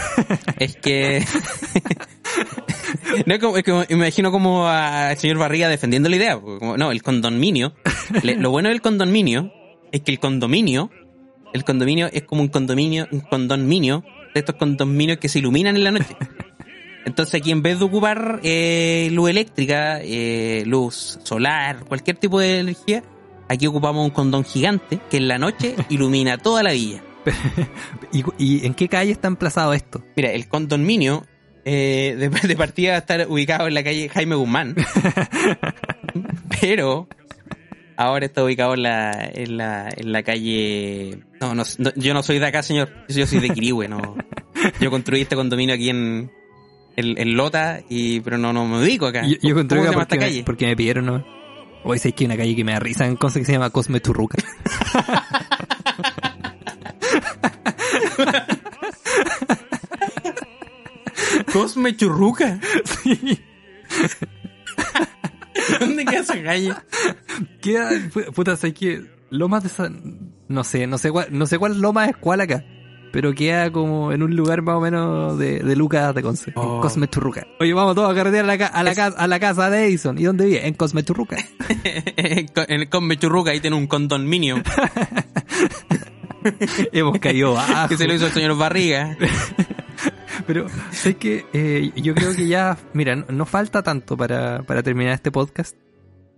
es 0.58 0.74
que... 0.74 1.24
no, 3.26 3.34
es 3.34 3.40
como, 3.64 3.82
es 3.82 3.90
me 3.90 3.96
imagino 3.96 4.32
como 4.32 4.66
al 4.66 5.16
señor 5.18 5.38
Barriga 5.38 5.68
defendiendo 5.68 6.08
la 6.08 6.16
idea. 6.16 6.36
como- 6.40 6.76
no, 6.76 6.90
el 6.90 7.00
condominio. 7.02 7.74
le- 8.24 8.34
lo 8.36 8.50
bueno 8.50 8.70
del 8.70 8.80
condominio 8.80 9.52
es 9.92 10.00
que 10.00 10.10
el 10.10 10.18
condominio, 10.18 10.90
el 11.52 11.64
condominio 11.64 12.08
es 12.12 12.24
como 12.24 12.42
un 12.42 12.48
condominio, 12.48 13.06
un 13.12 13.20
condominio, 13.20 14.04
de 14.34 14.40
estos 14.40 14.56
condominios 14.56 15.18
que 15.18 15.28
se 15.28 15.38
iluminan 15.38 15.76
en 15.76 15.84
la 15.84 15.90
noche. 15.90 16.16
Entonces 17.04 17.34
aquí 17.34 17.50
en 17.50 17.62
vez 17.62 17.78
de 17.78 17.84
ocupar 17.84 18.40
eh, 18.42 19.08
luz 19.12 19.30
eléctrica, 19.30 20.00
eh, 20.02 20.62
luz 20.66 21.18
solar, 21.24 21.84
cualquier 21.84 22.16
tipo 22.16 22.38
de 22.38 22.60
energía, 22.60 23.02
aquí 23.48 23.66
ocupamos 23.66 24.04
un 24.04 24.10
condón 24.10 24.44
gigante 24.44 25.00
que 25.10 25.16
en 25.16 25.28
la 25.28 25.38
noche 25.38 25.74
ilumina 25.88 26.38
toda 26.38 26.62
la 26.62 26.72
villa. 26.72 27.02
¿Y, 28.12 28.24
y 28.38 28.66
en 28.66 28.74
qué 28.74 28.88
calle 28.88 29.12
está 29.12 29.28
emplazado 29.28 29.72
esto? 29.72 30.02
Mira, 30.16 30.30
el 30.32 30.48
condominio 30.48 31.24
eh, 31.64 32.16
de, 32.18 32.28
de 32.28 32.56
partida 32.56 32.90
va 32.90 32.96
a 32.96 33.00
estar 33.00 33.26
ubicado 33.28 33.68
en 33.68 33.74
la 33.74 33.84
calle 33.84 34.08
Jaime 34.08 34.34
Guzmán. 34.34 34.74
pero 36.60 37.08
ahora 37.96 38.26
está 38.26 38.44
ubicado 38.44 38.74
en 38.74 38.82
la, 38.82 39.30
en 39.32 39.56
la, 39.56 39.88
en 39.96 40.12
la 40.12 40.22
calle... 40.22 41.18
No, 41.40 41.54
no, 41.54 41.62
no, 41.78 41.90
yo 41.96 42.14
no 42.14 42.22
soy 42.22 42.38
de 42.38 42.46
acá, 42.46 42.62
señor. 42.62 42.90
Yo 43.08 43.26
soy 43.26 43.40
de 43.40 43.50
Quirihue, 43.50 43.88
no. 43.88 44.16
Yo 44.80 44.90
construí 44.90 45.22
este 45.22 45.36
condominio 45.36 45.74
aquí 45.74 45.90
en, 45.90 46.30
en, 46.96 47.18
en 47.18 47.36
Lota, 47.36 47.80
y, 47.88 48.20
pero 48.20 48.38
no, 48.38 48.52
no 48.52 48.66
me 48.66 48.82
ubico 48.82 49.06
acá. 49.06 49.22
Yo, 49.22 49.34
yo 49.34 49.38
¿Cómo 49.40 49.50
encontré 49.60 49.82
se 49.82 49.88
acá 49.88 49.98
porque, 49.98 50.16
me, 50.16 50.20
calle? 50.24 50.42
porque 50.44 50.66
me 50.66 50.76
pidieron, 50.76 51.06
¿no? 51.06 51.24
Hoy 51.84 51.98
sé 51.98 52.12
que 52.12 52.24
hay 52.24 52.26
una 52.26 52.36
calle 52.36 52.54
que 52.54 52.64
me 52.64 52.72
da 52.72 52.78
risa 52.78 53.06
en 53.06 53.16
cosa 53.16 53.40
que 53.40 53.44
se 53.44 53.52
llama 53.52 53.70
Cosme 53.70 54.00
Churruca. 54.00 54.38
Cosme 61.52 61.96
Churruca. 61.96 62.58
Sí. 62.84 63.38
¿Dónde 65.80 66.04
queda 66.04 66.20
esa 66.20 66.42
calle? 66.42 66.72
Queda, 67.60 67.90
pu- 68.12 68.32
puta, 68.32 68.56
sé 68.56 68.72
que 68.74 69.02
Lomas 69.30 69.62
de 69.62 69.68
San... 69.68 70.32
No 70.48 70.64
sé, 70.64 70.86
no 70.86 70.98
sé 70.98 71.10
cuál, 71.10 71.28
no 71.30 71.46
sé 71.46 71.58
cuál 71.58 71.80
Loma 71.80 72.06
es 72.06 72.16
cuál 72.16 72.40
acá. 72.42 72.62
pero 73.10 73.34
queda 73.34 73.70
como 73.72 74.12
en 74.12 74.22
un 74.22 74.36
lugar 74.36 74.60
más 74.62 74.76
o 74.76 74.80
menos 74.80 75.38
de, 75.38 75.60
de 75.60 75.76
Lucas 75.76 76.14
de 76.14 76.22
Conce, 76.22 76.50
en 76.50 76.54
Oh. 76.56 76.80
Cosme 76.80 77.08
Churruca. 77.08 77.46
Oye, 77.60 77.72
vamos 77.72 77.94
todos 77.94 78.10
a 78.10 78.14
carretear 78.14 78.44
a 78.44 78.48
la, 78.56 78.66
a 78.66 78.84
casa, 78.94 79.06
a 79.18 79.26
la 79.26 79.40
casa 79.40 79.70
de 79.70 79.86
Edison. 79.86 80.18
¿Y 80.18 80.24
dónde 80.24 80.44
vive? 80.46 80.66
En 80.66 80.74
Cosme 80.74 81.02
Churruca. 81.04 81.36
en- 82.16 82.86
con 82.88 83.06
Mechurruca 83.06 83.50
ahí 83.52 83.60
tiene 83.60 83.76
un 83.76 83.86
condominio 83.86 84.62
Hemos 86.92 87.18
caído 87.18 87.54
bajo. 87.54 87.88
que 87.88 87.96
se 87.96 88.06
lo 88.06 88.14
hizo 88.14 88.26
el 88.26 88.32
señor 88.32 88.56
Barriga. 88.58 89.16
Pero 90.52 90.66
sé 90.90 91.16
que 91.16 91.46
eh, 91.54 91.92
yo 91.96 92.14
creo 92.14 92.36
que 92.36 92.46
ya, 92.46 92.76
mira, 92.92 93.16
no, 93.16 93.24
no 93.30 93.46
falta 93.46 93.82
tanto 93.82 94.18
para, 94.18 94.62
para 94.64 94.82
terminar 94.82 95.14
este 95.14 95.30
podcast. 95.30 95.74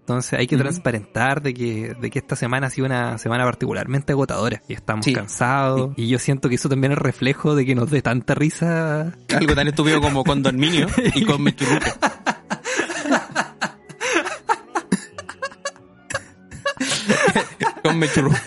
Entonces 0.00 0.38
hay 0.38 0.46
que 0.46 0.56
transparentar 0.56 1.42
de 1.42 1.52
que, 1.52 1.96
de 2.00 2.10
que 2.10 2.20
esta 2.20 2.36
semana 2.36 2.68
ha 2.68 2.70
sido 2.70 2.86
una 2.86 3.18
semana 3.18 3.42
particularmente 3.42 4.12
agotadora. 4.12 4.62
Y 4.68 4.74
estamos 4.74 5.04
Sí. 5.04 5.12
cansados. 5.14 5.94
Y 5.96 6.06
yo 6.08 6.20
siento 6.20 6.48
que 6.48 6.54
eso 6.54 6.68
también 6.68 6.92
es 6.92 6.98
reflejo 6.98 7.56
de 7.56 7.66
que 7.66 7.74
nos 7.74 7.90
dé 7.90 8.02
tanta 8.02 8.36
risa. 8.36 9.12
Algo 9.34 9.54
tan 9.56 9.66
estúpido 9.66 10.00
como 10.00 10.22
condominio 10.22 10.86
y 11.14 11.24
con 11.24 11.42
Mechurruca. 11.42 11.92
con 17.82 17.98
Mechurruca. 17.98 18.38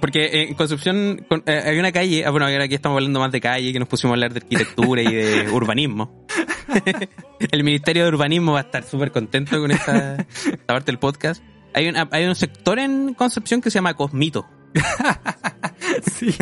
Porque 0.00 0.42
en 0.48 0.54
Concepción 0.54 1.24
con- 1.28 1.42
eh, 1.46 1.62
hay 1.66 1.78
una 1.78 1.92
calle, 1.92 2.24
ah, 2.24 2.30
bueno, 2.30 2.46
aquí 2.46 2.74
estamos 2.74 2.96
hablando 2.96 3.20
más 3.20 3.30
de 3.32 3.40
calle, 3.40 3.72
que 3.72 3.78
nos 3.78 3.88
pusimos 3.88 4.12
a 4.12 4.14
hablar 4.14 4.32
de 4.32 4.38
arquitectura 4.40 5.02
y 5.02 5.14
de 5.14 5.48
urbanismo. 5.52 6.26
El 7.52 7.64
Ministerio 7.64 8.04
de 8.04 8.08
Urbanismo 8.08 8.52
va 8.52 8.60
a 8.60 8.62
estar 8.62 8.82
súper 8.84 9.10
contento 9.12 9.60
con 9.60 9.70
esta, 9.70 10.16
esta 10.16 10.66
parte 10.66 10.86
del 10.92 10.98
podcast. 10.98 11.42
Hay, 11.74 11.88
una- 11.88 12.08
hay 12.12 12.24
un 12.24 12.34
sector 12.34 12.78
en 12.78 13.14
Concepción 13.14 13.60
que 13.60 13.70
se 13.70 13.74
llama 13.76 13.94
Cosmito. 13.94 14.46
sí. 16.18 16.34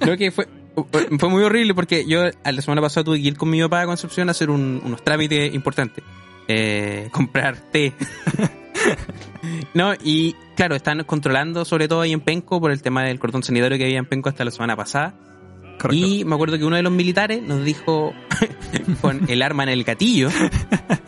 Creo 0.00 0.16
que 0.16 0.30
fue, 0.30 0.46
fue 1.18 1.28
muy 1.28 1.42
horrible 1.42 1.74
porque 1.74 2.04
yo 2.06 2.22
a 2.44 2.52
la 2.52 2.62
semana 2.62 2.80
pasada 2.80 3.04
tuve 3.04 3.20
que 3.20 3.28
ir 3.28 3.36
con 3.36 3.50
mi 3.50 3.60
papá 3.60 3.82
a 3.82 3.86
Concepción 3.86 4.28
a 4.28 4.32
hacer 4.32 4.50
un- 4.50 4.80
unos 4.84 5.02
trámites 5.04 5.54
importantes. 5.54 6.02
Eh, 6.48 7.08
comprar 7.12 7.56
té. 7.70 7.92
no, 9.74 9.94
y 10.02 10.34
claro, 10.56 10.74
están 10.74 11.02
controlando 11.04 11.64
sobre 11.64 11.88
todo 11.88 12.02
ahí 12.02 12.12
en 12.12 12.20
Penco 12.20 12.60
por 12.60 12.70
el 12.70 12.82
tema 12.82 13.04
del 13.04 13.18
cordón 13.18 13.42
sanitario 13.42 13.78
que 13.78 13.84
había 13.84 13.98
en 13.98 14.06
Penco 14.06 14.28
hasta 14.28 14.44
la 14.44 14.50
semana 14.50 14.76
pasada. 14.76 15.14
Correcto. 15.78 16.06
Y 16.06 16.24
me 16.24 16.34
acuerdo 16.34 16.58
que 16.58 16.64
uno 16.64 16.76
de 16.76 16.82
los 16.82 16.92
militares 16.92 17.42
nos 17.42 17.64
dijo, 17.64 18.12
con 19.00 19.30
el 19.30 19.40
arma 19.42 19.62
en 19.62 19.70
el 19.70 19.84
gatillo, 19.84 20.28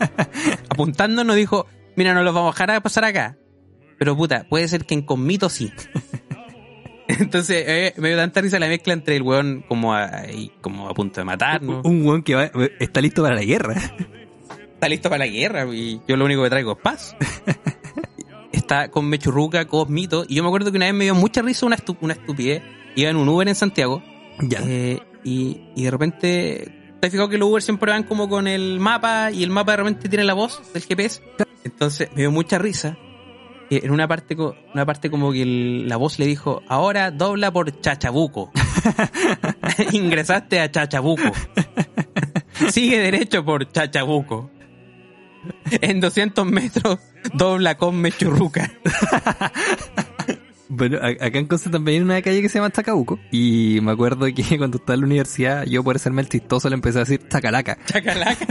apuntando, 0.69 1.23
nos 1.23 1.35
dijo, 1.35 1.67
mira, 1.95 2.13
no 2.13 2.23
los 2.23 2.33
vamos 2.33 2.49
a 2.49 2.53
dejar 2.53 2.71
a 2.71 2.81
pasar 2.81 3.05
acá. 3.05 3.37
Pero 3.99 4.15
puta, 4.17 4.45
puede 4.49 4.67
ser 4.67 4.85
que 4.85 4.95
en 4.95 5.03
Conmito 5.03 5.49
sí. 5.49 5.71
Entonces, 7.07 7.63
eh, 7.67 7.93
me 7.97 8.07
dio 8.09 8.17
tanta 8.17 8.41
risa 8.41 8.59
la 8.59 8.67
mezcla 8.67 8.93
entre 8.93 9.15
el 9.15 9.21
weón 9.21 9.63
como 9.67 9.93
a, 9.93 10.09
como 10.61 10.89
a 10.89 10.93
punto 10.93 11.21
de 11.21 11.25
matarnos. 11.25 11.85
Un 11.85 12.05
weón 12.05 12.23
que 12.23 12.33
va- 12.33 12.49
está 12.79 13.01
listo 13.01 13.21
para 13.21 13.35
la 13.35 13.43
guerra. 13.43 13.75
Está 14.83 14.89
listo 14.89 15.09
para 15.09 15.25
la 15.25 15.31
guerra 15.31 15.65
y 15.73 16.01
yo 16.05 16.17
lo 16.17 16.25
único 16.25 16.43
que 16.43 16.49
traigo 16.49 16.73
es 16.73 16.77
paz. 16.79 17.15
Está 18.51 18.91
con 18.91 19.05
Mechurruca, 19.05 19.63
Cosmito. 19.65 20.25
Y 20.27 20.35
yo 20.35 20.43
me 20.43 20.49
acuerdo 20.49 20.71
que 20.71 20.77
una 20.77 20.87
vez 20.87 20.93
me 20.93 21.05
dio 21.05 21.15
mucha 21.15 21.41
risa 21.41 21.65
una, 21.65 21.77
estu- 21.77 21.95
una 22.01 22.11
estupidez. 22.15 22.61
Iba 22.97 23.09
en 23.09 23.15
un 23.15 23.29
Uber 23.29 23.47
en 23.47 23.55
Santiago 23.55 24.03
Ya. 24.39 24.59
Eh, 24.67 24.99
y, 25.23 25.61
y 25.73 25.83
de 25.83 25.89
repente, 25.91 26.95
¿te 26.99 27.07
has 27.07 27.11
fijado 27.11 27.29
que 27.29 27.37
los 27.37 27.47
Uber 27.49 27.61
siempre 27.63 27.91
van 27.93 28.03
como 28.03 28.27
con 28.27 28.45
el 28.45 28.81
mapa 28.81 29.31
y 29.31 29.43
el 29.43 29.51
mapa 29.51 29.71
de 29.71 29.77
repente 29.77 30.09
tiene 30.09 30.25
la 30.25 30.33
voz 30.33 30.61
del 30.73 30.83
GPS? 30.83 31.21
Entonces 31.63 32.09
me 32.13 32.23
dio 32.23 32.31
mucha 32.31 32.57
risa. 32.59 32.97
En 33.69 33.89
una 33.89 34.05
parte, 34.09 34.35
una 34.73 34.85
parte 34.85 35.09
como 35.09 35.31
que 35.31 35.43
el- 35.43 35.87
la 35.87 35.95
voz 35.95 36.19
le 36.19 36.25
dijo, 36.27 36.61
ahora 36.67 37.09
dobla 37.09 37.51
por 37.53 37.79
Chachabuco. 37.79 38.51
Ingresaste 39.93 40.59
a 40.59 40.69
Chachabuco. 40.69 41.31
Sigue 42.69 42.99
derecho 42.99 43.43
por 43.43 43.71
Chachabuco. 43.71 44.51
En 45.81 45.99
200 45.99 46.45
metros 46.45 46.99
dobla 47.33 47.77
con 47.77 47.97
Mechurruca. 47.97 48.71
Bueno, 50.75 50.97
acá 50.97 51.37
en 51.37 51.45
Conce 51.45 51.69
también 51.69 51.97
hay 51.97 52.03
una 52.03 52.21
calle 52.23 52.41
que 52.41 52.49
se 52.49 52.57
llama 52.57 52.71
Chacabuco. 52.71 53.19
Y 53.31 53.77
me 53.83 53.91
acuerdo 53.91 54.25
que 54.33 54.43
cuando 54.57 54.77
estaba 54.77 54.95
en 54.95 55.01
la 55.01 55.05
universidad, 55.05 55.65
yo 55.65 55.83
por 55.83 55.97
hacerme 55.97 56.23
el 56.23 56.29
chistoso 56.29 56.67
le 56.67 56.73
empecé 56.73 56.97
a 56.97 57.01
decir 57.01 57.21
Chacalaca. 57.29 57.77
Chacalaca. 57.85 58.47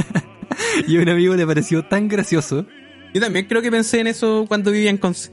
Y 0.87 0.99
a 0.99 1.03
un 1.03 1.09
amigo 1.09 1.35
le 1.35 1.45
pareció 1.45 1.85
tan 1.85 2.07
gracioso. 2.07 2.65
Yo 3.13 3.21
también 3.21 3.47
creo 3.47 3.61
que 3.61 3.73
pensé 3.73 3.99
en 3.99 4.07
eso 4.07 4.45
cuando 4.47 4.71
vivía 4.71 4.91
en 4.91 4.99
Conce. 4.99 5.33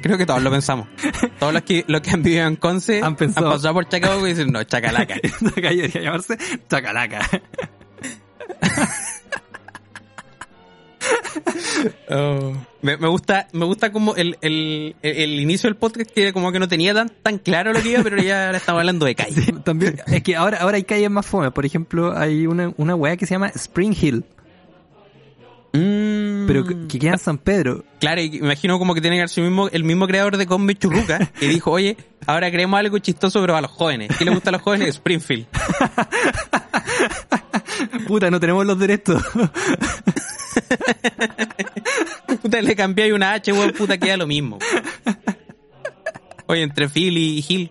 Creo 0.00 0.16
que 0.16 0.26
todos 0.26 0.40
lo 0.40 0.50
pensamos. 0.50 0.86
Todos 1.40 1.52
los 1.52 1.62
que, 1.62 1.84
los 1.88 2.00
que 2.02 2.10
han 2.10 2.22
vivido 2.22 2.46
en 2.46 2.54
Conce 2.54 3.02
Han 3.02 3.16
pensado. 3.16 3.50
pasado 3.50 3.74
por 3.74 3.88
Chacabuco 3.88 4.26
y 4.28 4.30
dicen, 4.30 4.52
no, 4.52 4.62
Chacalaca. 4.62 5.16
Esa 5.22 5.50
calle 5.60 5.82
debería 5.82 6.02
llamarse 6.02 6.38
Chacalaca. 6.68 7.28
Oh. 12.10 12.52
Me, 12.82 12.96
me 12.96 13.08
gusta, 13.08 13.48
me 13.52 13.64
gusta 13.64 13.92
como 13.92 14.14
el, 14.16 14.36
el, 14.40 14.96
el, 15.02 15.16
el 15.16 15.40
inicio 15.40 15.68
del 15.68 15.76
podcast 15.76 16.10
que 16.10 16.32
como 16.32 16.52
que 16.52 16.58
no 16.58 16.68
tenía 16.68 16.94
tan, 16.94 17.10
tan 17.10 17.38
claro 17.38 17.72
lo 17.72 17.82
que 17.82 17.90
iba, 17.90 18.02
pero 18.02 18.20
ya 18.22 18.46
ahora 18.46 18.58
estamos 18.58 18.80
hablando 18.80 19.06
de 19.06 19.14
calle. 19.14 19.42
Sí, 19.42 19.52
también, 19.64 20.00
es 20.06 20.22
que 20.22 20.36
ahora, 20.36 20.58
ahora 20.58 20.76
hay 20.76 20.84
calles 20.84 21.10
más 21.10 21.26
fome. 21.26 21.50
Por 21.50 21.66
ejemplo, 21.66 22.16
hay 22.16 22.46
una, 22.46 22.72
una 22.76 22.94
weá 22.94 23.16
que 23.16 23.26
se 23.26 23.34
llama 23.34 23.48
Spring 23.54 23.94
Hill, 24.00 24.24
Mm. 25.70 26.46
pero 26.46 26.64
que, 26.64 26.86
que 26.88 26.98
queda 26.98 27.12
en 27.12 27.18
San 27.18 27.36
Pedro. 27.36 27.84
Claro, 28.00 28.22
y 28.22 28.38
imagino 28.38 28.78
como 28.78 28.94
que 28.94 29.02
tiene 29.02 29.20
que 29.20 29.28
ser 29.28 29.44
el 29.44 29.50
mismo, 29.50 29.68
el 29.68 29.84
mismo 29.84 30.06
creador 30.06 30.38
de 30.38 30.46
Combe 30.46 30.74
Churruca, 30.74 31.26
que 31.38 31.46
dijo, 31.46 31.70
oye, 31.70 31.94
ahora 32.26 32.50
creemos 32.50 32.80
algo 32.80 32.98
chistoso 32.98 33.38
pero 33.42 33.54
a 33.54 33.60
los 33.60 33.70
jóvenes. 33.70 34.10
¿Qué 34.16 34.24
le 34.24 34.30
gusta 34.30 34.48
a 34.48 34.52
los 34.52 34.62
jóvenes? 34.62 34.88
Springfield. 34.88 35.46
Puta, 38.06 38.30
no 38.30 38.40
tenemos 38.40 38.64
los 38.64 38.78
derechos. 38.78 39.22
Puta, 42.42 42.60
le 42.62 42.76
cambié 42.76 43.12
una 43.12 43.32
H, 43.32 43.52
weón, 43.52 43.72
puta, 43.72 43.98
queda 43.98 44.16
lo 44.16 44.26
mismo. 44.26 44.58
Oye, 46.46 46.62
entre 46.62 46.88
Phil 46.88 47.16
y 47.18 47.42
Gil. 47.42 47.70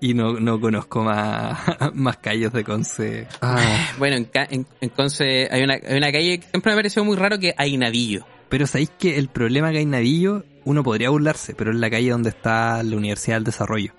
y 0.00 0.14
no, 0.14 0.34
no 0.34 0.60
conozco 0.60 1.02
más, 1.02 1.58
más 1.94 2.16
calles 2.18 2.52
de 2.52 2.64
Conce. 2.64 3.26
Ah, 3.40 3.90
Bueno, 3.98 4.16
en, 4.16 4.24
Ca- 4.26 4.46
en, 4.50 4.66
en 4.80 4.88
Conce 4.90 5.48
hay 5.50 5.62
una, 5.62 5.74
hay 5.74 5.96
una 5.96 6.12
calle 6.12 6.40
que 6.40 6.46
siempre 6.48 6.72
me 6.72 6.76
pareció 6.76 7.04
muy 7.04 7.16
raro 7.16 7.38
que 7.38 7.54
hay 7.56 7.76
Navillo. 7.76 8.24
pero 8.48 8.66
sabéis 8.66 8.90
que 8.98 9.18
el 9.18 9.28
problema 9.28 9.70
que 9.72 9.78
hay 9.78 9.86
Navillo, 9.86 10.44
uno 10.64 10.82
podría 10.82 11.10
burlarse, 11.10 11.54
pero 11.54 11.70
es 11.72 11.76
la 11.78 11.90
calle 11.90 12.10
donde 12.10 12.30
está 12.30 12.82
la 12.82 12.96
Universidad 12.96 13.36
del 13.36 13.44
Desarrollo. 13.44 13.92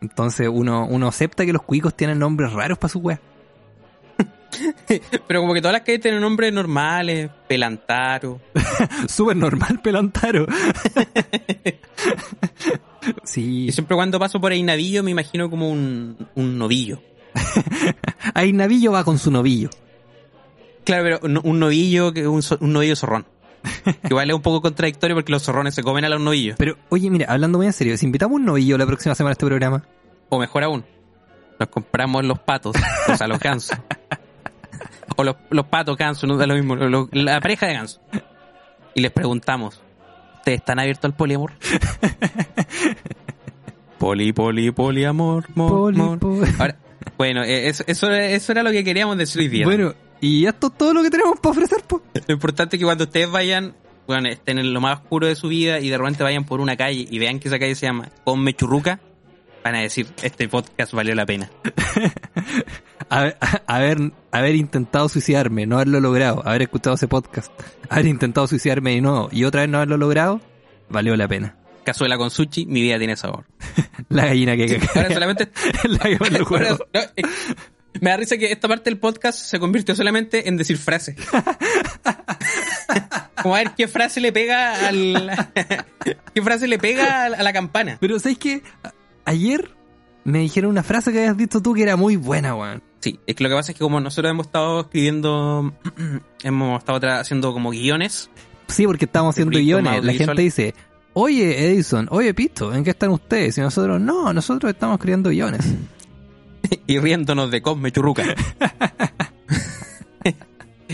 Entonces 0.00 0.48
uno, 0.50 0.86
uno 0.86 1.08
acepta 1.08 1.44
que 1.44 1.52
los 1.52 1.62
cuicos 1.62 1.96
tienen 1.96 2.18
nombres 2.20 2.52
raros 2.52 2.78
para 2.78 2.88
su 2.92 3.00
wea. 3.00 3.20
Pero 5.26 5.40
como 5.40 5.54
que 5.54 5.60
todas 5.60 5.74
las 5.74 5.82
calles 5.82 6.00
tienen 6.00 6.20
nombres 6.20 6.52
normales, 6.52 7.30
Pelantaro. 7.46 8.40
Súper 9.08 9.36
normal, 9.36 9.80
pelantaro. 9.82 10.46
sí, 13.24 13.66
Y 13.66 13.72
siempre 13.72 13.96
cuando 13.96 14.18
paso 14.18 14.40
por 14.40 14.52
ahí 14.52 14.62
Navillo 14.62 15.02
me 15.02 15.10
imagino 15.10 15.50
como 15.50 15.70
un, 15.70 16.28
un 16.34 16.58
novillo. 16.58 17.00
ahí 18.34 18.52
Navillo 18.52 18.92
va 18.92 19.04
con 19.04 19.18
su 19.18 19.30
novillo. 19.30 19.70
Claro, 20.84 21.04
pero 21.04 21.18
un, 21.22 21.40
un 21.42 21.58
novillo 21.58 22.12
que 22.12 22.26
un, 22.26 22.42
un 22.60 22.72
novillo 22.72 22.96
zorrón. 22.96 23.26
Que 23.84 24.08
Igual 24.08 24.30
es 24.30 24.36
un 24.36 24.42
poco 24.42 24.62
contradictorio 24.62 25.16
porque 25.16 25.32
los 25.32 25.42
zorrones 25.42 25.74
se 25.74 25.82
comen 25.82 26.04
a 26.04 26.08
los 26.08 26.20
novillos. 26.20 26.56
Pero, 26.58 26.76
oye, 26.88 27.10
mira, 27.10 27.26
hablando 27.28 27.58
muy 27.58 27.66
en 27.66 27.72
serio, 27.72 27.96
si 27.96 28.06
invitamos 28.06 28.36
un 28.36 28.44
novillo 28.46 28.78
la 28.78 28.86
próxima 28.86 29.14
semana 29.14 29.30
a 29.30 29.32
este 29.32 29.46
programa, 29.46 29.84
O 30.28 30.38
mejor 30.38 30.64
aún, 30.64 30.84
nos 31.58 31.68
compramos 31.68 32.24
los 32.24 32.38
patos, 32.38 32.76
o 33.08 33.16
sea, 33.16 33.26
los 33.26 33.38
gansos. 33.40 33.78
O 35.20 35.24
los, 35.24 35.34
los 35.50 35.66
patos 35.66 35.96
gansos, 35.96 36.28
no 36.28 36.36
da 36.36 36.46
lo 36.46 36.54
mismo, 36.54 36.76
lo- 36.76 37.08
la 37.12 37.40
pareja 37.40 37.66
de 37.66 37.74
gansos. 37.74 38.00
Y 38.94 39.00
les 39.00 39.10
preguntamos, 39.10 39.80
¿ustedes 40.36 40.60
están 40.60 40.78
abiertos 40.78 41.04
al 41.06 41.14
poliamor? 41.16 41.52
Poli, 43.98 44.32
poli, 44.32 44.70
poliamor, 44.70 45.44
mor, 45.56 45.70
Poli, 45.70 45.96
mor. 45.98 46.18
poli. 46.20 46.50
Ahora, 46.58 46.76
bueno, 47.16 47.42
eh, 47.42 47.68
eso, 47.68 47.82
eso, 47.88 48.10
eso 48.12 48.52
era 48.52 48.62
lo 48.62 48.70
que 48.70 48.84
queríamos 48.84 49.18
decir 49.18 49.40
hoy 49.42 49.48
día. 49.48 49.66
bueno, 49.66 49.92
y 50.20 50.46
esto 50.46 50.68
es 50.68 50.74
todo 50.78 50.94
lo 50.94 51.02
que 51.02 51.10
tenemos 51.10 51.38
para 51.40 51.50
ofrecer, 51.50 51.82
po. 51.82 52.00
Lo 52.26 52.32
importante 52.34 52.76
es 52.76 52.80
que 52.80 52.84
cuando 52.84 53.04
ustedes 53.04 53.28
vayan, 53.30 53.74
bueno, 54.06 54.28
estén 54.28 54.58
en 54.58 54.72
lo 54.72 54.80
más 54.80 55.00
oscuro 55.00 55.26
de 55.26 55.34
su 55.34 55.48
vida 55.48 55.80
y 55.80 55.88
de 55.90 55.98
repente 55.98 56.22
vayan 56.22 56.44
por 56.44 56.60
una 56.60 56.76
calle 56.76 57.06
y 57.10 57.18
vean 57.18 57.40
que 57.40 57.48
esa 57.48 57.58
calle 57.58 57.74
se 57.74 57.86
llama 57.86 58.08
Come 58.24 58.54
Churruca, 58.54 59.00
van 59.68 59.76
a 59.76 59.80
decir, 59.82 60.06
este 60.22 60.48
podcast 60.48 60.92
valió 60.92 61.14
la 61.14 61.26
pena. 61.26 61.50
Haber, 63.10 63.38
haber, 63.66 64.12
haber 64.32 64.54
intentado 64.54 65.08
suicidarme, 65.08 65.64
no 65.66 65.76
haberlo 65.76 66.00
logrado, 66.00 66.46
haber 66.46 66.62
escuchado 66.62 66.96
ese 66.96 67.08
podcast, 67.08 67.50
haber 67.88 68.06
intentado 68.06 68.46
suicidarme 68.46 68.92
y 68.92 69.00
no, 69.00 69.28
y 69.32 69.44
otra 69.44 69.62
vez 69.62 69.70
no 69.70 69.78
haberlo 69.78 69.96
logrado, 69.96 70.42
valió 70.90 71.16
la 71.16 71.26
pena. 71.26 71.56
Cazuela 71.84 72.18
con 72.18 72.30
sushi, 72.30 72.66
mi 72.66 72.82
vida 72.82 72.98
tiene 72.98 73.16
sabor. 73.16 73.46
La 74.10 74.26
gallina 74.26 74.56
que 74.56 74.78
Ahora 74.94 75.12
solamente... 75.14 75.48
la 75.88 75.98
que 76.00 76.18
ahora- 76.20 76.42
huevo. 76.50 76.86
no, 76.92 77.00
eh, 77.00 77.22
me 78.00 78.10
da 78.10 78.16
risa 78.18 78.36
que 78.36 78.52
esta 78.52 78.68
parte 78.68 78.90
del 78.90 78.98
podcast 78.98 79.38
se 79.38 79.58
convirtió 79.58 79.94
solamente 79.94 80.48
en 80.48 80.56
decir 80.58 80.76
frases. 80.76 81.16
Como 83.42 83.54
a 83.54 83.58
ver 83.58 83.72
qué 83.76 83.88
frase 83.88 84.20
le 84.20 84.32
pega 84.32 84.86
al. 84.88 85.48
¿Qué 86.34 86.42
frase 86.42 86.68
le 86.68 86.78
pega 86.78 87.24
a 87.24 87.42
la 87.42 87.52
campana? 87.52 87.96
Pero 88.00 88.18
¿sabes 88.18 88.38
qué? 88.38 88.62
Ayer 89.28 89.70
me 90.24 90.38
dijeron 90.38 90.70
una 90.70 90.82
frase 90.82 91.12
que 91.12 91.18
habías 91.18 91.36
visto 91.36 91.60
tú 91.60 91.74
que 91.74 91.82
era 91.82 91.96
muy 91.96 92.16
buena, 92.16 92.54
weón. 92.54 92.82
Sí, 93.00 93.20
es 93.26 93.36
que 93.36 93.44
lo 93.44 93.50
que 93.50 93.56
pasa 93.56 93.72
es 93.72 93.78
que 93.78 93.84
como 93.84 94.00
nosotros 94.00 94.30
hemos 94.30 94.46
estado 94.46 94.80
escribiendo, 94.80 95.72
hemos 96.42 96.78
estado 96.78 96.98
haciendo 97.20 97.52
como 97.52 97.70
guiones, 97.70 98.30
Sí, 98.68 98.86
porque 98.86 99.06
estábamos 99.06 99.34
haciendo 99.34 99.58
guiones. 99.58 100.04
La 100.04 100.12
gente 100.12 100.42
dice, 100.42 100.74
oye 101.14 101.70
Edison, 101.70 102.06
oye 102.10 102.32
Pisto, 102.34 102.74
¿en 102.74 102.84
qué 102.84 102.90
están 102.90 103.10
ustedes? 103.10 103.58
Y 103.58 103.60
nosotros, 103.60 104.00
no, 104.00 104.32
nosotros 104.32 104.70
estamos 104.70 104.96
escribiendo 104.96 105.30
guiones. 105.30 105.74
y 106.86 106.98
riéndonos 106.98 107.50
de 107.50 107.62
Cosme 107.62 107.90
Churruca. 107.90 108.24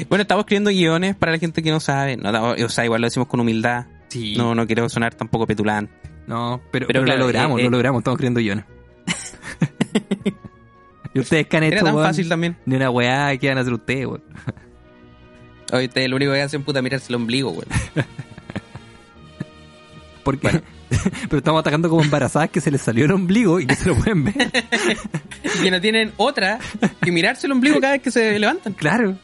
bueno, 0.09 0.23
estamos 0.23 0.43
escribiendo 0.43 0.71
guiones 0.71 1.17
para 1.17 1.33
la 1.33 1.39
gente 1.39 1.63
que 1.63 1.71
no 1.71 1.81
sabe. 1.81 2.17
No, 2.17 2.53
o 2.53 2.69
sea, 2.69 2.85
igual 2.85 3.01
lo 3.01 3.09
decimos 3.09 3.29
con 3.29 3.41
humildad. 3.41 3.87
Sí. 4.09 4.35
No, 4.37 4.55
no 4.55 4.67
quiero 4.67 4.89
sonar 4.89 5.15
tampoco 5.15 5.47
petulante. 5.47 5.93
No, 6.27 6.61
pero, 6.71 6.87
Pero 6.87 7.01
pero 7.01 7.05
claro, 7.05 7.21
lo 7.21 7.27
logramos, 7.27 7.59
eh, 7.59 7.63
lo 7.63 7.69
eh. 7.69 7.73
logramos, 7.73 8.01
estamos 8.01 8.17
escribiendo 8.17 8.41
guiones. 8.41 8.65
y 11.15 11.21
ustedes 11.21 11.47
que 11.47 11.57
han 11.57 11.63
Era 11.65 11.77
hecho, 11.77 11.85
tan 11.85 11.95
weón, 11.95 12.07
fácil 12.07 12.29
también. 12.29 12.57
ni 12.67 12.77
una 12.77 12.91
weá 12.91 13.37
que 13.37 13.49
van 13.49 13.59
a 13.59 13.61
hacer 13.61 13.73
ustedes, 13.75 14.07
weón. 14.07 14.23
Hoy 15.73 15.87
ustedes 15.87 16.09
lo 16.09 16.17
único 16.17 16.33
que 16.33 16.43
hacen 16.43 16.63
puta 16.63 16.83
mirarse 16.83 17.07
el 17.11 17.17
ombligo, 17.17 17.51
güey. 17.51 17.67
Porque, 20.25 20.49
Bueno. 20.49 20.63
pero 21.29 21.39
estamos 21.39 21.61
atacando 21.61 21.89
como 21.91 22.03
embarazadas 22.03 22.51
que 22.51 22.61
se 22.61 22.71
les 22.71 22.81
salió 22.81 23.05
el 23.05 23.11
ombligo 23.13 23.61
y 23.61 23.67
que 23.67 23.75
se 23.75 23.89
lo 23.89 23.97
pueden 23.97 24.25
ver. 24.25 24.35
Y 25.59 25.63
que 25.63 25.71
no 25.71 25.81
tienen 25.81 26.13
otra 26.17 26.59
que 27.03 27.13
mirarse 27.13 27.47
el 27.47 27.53
ombligo 27.53 27.81
cada 27.81 27.95
vez 27.95 28.03
que 28.03 28.11
se 28.11 28.39
levantan. 28.39 28.73
Claro. 28.75 29.17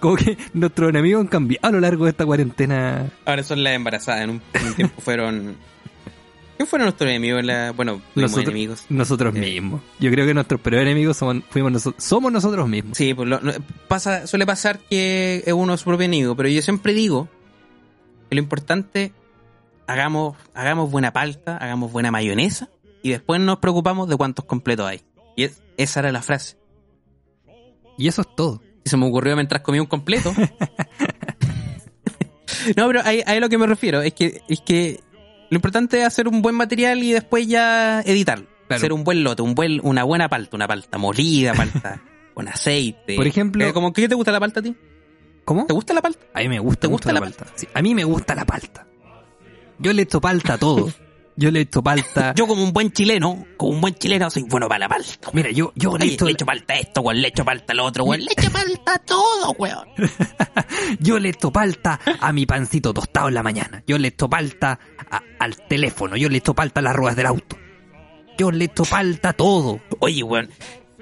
como 0.00 0.16
que 0.16 0.36
nuestros 0.54 0.88
enemigos 0.90 1.20
han 1.22 1.28
cambiado 1.28 1.68
a 1.68 1.72
lo 1.72 1.80
largo 1.80 2.04
de 2.04 2.10
esta 2.12 2.24
cuarentena. 2.24 3.06
Ahora 3.24 3.42
son 3.42 3.62
las 3.62 3.74
embarazadas. 3.74 4.22
En 4.22 4.30
un, 4.30 4.42
en 4.54 4.66
un 4.66 4.74
tiempo 4.74 5.00
fueron. 5.02 5.56
¿Qué 6.58 6.64
fueron 6.64 6.86
nuestros 6.86 7.10
enemigos? 7.10 7.44
La, 7.44 7.72
bueno, 7.72 8.00
Nosotros- 8.14 8.44
enemigos. 8.46 8.84
Nosotros 8.88 9.34
Eh. 9.36 9.40
mismos. 9.40 9.82
Yo 10.00 10.10
creo 10.10 10.26
que 10.26 10.34
nuestros 10.34 10.60
peores 10.60 10.82
enemigos 10.82 11.16
somos, 11.16 11.42
fuimos 11.50 11.70
nosotros, 11.72 12.02
somos 12.02 12.32
nosotros 12.32 12.68
mismos. 12.68 12.96
Sí, 12.96 13.12
pues 13.14 13.28
lo- 13.28 13.40
pasa, 13.88 14.26
suele 14.26 14.46
pasar 14.46 14.78
que 14.78 15.42
es 15.44 15.52
uno 15.52 15.76
su 15.76 15.84
propio 15.84 16.04
enemigo, 16.06 16.34
pero 16.36 16.48
yo 16.48 16.62
siempre 16.62 16.94
digo 16.94 17.28
que 18.30 18.36
lo 18.36 18.40
importante 18.42 19.12
hagamos, 19.86 20.36
hagamos 20.54 20.90
buena 20.90 21.12
palta, 21.12 21.56
hagamos 21.58 21.92
buena 21.92 22.10
mayonesa 22.10 22.68
y 23.02 23.10
después 23.10 23.40
nos 23.40 23.58
preocupamos 23.58 24.08
de 24.08 24.16
cuántos 24.16 24.44
completos 24.46 24.86
hay. 24.86 25.02
Y 25.36 25.44
es- 25.44 25.62
esa 25.76 26.00
era 26.00 26.12
la 26.12 26.22
frase. 26.22 26.56
Y 27.98 28.08
eso 28.08 28.22
es 28.22 28.34
todo. 28.34 28.62
Y 28.84 28.88
se 28.88 28.96
me 28.96 29.06
ocurrió 29.06 29.34
mientras 29.36 29.60
comía 29.62 29.82
un 29.82 29.88
completo. 29.88 30.32
no, 32.76 32.86
pero 32.86 33.00
ahí, 33.04 33.22
ahí 33.26 33.36
a 33.36 33.40
lo 33.40 33.48
que 33.48 33.58
me 33.58 33.66
refiero 33.66 34.00
es 34.02 34.12
que, 34.14 34.40
es 34.48 34.60
que 34.60 35.00
lo 35.50 35.54
importante 35.56 36.00
es 36.00 36.06
hacer 36.06 36.28
un 36.28 36.42
buen 36.42 36.54
material 36.54 37.02
y 37.02 37.12
después 37.12 37.46
ya 37.46 38.00
editarlo. 38.02 38.46
Claro. 38.68 38.78
Hacer 38.78 38.92
un 38.92 39.04
buen 39.04 39.22
lote, 39.22 39.42
un 39.42 39.54
buen, 39.54 39.80
una 39.84 40.02
buena 40.04 40.28
palta, 40.28 40.56
una 40.56 40.66
palta 40.66 40.98
molida, 40.98 41.54
palta 41.54 42.02
con 42.34 42.48
aceite. 42.48 43.14
Por 43.16 43.26
ejemplo- 43.26 43.64
Eh, 43.64 43.72
como, 43.72 43.92
¿Qué 43.92 44.08
te 44.08 44.14
gusta 44.14 44.32
la 44.32 44.40
palta 44.40 44.60
a 44.60 44.62
ti? 44.62 44.74
¿Cómo? 45.44 45.66
¿Te 45.66 45.72
gusta 45.74 45.94
la 45.94 46.02
palta? 46.02 46.26
A 46.34 46.40
mí 46.40 46.48
me 46.48 46.58
gusta 46.58 46.80
¿Te 46.80 46.86
gusta 46.88 47.08
la 47.12 47.14
la 47.14 47.20
palta. 47.20 47.46
Sí, 47.54 47.68
a 47.72 47.80
mí 47.82 47.94
me 47.94 48.02
gusta 48.04 48.34
la 48.34 48.44
palta. 48.44 48.86
Yo 49.78 49.92
le 49.92 50.02
echo 50.02 50.20
palta 50.20 50.54
a 50.54 50.58
todo. 50.58 50.90
Yo 51.36 51.50
le 51.50 51.60
echo 51.60 51.82
palta. 51.82 52.32
Yo 52.36 52.46
como 52.48 52.64
un 52.64 52.72
buen 52.72 52.90
chileno, 52.90 53.44
como 53.58 53.72
un 53.72 53.80
buen 53.82 53.94
chileno 53.94 54.28
soy 54.30 54.42
bueno 54.44 54.66
para 54.68 54.80
la 54.80 54.88
palta. 54.88 55.30
Mira, 55.34 55.50
yo, 55.50 55.70
yo 55.76 55.96
le 55.98 56.06
echo, 56.06 56.24
le 56.24 56.32
echo 56.32 56.46
palta 56.46 56.72
a 56.74 56.78
esto, 56.78 57.02
weón, 57.02 57.20
le 57.20 57.28
echo 57.28 57.44
palta 57.44 57.72
al 57.74 57.80
otro, 57.80 58.04
weón, 58.04 58.24
le 58.24 58.32
echo 58.32 58.50
palta 58.50 58.94
a 58.94 58.98
todo, 59.00 59.52
weón. 59.58 59.86
yo 60.98 61.18
le 61.18 61.28
echo 61.28 61.52
palta 61.52 62.00
a 62.20 62.32
mi 62.32 62.46
pancito 62.46 62.94
tostado 62.94 63.28
en 63.28 63.34
la 63.34 63.42
mañana. 63.42 63.82
Yo 63.86 63.98
le 63.98 64.08
echo 64.08 64.28
palta 64.30 64.78
a- 65.10 65.22
al 65.38 65.56
teléfono. 65.68 66.16
Yo 66.16 66.28
le 66.28 66.38
echo 66.38 66.54
palta 66.54 66.80
a 66.80 66.82
las 66.82 66.96
ruedas 66.96 67.16
del 67.16 67.26
auto. 67.26 67.56
Yo 68.38 68.50
le 68.50 68.66
echo 68.66 68.84
palta 68.84 69.30
a 69.30 69.32
todo. 69.32 69.80
Oye, 70.00 70.22
weón, 70.22 70.50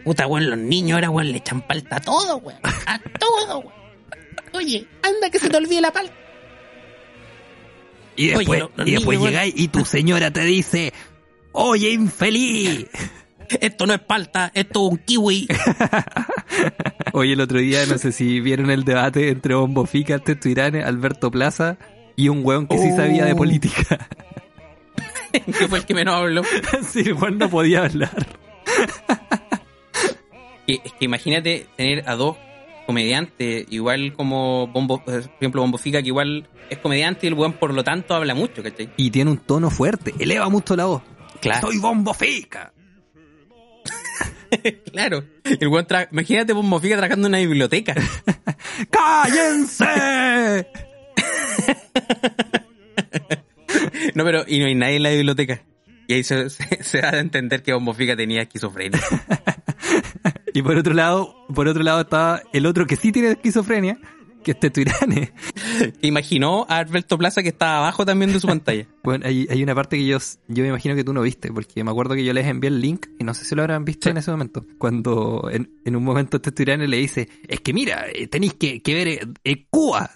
puta, 0.05 0.27
weón, 0.27 0.51
los 0.51 0.59
niños 0.59 0.95
ahora, 0.97 1.11
weón, 1.11 1.33
le 1.33 1.39
echan 1.39 1.63
palta 1.67 1.97
a 1.97 2.01
todo, 2.01 2.37
weón, 2.39 2.59
a 2.63 2.99
todo, 3.19 3.59
weón. 3.61 3.75
Oye, 4.53 4.87
anda 5.03 5.31
que 5.31 5.39
se 5.41 5.49
te 5.51 5.57
olvide 5.57 5.81
la 5.81 5.93
palta. 5.93 6.15
Y 8.17 8.29
Oye, 8.29 8.37
después, 8.39 8.61
los 8.77 8.87
y 8.87 8.91
después 8.93 9.21
llegáis 9.21 9.55
y 9.57 9.69
tu 9.69 9.85
señora 9.85 10.31
te 10.31 10.43
dice, 10.45 10.93
oye, 11.53 11.91
infeliz. 11.91 12.87
Esto 13.61 13.87
no 13.87 13.93
es 13.93 14.01
palta, 14.01 14.51
esto 14.55 14.87
es 14.87 14.93
un 14.93 14.99
kiwi. 14.99 15.47
Oye, 17.13 17.35
el 17.35 17.41
otro 17.43 17.59
día, 17.59 17.85
no 17.87 17.99
sé 17.99 18.11
si 18.11 18.41
vieron 18.41 18.71
el 18.71 18.85
debate 18.85 19.29
entre 19.29 19.55
Bombo 19.55 19.85
Fica, 19.85 20.19
Teto 20.19 20.49
Irane, 20.49 20.83
Alberto 20.83 21.31
Plaza 21.31 21.77
y 22.17 22.29
un 22.29 22.45
weón 22.45 22.67
que 22.67 22.79
sí 22.79 22.89
Oh. 22.93 22.97
sabía 22.97 23.25
de 23.25 23.35
política. 23.35 24.09
que 25.33 25.69
fue 25.69 25.79
el 25.79 25.85
que 25.87 25.95
menos 25.95 26.15
habló. 26.15 26.43
sí, 26.93 27.01
el 27.01 27.15
weón 27.15 27.39
no 27.39 27.49
podía 27.51 27.85
hablar. 27.85 28.27
Que- 30.67 30.81
es 30.85 30.93
que 30.93 31.05
imagínate 31.05 31.67
tener 31.77 32.09
a 32.09 32.15
dos 32.17 32.37
comediantes, 32.87 33.67
igual 33.71 34.13
como 34.15 34.67
Bombo, 34.69 35.03
por 35.05 35.15
ejemplo, 35.41 35.61
Bombo 35.63 35.79
Fica, 35.79 36.03
que 36.03 36.09
igual 36.09 36.49
es 36.71 36.79
comediante 36.79 37.27
y 37.27 37.29
el 37.29 37.35
weón 37.35 37.55
por 37.55 37.73
lo 37.75 37.83
tanto 37.85 38.15
habla 38.15 38.35
mucho, 38.35 38.63
¿cachai? 38.63 38.91
Y 38.97 39.11
tiene 39.11 39.31
un 39.31 39.39
tono 39.39 39.71
fuerte, 39.71 40.15
eleva 40.19 40.49
mucho 40.49 40.77
la 40.77 40.85
voz. 40.87 41.03
Claro. 41.41 41.67
Soy 41.69 41.79
Bombo 41.79 42.15
Fica. 42.15 42.73
Claro. 44.93 45.25
El 45.43 45.67
weón 45.67 45.85
tra- 45.85 46.07
imagínate 46.13 46.53
Bombo 46.53 46.79
Fica 46.79 46.97
trabajando 46.97 47.27
en 47.27 47.33
una 47.33 47.39
biblioteca. 47.39 47.93
¡Cállense! 48.89 50.67
No, 54.15 54.25
pero 54.25 54.45
y 54.47 54.59
no 54.61 54.67
hay 54.67 54.75
nadie 54.75 54.97
en 54.97 55.03
la 55.03 55.11
biblioteca. 55.11 55.63
Y 56.07 56.15
ahí 56.15 56.25
se, 56.25 56.51
se- 56.51 56.83
se 56.83 57.01
da 57.01 57.11
a 57.11 57.19
entender 57.19 57.63
que 57.63 57.73
Bombo 57.73 57.95
Fica 57.95 58.17
tenía 58.17 58.43
esquizofrenia. 58.43 59.01
Y 60.57 60.63
por 60.63 60.77
otro 60.77 60.95
lado, 60.95 61.35
por 61.53 61.67
otro 61.67 61.83
lado 61.83 62.03
estaba 62.03 62.41
el 62.53 62.67
otro 62.67 62.87
que 62.87 62.95
sí 62.95 63.11
tiene 63.11 63.33
esquizofrenia, 63.33 63.99
que 64.45 64.53
es 64.53 64.61
Teto 64.61 64.81
Irane. 64.81 65.33
Imaginó 66.03 66.65
a 66.69 66.79
Alberto 66.79 67.19
Plaza 67.19 67.43
que 67.43 67.49
estaba 67.49 67.79
abajo 67.79 68.07
también 68.07 68.33
de 68.33 68.39
su 68.39 68.47
pantalla. 68.47 68.87
Bueno, 69.03 69.27
hay, 69.27 69.49
hay 69.51 69.63
una 69.65 69.75
parte 69.75 69.97
que 69.97 70.07
yo, 70.07 70.19
yo 70.47 70.63
me 70.63 70.69
imagino 70.69 70.95
que 70.95 71.03
tú 71.03 71.13
no 71.13 71.23
viste, 71.23 71.51
porque 71.53 71.83
me 71.83 71.91
acuerdo 71.91 72.15
que 72.15 72.25
yo 72.25 72.33
les 72.33 72.47
envié 72.47 72.69
el 72.69 72.81
link 72.81 73.07
y 73.19 73.25
no 73.25 73.35
sé 73.35 73.45
si 73.45 73.57
lo 73.57 73.63
habrán 73.63 73.85
visto 73.85 74.05
Sí. 74.05 74.11
en 74.11 74.19
ese 74.19 74.31
momento. 74.31 74.65
Cuando 74.79 75.49
en, 75.53 75.73
en 75.85 75.97
un 75.97 76.05
momento 76.05 76.41
este 76.41 76.77
le 76.77 76.97
dice, 76.99 77.29
es 77.49 77.59
que 77.61 77.73
mira, 77.73 78.07
eh, 78.15 78.29
tenéis 78.29 78.55
que, 78.55 78.81
que 78.81 78.95
ver 78.95 79.09
eh, 79.09 79.21
eh, 79.43 79.67
Cuba. 79.69 80.09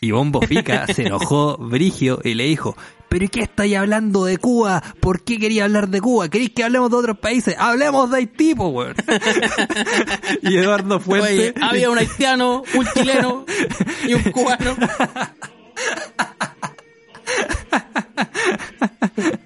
Y 0.00 0.12
Bombo 0.12 0.40
Fica 0.40 0.86
se 0.86 1.06
enojó 1.06 1.56
Brigio 1.58 2.20
y 2.24 2.34
le 2.34 2.44
dijo, 2.44 2.76
¿pero 3.08 3.26
qué 3.28 3.40
estáis 3.40 3.76
hablando 3.76 4.24
de 4.24 4.38
Cuba? 4.38 4.82
¿Por 5.00 5.22
qué 5.24 5.38
quería 5.38 5.64
hablar 5.64 5.88
de 5.88 6.00
Cuba? 6.00 6.28
¿Queréis 6.28 6.50
que 6.50 6.64
hablemos 6.64 6.90
de 6.90 6.96
otros 6.96 7.18
países? 7.18 7.54
Hablemos 7.58 8.10
de 8.10 8.16
Haití, 8.18 8.54
po, 8.54 8.68
weón. 8.68 8.94
y 10.42 10.56
Eduardo 10.56 11.00
Fuente... 11.00 11.26
Oye, 11.28 11.54
había 11.60 11.90
un 11.90 11.98
haitiano, 11.98 12.62
un 12.74 12.86
chileno 12.94 13.44
y 14.06 14.14
un 14.14 14.22
cubano. 14.22 14.76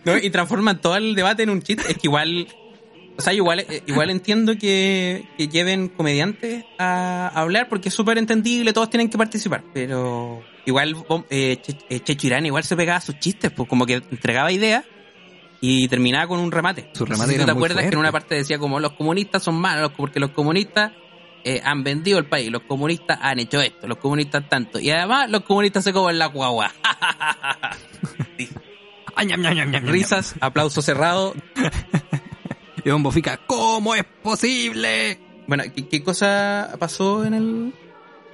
No, 0.04 0.16
y 0.18 0.30
transforman 0.30 0.80
todo 0.80 0.96
el 0.96 1.14
debate 1.14 1.42
en 1.44 1.50
un 1.50 1.62
chiste. 1.62 1.84
Es 1.90 1.94
que 1.98 2.08
igual, 2.08 2.46
o 3.16 3.22
sea, 3.22 3.32
igual, 3.32 3.60
eh, 3.60 3.82
igual 3.86 4.10
entiendo 4.10 4.56
que, 4.58 5.24
que 5.36 5.48
lleven 5.48 5.88
comediantes 5.88 6.64
a, 6.78 7.30
a 7.32 7.40
hablar 7.40 7.68
porque 7.68 7.88
es 7.88 7.94
súper 7.94 8.18
entendible, 8.18 8.72
todos 8.72 8.90
tienen 8.90 9.08
que 9.08 9.18
participar. 9.18 9.62
Pero 9.72 10.42
igual 10.66 10.96
eh, 11.30 11.58
Che- 11.62 11.76
eh, 11.88 12.40
igual 12.44 12.64
se 12.64 12.76
pegaba 12.76 12.98
a 12.98 13.00
sus 13.00 13.18
chistes, 13.18 13.52
pues 13.52 13.68
como 13.68 13.86
que 13.86 13.94
entregaba 13.94 14.50
ideas 14.50 14.84
y 15.60 15.86
terminaba 15.88 16.26
con 16.26 16.40
un 16.40 16.50
remate. 16.50 16.86
Sus 16.92 17.08
No 17.08 17.14
sé 17.16 17.22
remates 17.22 17.34
si 17.34 17.40
tú 17.40 17.46
te 17.46 17.52
acuerdas 17.52 17.82
que 17.84 17.88
en 17.92 17.98
una 17.98 18.12
parte 18.12 18.34
decía 18.34 18.58
como 18.58 18.80
los 18.80 18.92
comunistas 18.92 19.42
son 19.42 19.54
malos 19.56 19.92
porque 19.96 20.18
los 20.18 20.30
comunistas 20.30 20.92
eh, 21.44 21.60
han 21.64 21.84
vendido 21.84 22.18
el 22.18 22.26
país, 22.26 22.50
los 22.50 22.62
comunistas 22.62 23.18
han 23.22 23.38
hecho 23.38 23.60
esto, 23.60 23.86
los 23.86 23.98
comunistas 23.98 24.48
tanto. 24.48 24.80
Y 24.80 24.90
además 24.90 25.30
los 25.30 25.42
comunistas 25.44 25.84
se 25.84 25.92
comen 25.92 26.18
la 26.18 26.26
guagua. 26.26 26.72
Risas, 29.82 30.34
aplauso 30.40 30.82
cerrado. 30.82 31.34
Y 32.84 32.90
Bombo 32.90 33.10
Fica, 33.10 33.40
¿cómo 33.46 33.94
es 33.94 34.04
posible? 34.22 35.18
Bueno, 35.46 35.64
¿qué, 35.74 35.88
qué 35.88 36.02
cosa 36.02 36.76
pasó 36.78 37.24
en 37.24 37.34
el...? 37.34 37.74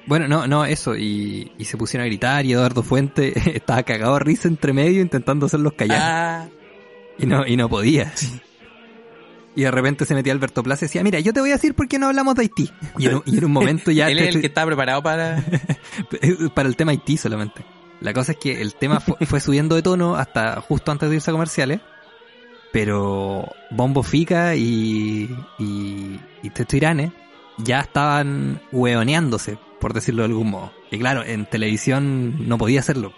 Bueno, 0.06 0.26
no, 0.26 0.46
no, 0.46 0.64
eso, 0.64 0.96
y, 0.96 1.52
y 1.58 1.64
se 1.66 1.76
pusieron 1.76 2.04
a 2.04 2.08
gritar 2.08 2.44
y 2.46 2.52
Eduardo 2.52 2.82
Fuente 2.82 3.32
estaba 3.56 3.82
cagado 3.82 4.14
de 4.14 4.20
risa 4.20 4.48
entre 4.48 4.72
medio 4.72 5.00
intentando 5.02 5.46
hacerlos 5.46 5.74
callar 5.74 5.98
Ah, 6.02 6.48
y 7.18 7.26
no 7.26 7.46
y 7.46 7.56
no 7.56 7.68
podía. 7.68 8.12
Y 9.54 9.62
de 9.62 9.70
repente 9.70 10.04
se 10.06 10.14
metía 10.14 10.32
Alberto 10.32 10.62
Plaza 10.62 10.84
y 10.84 10.88
decía, 10.88 11.02
mira, 11.04 11.20
yo 11.20 11.32
te 11.32 11.40
voy 11.40 11.50
a 11.50 11.54
decir 11.54 11.74
por 11.74 11.86
qué 11.86 11.98
no 11.98 12.06
hablamos 12.06 12.34
de 12.34 12.42
Haití. 12.42 12.70
Y 12.98 13.06
en, 13.06 13.16
un- 13.16 13.22
y 13.26 13.38
en 13.38 13.44
un 13.44 13.52
momento 13.52 13.90
ya... 13.90 14.08
él 14.10 14.16
te- 14.18 14.28
es 14.30 14.34
el 14.36 14.40
que 14.40 14.46
estaba 14.46 14.66
preparado 14.68 15.02
para... 15.02 15.44
para 16.54 16.68
el 16.68 16.76
tema 16.76 16.92
Haití 16.92 17.16
solamente. 17.16 17.64
La 18.00 18.12
cosa 18.14 18.32
es 18.32 18.38
que 18.38 18.60
el 18.62 18.74
tema 18.74 19.00
fu- 19.00 19.16
fue, 19.26 19.40
subiendo 19.40 19.74
de 19.74 19.82
tono 19.82 20.16
hasta 20.16 20.60
justo 20.60 20.90
antes 20.92 21.10
de 21.10 21.16
irse 21.16 21.30
a 21.30 21.34
comerciales. 21.34 21.80
Pero 22.72 23.48
Bombo 23.70 24.02
Fica 24.02 24.54
y, 24.54 25.28
y, 25.58 26.20
y 26.42 26.50
Teto 26.50 26.76
Irane 26.76 27.12
ya 27.58 27.80
estaban 27.80 28.60
hueoneándose, 28.72 29.58
por 29.80 29.92
decirlo 29.92 30.22
de 30.22 30.28
algún 30.28 30.50
modo. 30.50 30.72
Y 30.90 30.98
claro, 30.98 31.24
en 31.24 31.46
televisión 31.46 32.48
no 32.48 32.58
podía 32.58 32.80
hacerlo. 32.80 33.12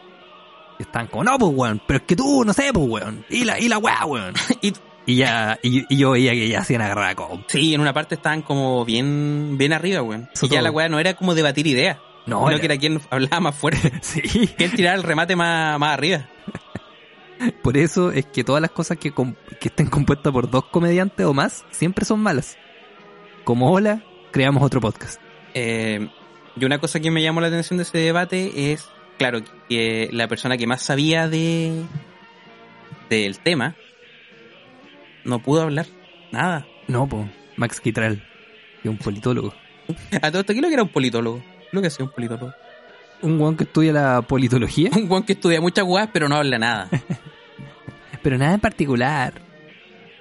Y 0.79 0.83
estaban 0.85 1.09
como, 1.09 1.25
no, 1.25 1.39
pues, 1.39 1.53
weón, 1.55 1.83
pero 1.87 1.99
es 1.99 2.05
que 2.05 2.17
tú, 2.17 2.45
no 2.45 2.53
sé, 2.53 2.71
pues, 2.73 2.87
weón. 2.89 3.25
Y 3.29 3.45
la, 3.45 3.59
y 3.61 3.69
la 3.69 3.79
weá, 3.79 4.05
weón. 4.07 4.35
Y 4.63 4.73
Y 5.05 5.17
ya, 5.17 5.59
y, 5.63 5.85
y 5.93 5.99
yo 5.99 6.13
veía 6.13 6.33
que 6.33 6.49
ya 6.49 6.61
hacían 6.61 6.81
agarrar 6.81 7.17
sí, 7.49 7.75
en 7.75 7.81
una 7.81 7.93
parte 7.93 8.15
estaban 8.15 8.43
como 8.43 8.85
bien, 8.85 9.57
bien 9.59 9.73
arriba, 9.73 10.01
weón. 10.03 10.29
Eso 10.33 10.47
Y 10.47 10.51
ya 10.51 10.63
la 10.63 10.71
weá 10.71 10.89
no 10.89 10.99
era 10.99 11.15
como 11.15 11.35
debatir 11.35 11.67
ideas. 11.67 11.99
No, 12.25 12.43
No, 12.43 12.51
era- 12.51 12.61
que 12.61 12.67
era 12.67 12.77
quien 12.79 13.01
hablaba 13.11 13.41
más 13.41 13.55
fuerte. 13.55 13.93
Sí. 14.01 14.23
Quien 14.57 14.71
tiraba 14.73 14.97
el 14.97 15.03
remate 15.03 15.37
más, 15.37 15.79
más 15.79 15.93
arriba. 15.95 16.27
Por 17.63 17.77
eso 17.77 18.13
es 18.13 18.27
que 18.27 18.45
todas 18.45 18.61
las 18.61 18.71
cosas 18.71 18.99
que, 18.99 19.13
que 19.13 19.69
estén 19.69 19.87
compuestas 19.89 20.33
por 20.33 20.51
dos 20.51 20.65
comediantes 20.67 21.27
o 21.27 21.35
más 21.35 21.65
siempre 21.71 22.05
son 22.05 22.21
malas. 22.21 22.57
Como 23.45 23.73
hola, 23.73 24.03
creamos 24.31 24.63
otro 24.63 24.81
podcast. 24.81 25.21
Eh, 25.55 26.09
y 26.57 26.65
una 26.65 26.79
cosa 26.79 27.01
que 27.01 27.11
me 27.11 27.23
llamó 27.23 27.41
la 27.41 27.49
atención 27.49 27.79
de 27.79 27.85
ese 27.85 27.99
debate 27.99 28.73
es, 28.73 28.89
claro, 29.19 29.41
que 29.69 30.09
la 30.13 30.29
persona 30.29 30.57
que 30.57 30.67
más 30.67 30.83
sabía 30.83 31.29
de 31.29 31.83
del 33.09 33.39
tema 33.41 33.77
no 35.25 35.41
pudo 35.41 35.63
hablar 35.63 35.87
nada. 36.31 36.67
No, 36.89 37.09
po, 37.09 37.29
Max 37.57 37.81
Quitral, 37.81 38.25
que 38.83 38.89
es 38.89 38.91
un 38.91 38.99
politólogo. 38.99 39.55
A 40.23 40.31
todo 40.31 40.41
esto, 40.41 40.53
¿qué 40.53 40.59
es 40.59 40.63
lo 40.63 40.69
que 40.69 40.75
era 40.75 40.83
un 40.83 40.89
politólogo? 40.89 41.43
Lo 41.73 41.81
que 41.81 41.89
hacía 41.89 42.05
un 42.05 42.13
politólogo. 42.13 42.53
Un 43.23 43.39
guan 43.39 43.57
que 43.57 43.65
estudia 43.65 43.93
la 43.93 44.23
politología, 44.23 44.91
Un 44.97 45.09
guan 45.09 45.23
que 45.23 45.33
estudia 45.35 45.61
muchas 45.61 45.85
weas, 45.85 46.09
pero 46.13 46.29
no 46.29 46.37
habla 46.37 46.59
nada. 46.59 46.89
pero 48.23 48.37
nada 48.39 48.55
en 48.55 48.61
particular. 48.61 49.35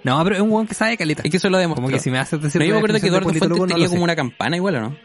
No, 0.04 0.24
pero 0.24 0.36
es 0.36 0.42
un 0.42 0.50
guan 0.50 0.66
que 0.68 0.74
sabe 0.74 0.98
caleta. 0.98 1.22
Es 1.24 1.30
que 1.32 1.38
eso 1.38 1.50
lo 1.50 1.58
demostró. 1.60 1.84
Como 1.84 1.94
que 1.94 2.00
si 2.00 2.10
me 2.10 2.18
haces 2.20 2.42
decir 2.42 2.60
No, 2.60 2.66
yo 2.66 2.74
me 2.74 2.78
acuerdo 2.80 3.00
que 3.00 3.08
Eduardo 3.08 3.30
Fuentes 3.30 3.50
no 3.50 3.68
tenía 3.68 3.86
como 3.88 4.00
sé. 4.00 4.04
una 4.04 4.16
campana 4.16 4.56
igual, 4.56 4.76
¿o 4.76 4.82
no? 4.82 4.96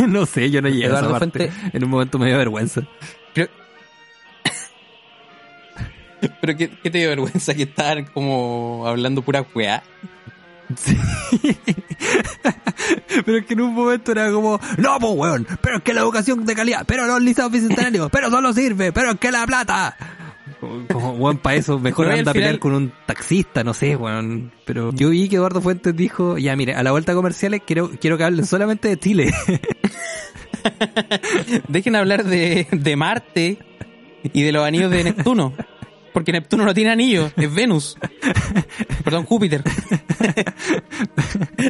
no 0.08 0.26
sé, 0.26 0.50
yo 0.50 0.60
no 0.60 0.68
llegué 0.68 0.84
a 0.84 0.88
esa 0.88 0.98
Eduardo 0.98 1.18
parte. 1.18 1.50
Fuentes- 1.50 1.74
En 1.74 1.84
un 1.84 1.90
momento 1.90 2.18
me 2.18 2.26
dio 2.26 2.38
vergüenza. 2.38 2.82
Pero 6.42 6.56
¿qué, 6.56 6.68
qué 6.82 6.90
te 6.90 6.98
dio 6.98 7.08
vergüenza 7.08 7.54
que 7.54 7.62
estaban 7.62 8.04
como 8.04 8.84
hablando 8.86 9.22
pura 9.22 9.44
weá? 9.54 9.82
Sí. 10.76 10.96
pero 13.24 13.38
es 13.38 13.46
que 13.46 13.54
en 13.54 13.60
un 13.60 13.74
momento 13.74 14.12
era 14.12 14.30
como, 14.30 14.60
no, 14.78 14.98
pues 14.98 15.12
weón, 15.14 15.46
pero 15.62 15.76
es 15.78 15.82
que 15.82 15.94
la 15.94 16.00
educación 16.00 16.44
de 16.44 16.54
calidad, 16.54 16.84
pero 16.86 17.06
los 17.06 17.20
liceos 17.22 17.50
bicentenarios, 17.50 18.10
pero 18.10 18.30
solo 18.30 18.52
sirve, 18.52 18.92
pero 18.92 19.12
es 19.12 19.18
que 19.18 19.30
la 19.32 19.46
plata. 19.46 19.96
Como, 20.60 20.86
como, 20.88 21.10
weón, 21.12 21.38
para 21.38 21.56
eso 21.56 21.78
mejor 21.78 22.06
Pero 22.06 22.18
anda 22.18 22.30
a 22.30 22.34
final- 22.34 22.46
pelear 22.48 22.58
con 22.60 22.74
un 22.74 22.92
taxista, 23.06 23.64
no 23.64 23.72
sé, 23.74 23.96
weón. 23.96 24.52
Pero 24.66 24.92
yo 24.92 25.10
vi 25.10 25.28
que 25.28 25.36
Eduardo 25.36 25.60
Fuentes 25.62 25.96
dijo, 25.96 26.36
ya 26.38 26.54
mire, 26.56 26.74
a 26.74 26.82
la 26.82 26.90
vuelta 26.90 27.14
comerciales 27.14 27.62
quiero, 27.66 27.90
quiero 28.00 28.18
que 28.18 28.24
hablen 28.24 28.44
solamente 28.46 28.88
de 28.88 28.98
Chile. 28.98 29.32
Dejen 31.68 31.96
hablar 31.96 32.24
de, 32.24 32.66
de 32.70 32.96
Marte 32.96 33.58
y 34.22 34.42
de 34.42 34.52
los 34.52 34.64
anillos 34.66 34.90
de 34.90 35.04
Neptuno. 35.04 35.54
Porque 36.12 36.32
Neptuno 36.32 36.64
no 36.64 36.74
tiene 36.74 36.90
anillos, 36.90 37.32
es 37.36 37.54
Venus. 37.54 37.96
Perdón, 39.04 39.24
Júpiter. 39.24 39.62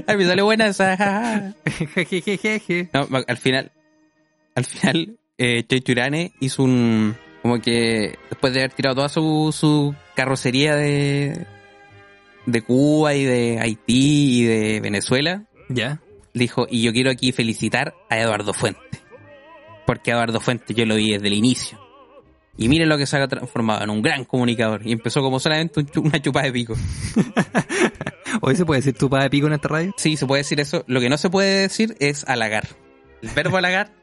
Ay, 0.06 0.16
me 0.16 0.26
sale 0.26 0.42
buena 0.42 0.66
esa. 0.68 1.54
No, 2.92 3.08
al 3.26 3.36
final, 3.36 3.72
al 4.54 4.64
final, 4.64 5.18
eh, 5.38 5.64
Choy 5.68 5.80
Turane 5.80 6.32
hizo 6.40 6.62
un. 6.62 7.16
Como 7.42 7.60
que 7.60 8.18
después 8.28 8.52
de 8.52 8.60
haber 8.60 8.72
tirado 8.72 8.96
toda 8.96 9.08
su, 9.08 9.54
su 9.56 9.94
carrocería 10.14 10.76
de, 10.76 11.46
de 12.44 12.62
Cuba 12.62 13.14
y 13.14 13.24
de 13.24 13.58
Haití 13.60 14.40
y 14.40 14.44
de 14.44 14.80
Venezuela, 14.80 15.44
ya. 15.68 16.00
dijo, 16.34 16.66
y 16.68 16.82
yo 16.82 16.92
quiero 16.92 17.10
aquí 17.10 17.32
felicitar 17.32 17.94
a 18.10 18.18
Eduardo 18.18 18.52
Fuente. 18.52 18.80
Porque 19.86 20.10
Eduardo 20.10 20.40
Fuente 20.40 20.74
yo 20.74 20.84
lo 20.84 20.96
vi 20.96 21.12
desde 21.12 21.28
el 21.28 21.34
inicio. 21.34 21.80
Y 22.60 22.68
miren 22.68 22.90
lo 22.90 22.98
que 22.98 23.06
se 23.06 23.16
ha 23.16 23.26
transformado 23.26 23.82
en 23.82 23.88
un 23.88 24.02
gran 24.02 24.26
comunicador. 24.26 24.82
Y 24.84 24.92
empezó 24.92 25.22
como 25.22 25.40
solamente 25.40 25.80
un 25.80 25.88
una 26.04 26.20
chupada 26.20 26.44
de 26.44 26.52
pico. 26.52 26.76
Hoy 28.42 28.54
se 28.54 28.66
puede 28.66 28.82
decir 28.82 28.92
tu 28.92 29.08
de 29.08 29.30
pico 29.30 29.46
en 29.46 29.54
esta 29.54 29.68
radio. 29.68 29.94
Sí, 29.96 30.18
se 30.18 30.26
puede 30.26 30.42
decir 30.42 30.60
eso. 30.60 30.84
Lo 30.86 31.00
que 31.00 31.08
no 31.08 31.16
se 31.16 31.30
puede 31.30 31.62
decir 31.62 31.96
es 32.00 32.28
halagar. 32.28 32.68
El 33.22 33.30
verbo 33.30 33.56
halagar 33.56 33.94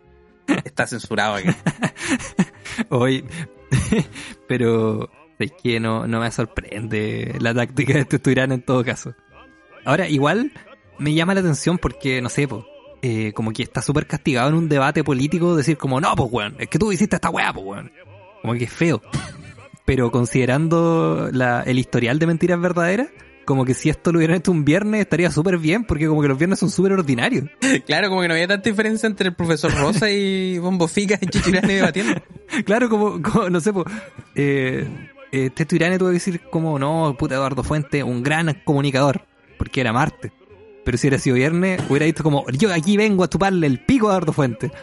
está 0.65 0.87
censurado 0.87 1.35
aquí. 1.35 1.49
Hoy, 2.89 3.23
pero 4.47 5.11
es 5.37 5.51
que 5.61 5.79
no, 5.79 6.07
no 6.07 6.19
me 6.19 6.31
sorprende 6.31 7.35
la 7.39 7.53
táctica 7.53 7.93
de 7.93 7.99
este 7.99 8.17
Turán 8.17 8.51
en 8.51 8.63
todo 8.63 8.83
caso. 8.83 9.13
Ahora, 9.85 10.09
igual 10.09 10.51
me 10.97 11.13
llama 11.13 11.35
la 11.35 11.41
atención 11.41 11.77
porque, 11.77 12.23
no 12.23 12.29
sé, 12.29 12.47
po, 12.47 12.65
eh, 13.03 13.33
como 13.33 13.51
que 13.51 13.61
está 13.61 13.83
súper 13.83 14.07
castigado 14.07 14.49
en 14.49 14.55
un 14.55 14.67
debate 14.67 15.03
político 15.03 15.55
decir 15.55 15.77
como, 15.77 16.01
no, 16.01 16.15
pues 16.15 16.31
weón, 16.31 16.55
es 16.57 16.69
que 16.69 16.79
tú 16.79 16.91
hiciste 16.91 17.17
esta 17.17 17.29
weá, 17.29 17.53
pues 17.53 17.63
weón. 17.63 17.91
Como 18.47 18.57
que 18.57 18.63
es 18.63 18.71
feo. 18.71 19.01
Pero 19.83 20.09
considerando 20.09 21.27
la, 21.33 21.63
el 21.63 21.79
historial 21.79 22.17
de 22.17 22.27
mentiras 22.27 22.61
verdaderas, 22.61 23.09
como 23.43 23.65
que 23.65 23.73
si 23.73 23.89
esto 23.89 24.13
lo 24.13 24.19
hubieran 24.19 24.37
hecho 24.37 24.53
un 24.53 24.63
viernes 24.63 25.01
estaría 25.01 25.29
súper 25.31 25.57
bien, 25.57 25.83
porque 25.83 26.07
como 26.07 26.21
que 26.21 26.29
los 26.29 26.37
viernes 26.37 26.59
son 26.59 26.69
súper 26.69 26.93
ordinarios. 26.93 27.49
Claro, 27.85 28.07
como 28.07 28.21
que 28.21 28.29
no 28.29 28.35
había 28.35 28.47
tanta 28.47 28.69
diferencia 28.69 29.05
entre 29.05 29.27
el 29.27 29.35
profesor 29.35 29.73
Rosa 29.75 30.09
y 30.09 30.59
Bombo 30.59 30.87
Fica 30.87 31.19
y 31.19 31.25
Chichirane 31.25 31.73
debatiendo. 31.73 32.21
Claro, 32.65 32.87
como, 32.87 33.21
como, 33.21 33.49
no 33.49 33.59
sé, 33.59 33.73
po, 33.73 33.83
eh, 34.33 34.87
eh, 35.33 35.49
Teto 35.49 35.75
Irane 35.75 35.97
tuvo 35.99 36.07
que 36.07 36.13
decir 36.13 36.39
como, 36.49 36.79
no, 36.79 37.17
puta 37.19 37.35
Eduardo 37.35 37.63
Fuente, 37.63 38.01
un 38.01 38.23
gran 38.23 38.61
comunicador, 38.63 39.25
porque 39.57 39.81
era 39.81 39.91
Marte. 39.91 40.31
Pero 40.85 40.97
si 40.97 41.07
hubiera 41.07 41.21
sido 41.21 41.35
viernes, 41.35 41.81
hubiera 41.89 42.05
visto 42.05 42.23
como, 42.23 42.49
yo 42.51 42.73
aquí 42.73 42.95
vengo 42.95 43.25
a 43.25 43.29
chuparle 43.29 43.67
el 43.67 43.83
pico 43.83 44.07
a 44.07 44.11
Eduardo 44.11 44.31
Fuente. 44.31 44.71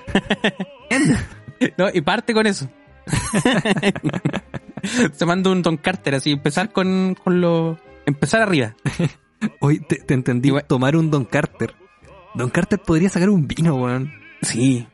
No, 1.79 1.87
y 1.93 2.01
parte 2.03 2.35
con 2.35 2.47
eso. 2.47 2.69
Se 5.13 5.27
manda 5.27 5.51
un 5.51 5.63
Don 5.63 5.77
Carter 5.77 6.15
así, 6.17 6.33
empezar 6.33 6.73
con, 6.73 7.17
con 7.23 7.41
lo. 7.41 7.79
Empezar 8.07 8.43
arriba. 8.43 8.75
Hoy 9.61 9.81
te, 9.81 9.97
te 9.97 10.15
entendí, 10.15 10.53
tomar 10.67 10.97
un 10.97 11.11
Don 11.11 11.25
Carter. 11.25 11.75
Don 12.35 12.51
Carter 12.51 12.79
podría 12.81 13.09
sacar 13.09 13.31
un 13.31 13.47
vino, 13.47 13.77
weón. 13.77 14.13
Sí. 14.43 14.87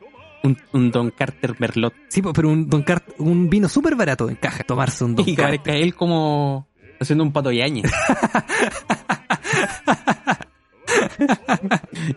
Un, 0.43 0.57
un 0.73 0.91
Don 0.91 1.11
Carter 1.11 1.55
Merlot. 1.59 1.93
Sí, 2.09 2.21
pero 2.33 2.49
un 2.49 2.69
Don 2.69 2.83
Carter, 2.83 3.15
un 3.19 3.49
vino 3.49 3.67
súper 3.69 3.95
barato 3.95 4.29
en 4.29 4.35
caja, 4.35 4.63
tomarse 4.63 5.03
un 5.03 5.15
Don 5.15 5.25
Y 5.27 5.35
Carter. 5.35 5.59
aparezca 5.59 5.73
él 5.73 5.95
como 5.95 6.67
haciendo 6.99 7.23
un 7.23 7.31
pato 7.31 7.51
yañe. 7.51 7.83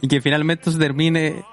y 0.00 0.08
que 0.08 0.20
finalmente 0.20 0.70
se 0.70 0.78
termine 0.78 1.44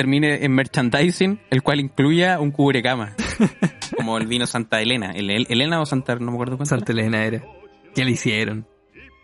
termine 0.00 0.44
en 0.44 0.52
merchandising, 0.52 1.40
el 1.50 1.62
cual 1.62 1.80
incluya 1.80 2.40
un 2.40 2.50
cubrecama. 2.52 3.14
Como 3.96 4.16
el 4.16 4.26
vino 4.26 4.46
Santa 4.46 4.80
Elena. 4.80 5.10
El, 5.10 5.28
el- 5.30 5.46
Elena 5.50 5.78
o 5.80 5.84
Santa, 5.84 6.14
no 6.16 6.26
me 6.30 6.32
acuerdo 6.32 6.56
cuánto. 6.56 6.74
Santa 6.74 6.92
Elena 6.92 7.22
era. 7.24 7.42
¿Qué 7.94 8.04
le 8.04 8.12
hicieron? 8.12 8.66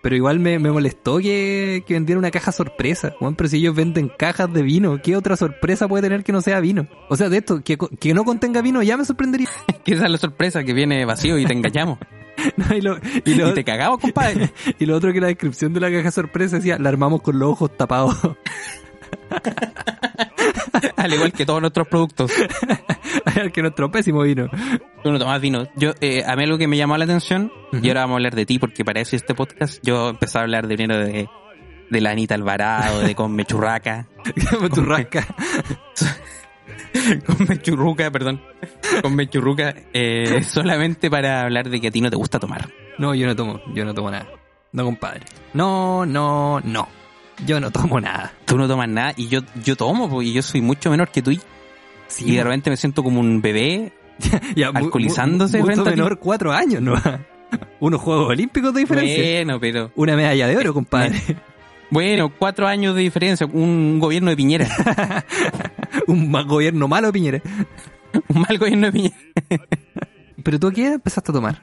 Pero 0.03 0.17
igual 0.17 0.39
me, 0.39 0.59
me 0.59 0.71
molestó 0.71 1.19
que, 1.19 1.83
que 1.87 1.95
vendieran 1.95 2.19
una 2.19 2.31
caja 2.31 2.53
sorpresa. 2.53 3.15
Juan, 3.19 3.35
pero 3.37 3.49
si 3.49 3.57
ellos 3.57 3.75
venden 3.75 4.09
cajas 4.19 4.53
de 4.53 4.63
vino, 4.63 5.01
¿qué 5.03 5.17
otra 5.17 5.35
sorpresa 5.37 5.89
puede 5.89 6.03
tener 6.03 6.23
que 6.25 6.33
no 6.33 6.43
sea 6.43 6.61
vino? 6.61 6.87
O 7.09 7.17
sea, 7.17 7.29
de 7.31 7.39
esto, 7.39 7.63
que, 7.65 7.77
que 7.79 8.13
no 8.15 8.25
contenga 8.25 8.61
vino 8.61 8.83
ya 8.83 8.97
me 8.97 9.05
sorprendería. 9.05 9.49
Que 9.85 9.95
esa 9.95 10.05
es 10.05 10.11
la 10.11 10.19
sorpresa, 10.19 10.63
que 10.63 10.75
viene 10.75 11.05
vacío 11.07 11.39
y 11.39 11.47
te 11.47 11.53
engañamos. 11.55 11.99
No, 12.57 12.77
y, 12.77 12.81
lo, 12.83 12.99
y, 13.25 13.35
lo, 13.35 13.49
y 13.51 13.55
te 13.55 13.65
cagamos, 13.65 13.99
compadre. 13.99 14.51
y 14.79 14.85
lo 14.87 14.95
otro 14.95 15.11
que 15.13 15.21
la 15.23 15.29
descripción 15.29 15.73
de 15.73 15.81
la 15.81 15.91
caja 15.91 16.11
sorpresa 16.11 16.57
decía, 16.57 16.77
la 16.79 16.91
armamos 16.91 17.23
con 17.23 17.39
los 17.39 17.49
ojos 17.51 17.75
tapados. 17.79 18.15
Al 20.97 21.13
igual 21.13 21.33
que 21.33 21.47
todos 21.47 21.61
nuestros 21.61 21.89
productos. 21.89 22.33
que 23.53 23.63
nuestro 23.63 23.91
pésimo 23.91 24.23
vino. 24.23 24.49
Tú 25.03 25.13
no 25.13 25.19
tomas 25.19 25.41
vino. 25.41 25.67
Yo, 25.77 25.93
eh, 26.01 26.25
a 26.27 26.37
mí 26.37 26.45
algo 26.45 26.59
que 26.59 26.69
me 26.69 26.77
llamó 26.77 26.97
la 26.97 27.05
atención, 27.05 27.53
y 27.73 27.89
ahora 27.89 28.03
vamos 28.03 28.15
a 28.15 28.17
hablar 28.17 28.35
de 28.35 28.47
ti, 28.47 28.59
porque 28.59 28.85
para 28.85 29.01
eso 29.01 29.17
este 29.17 29.35
podcast, 29.35 29.81
yo 29.83 30.11
empecé 30.11 30.39
a 30.39 30.43
hablar 30.43 30.67
de 30.67 30.77
vino 30.77 30.97
de, 30.97 31.29
de 31.91 32.01
la 32.01 32.11
Anita 32.11 32.35
Alvarado, 32.35 33.01
de 33.01 33.15
con 33.15 33.35
Mechurraca, 33.35 34.07
tu 34.75 34.83
rasca. 34.83 35.27
con 37.27 37.47
Mechurruca, 37.49 38.11
perdón, 38.11 38.43
con 39.03 39.15
Mechurruca, 39.15 39.75
eh, 39.93 40.43
solamente 40.43 41.11
para 41.11 41.43
hablar 41.43 41.69
de 41.69 41.81
que 41.81 41.89
a 41.89 41.91
ti 41.91 42.01
no 42.01 42.11
te 42.11 42.17
gusta 42.17 42.39
tomar. 42.39 42.69
No, 42.99 43.15
yo 43.15 43.27
no 43.27 43.37
tomo, 43.37 43.61
yo 43.75 43.85
no 43.85 43.95
tomo 43.95 44.11
nada. 44.11 44.29
No, 44.73 44.85
compadre. 44.85 45.23
No, 45.55 46.05
no, 46.05 46.61
no. 46.61 46.89
Yo 47.45 47.61
no 47.61 47.71
tomo 47.71 48.01
nada. 48.01 48.33
Tú 48.45 48.57
no 48.57 48.67
tomas 48.67 48.89
nada 48.89 49.13
y 49.17 49.29
yo, 49.29 49.41
yo 49.63 49.77
tomo, 49.77 50.23
y 50.23 50.33
yo 50.33 50.43
soy 50.43 50.63
mucho 50.63 50.91
menor 50.91 51.11
que 51.11 51.23
tú. 51.23 51.31
Y 51.31 51.41
Sí, 52.09 52.37
de 52.37 52.45
repente 52.45 52.71
me 52.71 52.77
siento 52.77 53.03
como 53.03 53.21
un 53.21 53.41
bebé. 53.41 53.93
Ya, 54.57 54.69
alcoholizándose 54.69 55.59
mucho 55.63 55.85
menor, 55.85 56.19
cuatro 56.19 56.51
años, 56.51 56.81
¿no? 56.81 56.95
Unos 57.81 58.01
Juegos 58.01 58.31
Olímpicos 58.31 58.73
de 58.73 58.81
diferencia. 58.81 59.23
Bueno, 59.23 59.61
pero... 59.61 59.91
Una 59.95 60.17
medalla 60.17 60.47
de 60.47 60.57
oro, 60.57 60.75
compadre. 60.75 61.21
Bueno, 61.89 62.33
cuatro 62.37 62.67
años 62.67 62.97
de 62.97 63.03
diferencia, 63.03 63.47
un 63.47 64.01
gobierno 64.01 64.31
de 64.31 64.37
Piñera. 64.37 64.67
Un 66.09 66.33
gobierno 66.33 66.89
malo, 66.89 67.13
Piñera. 67.13 67.41
un 68.29 68.41
mal 68.41 68.59
gobierno 68.59 68.87
de 68.89 68.93
Piñera. 68.93 69.17
Pero 70.43 70.59
tú 70.59 70.67
a 70.67 70.73
qué 70.73 70.83
edad 70.83 70.95
empezaste 70.95 71.31
a 71.31 71.35
tomar? 71.35 71.63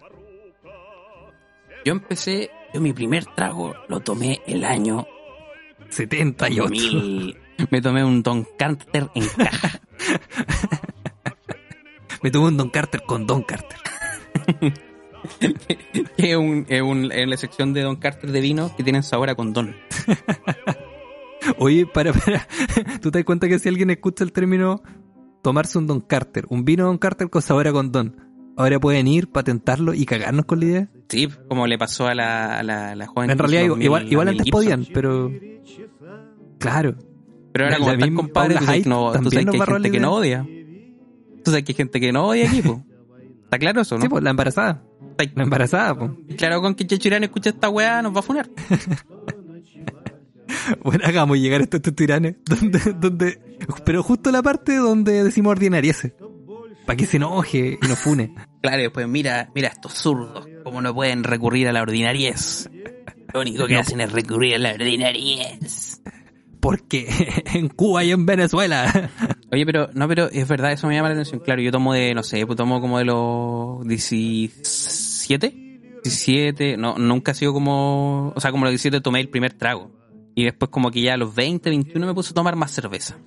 Yo 1.83 1.91
empecé, 1.91 2.51
yo 2.73 2.79
mi 2.79 2.93
primer 2.93 3.25
trago 3.25 3.75
lo 3.89 3.99
tomé 3.99 4.39
el 4.47 4.63
año 4.63 5.05
78. 5.93 6.63
2000. 6.63 7.37
Me 7.69 7.81
tomé 7.81 8.03
un 8.03 8.23
Don 8.23 8.47
Carter 8.57 9.09
en 9.13 9.27
caja. 9.27 9.79
Me 12.23 12.31
tomé 12.31 12.47
un 12.47 12.57
Don 12.57 12.69
Carter 12.69 13.03
con 13.05 13.27
Don 13.27 13.43
Carter. 13.43 13.77
es, 16.17 16.35
un, 16.35 16.65
es, 16.67 16.81
un, 16.81 17.11
es 17.11 17.27
la 17.27 17.37
sección 17.37 17.73
de 17.73 17.81
Don 17.81 17.97
Carter 17.97 18.31
de 18.31 18.41
vino 18.41 18.75
que 18.75 18.83
tienen 18.83 19.03
sabor 19.03 19.29
a 19.29 19.35
condón. 19.35 19.75
Oye, 21.57 21.85
para, 21.85 22.13
para. 22.13 22.47
¿Tú 23.01 23.11
te 23.11 23.19
das 23.19 23.25
cuenta 23.25 23.47
que 23.47 23.59
si 23.59 23.69
alguien 23.69 23.89
escucha 23.89 24.23
el 24.23 24.31
término 24.31 24.81
tomarse 25.41 25.77
un 25.77 25.87
Don 25.87 26.01
Carter, 26.01 26.45
un 26.49 26.65
vino 26.65 26.85
Don 26.85 26.97
Carter 26.97 27.29
con 27.29 27.41
sabor 27.41 27.67
a 27.67 27.71
condón, 27.71 28.32
ahora 28.57 28.79
pueden 28.79 29.07
ir, 29.07 29.29
patentarlo 29.29 29.93
y 29.93 30.05
cagarnos 30.05 30.45
con 30.45 30.59
la 30.59 30.65
idea? 30.65 30.89
Sí, 31.09 31.27
como 31.47 31.67
le 31.67 31.77
pasó 31.77 32.07
a 32.07 32.15
la, 32.15 32.57
a 32.59 32.63
la, 32.63 32.91
a 32.91 32.95
la 32.95 33.07
joven. 33.07 33.29
En 33.31 33.37
realidad, 33.37 33.63
igual, 33.79 34.11
igual 34.11 34.27
antes 34.29 34.49
podían, 34.49 34.85
pero. 34.93 35.31
Claro. 36.59 36.95
Pero 37.51 37.65
ahora 37.65 37.77
La- 37.77 37.85
como 37.85 37.97
misma 37.97 38.15
compadre, 38.21 38.55
tú 38.55 38.65
sabes, 38.65 38.87
no, 38.87 39.11
tú 39.11 39.29
sabes 39.29 39.45
que 39.45 39.57
hay 39.57 39.65
gente 39.67 39.91
que 39.91 39.99
no 39.99 40.13
odia. 40.13 40.45
Tú 41.43 41.51
sabes 41.51 41.63
que 41.65 41.71
hay 41.73 41.75
gente 41.75 41.99
que 41.99 42.11
no 42.11 42.25
odia 42.27 42.49
aquí, 42.49 42.61
po. 42.61 42.83
¿Está 43.43 43.59
claro 43.59 43.81
eso, 43.81 43.95
no? 43.97 44.01
Sí, 44.01 44.09
pues 44.09 44.23
la 44.23 44.31
embarazada. 44.31 44.81
La 45.35 45.43
embarazada, 45.43 45.95
pues. 45.95 46.11
claro 46.37 46.61
con 46.61 46.73
que 46.73 46.87
Chechirán 46.87 47.23
escucha 47.23 47.51
esta 47.51 47.69
weá 47.69 48.01
nos 48.01 48.15
va 48.15 48.19
a 48.19 48.23
funar. 48.23 48.49
Bueno, 50.83 51.03
hagamos 51.05 51.37
llegar 51.37 51.61
a 51.61 51.63
estos 51.65 51.81
tiranes. 51.95 52.35
Donde, 52.45 52.79
donde, 52.99 53.57
pero 53.85 54.01
justo 54.03 54.31
la 54.31 54.41
parte 54.41 54.75
donde 54.77 55.23
decimos 55.23 55.51
ordinariese. 55.51 56.15
Para 56.85 56.97
que 56.97 57.05
se 57.05 57.17
enoje 57.17 57.77
y 57.81 57.87
nos 57.87 57.99
fune. 57.99 58.33
Claro, 58.63 58.79
y 58.79 58.83
después 58.83 59.05
mira, 59.09 59.49
mira 59.53 59.67
estos 59.67 59.91
zurdos, 59.93 60.47
cómo 60.63 60.81
no 60.81 60.93
pueden 60.93 61.25
recurrir 61.25 61.67
a 61.67 61.73
la 61.73 61.81
ordinariez. 61.81 62.69
Lo 63.33 63.41
único 63.41 63.67
que 63.67 63.73
No. 63.73 63.81
hacen 63.81 63.99
es 63.99 64.09
recurrir 64.13 64.55
a 64.55 64.57
la 64.57 64.71
ordinariez. 64.71 66.01
Porque 66.61 67.43
en 67.53 67.67
Cuba 67.67 68.05
y 68.05 68.11
en 68.11 68.25
Venezuela. 68.25 69.11
Oye, 69.51 69.65
pero 69.65 69.89
no, 69.93 70.07
pero 70.07 70.29
es 70.31 70.47
verdad, 70.47 70.71
eso 70.71 70.87
me 70.87 70.95
llama 70.95 71.09
la 71.09 71.15
atención. 71.15 71.41
Claro, 71.41 71.61
yo 71.61 71.71
tomo 71.73 71.93
de, 71.93 72.13
no 72.13 72.23
sé, 72.23 72.45
pues 72.45 72.55
tomo 72.55 72.79
como 72.79 72.99
de 72.99 73.03
los 73.05 73.85
17, 73.85 75.49
17, 76.05 76.77
no, 76.77 76.97
nunca 76.97 77.31
ha 77.33 77.35
sido 77.35 77.51
como, 77.51 78.31
o 78.33 78.39
sea, 78.39 78.51
como 78.51 78.63
los 78.63 78.71
17 78.71 79.01
tomé 79.01 79.19
el 79.19 79.27
primer 79.27 79.53
trago. 79.53 79.91
Y 80.35 80.45
después 80.45 80.71
como 80.71 80.89
que 80.89 81.01
ya 81.01 81.15
a 81.15 81.17
los 81.17 81.35
20, 81.35 81.69
21 81.69 82.07
me 82.07 82.13
puse 82.13 82.31
a 82.31 82.33
tomar 82.33 82.55
más 82.55 82.71
cerveza. 82.71 83.17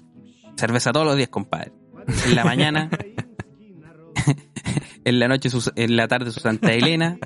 Cerveza 0.57 0.93
todos 0.93 1.05
los 1.05 1.17
días, 1.17 1.29
compadre. 1.29 1.73
En 2.27 2.35
la 2.35 2.45
mañana, 2.45 2.89
en 5.05 5.19
la 5.19 5.29
noche, 5.29 5.51
su- 5.51 5.73
en 5.77 5.97
la 5.97 6.09
tarde 6.09 6.31
su 6.31 6.41
Santa 6.41 6.73
Elena. 6.73 7.19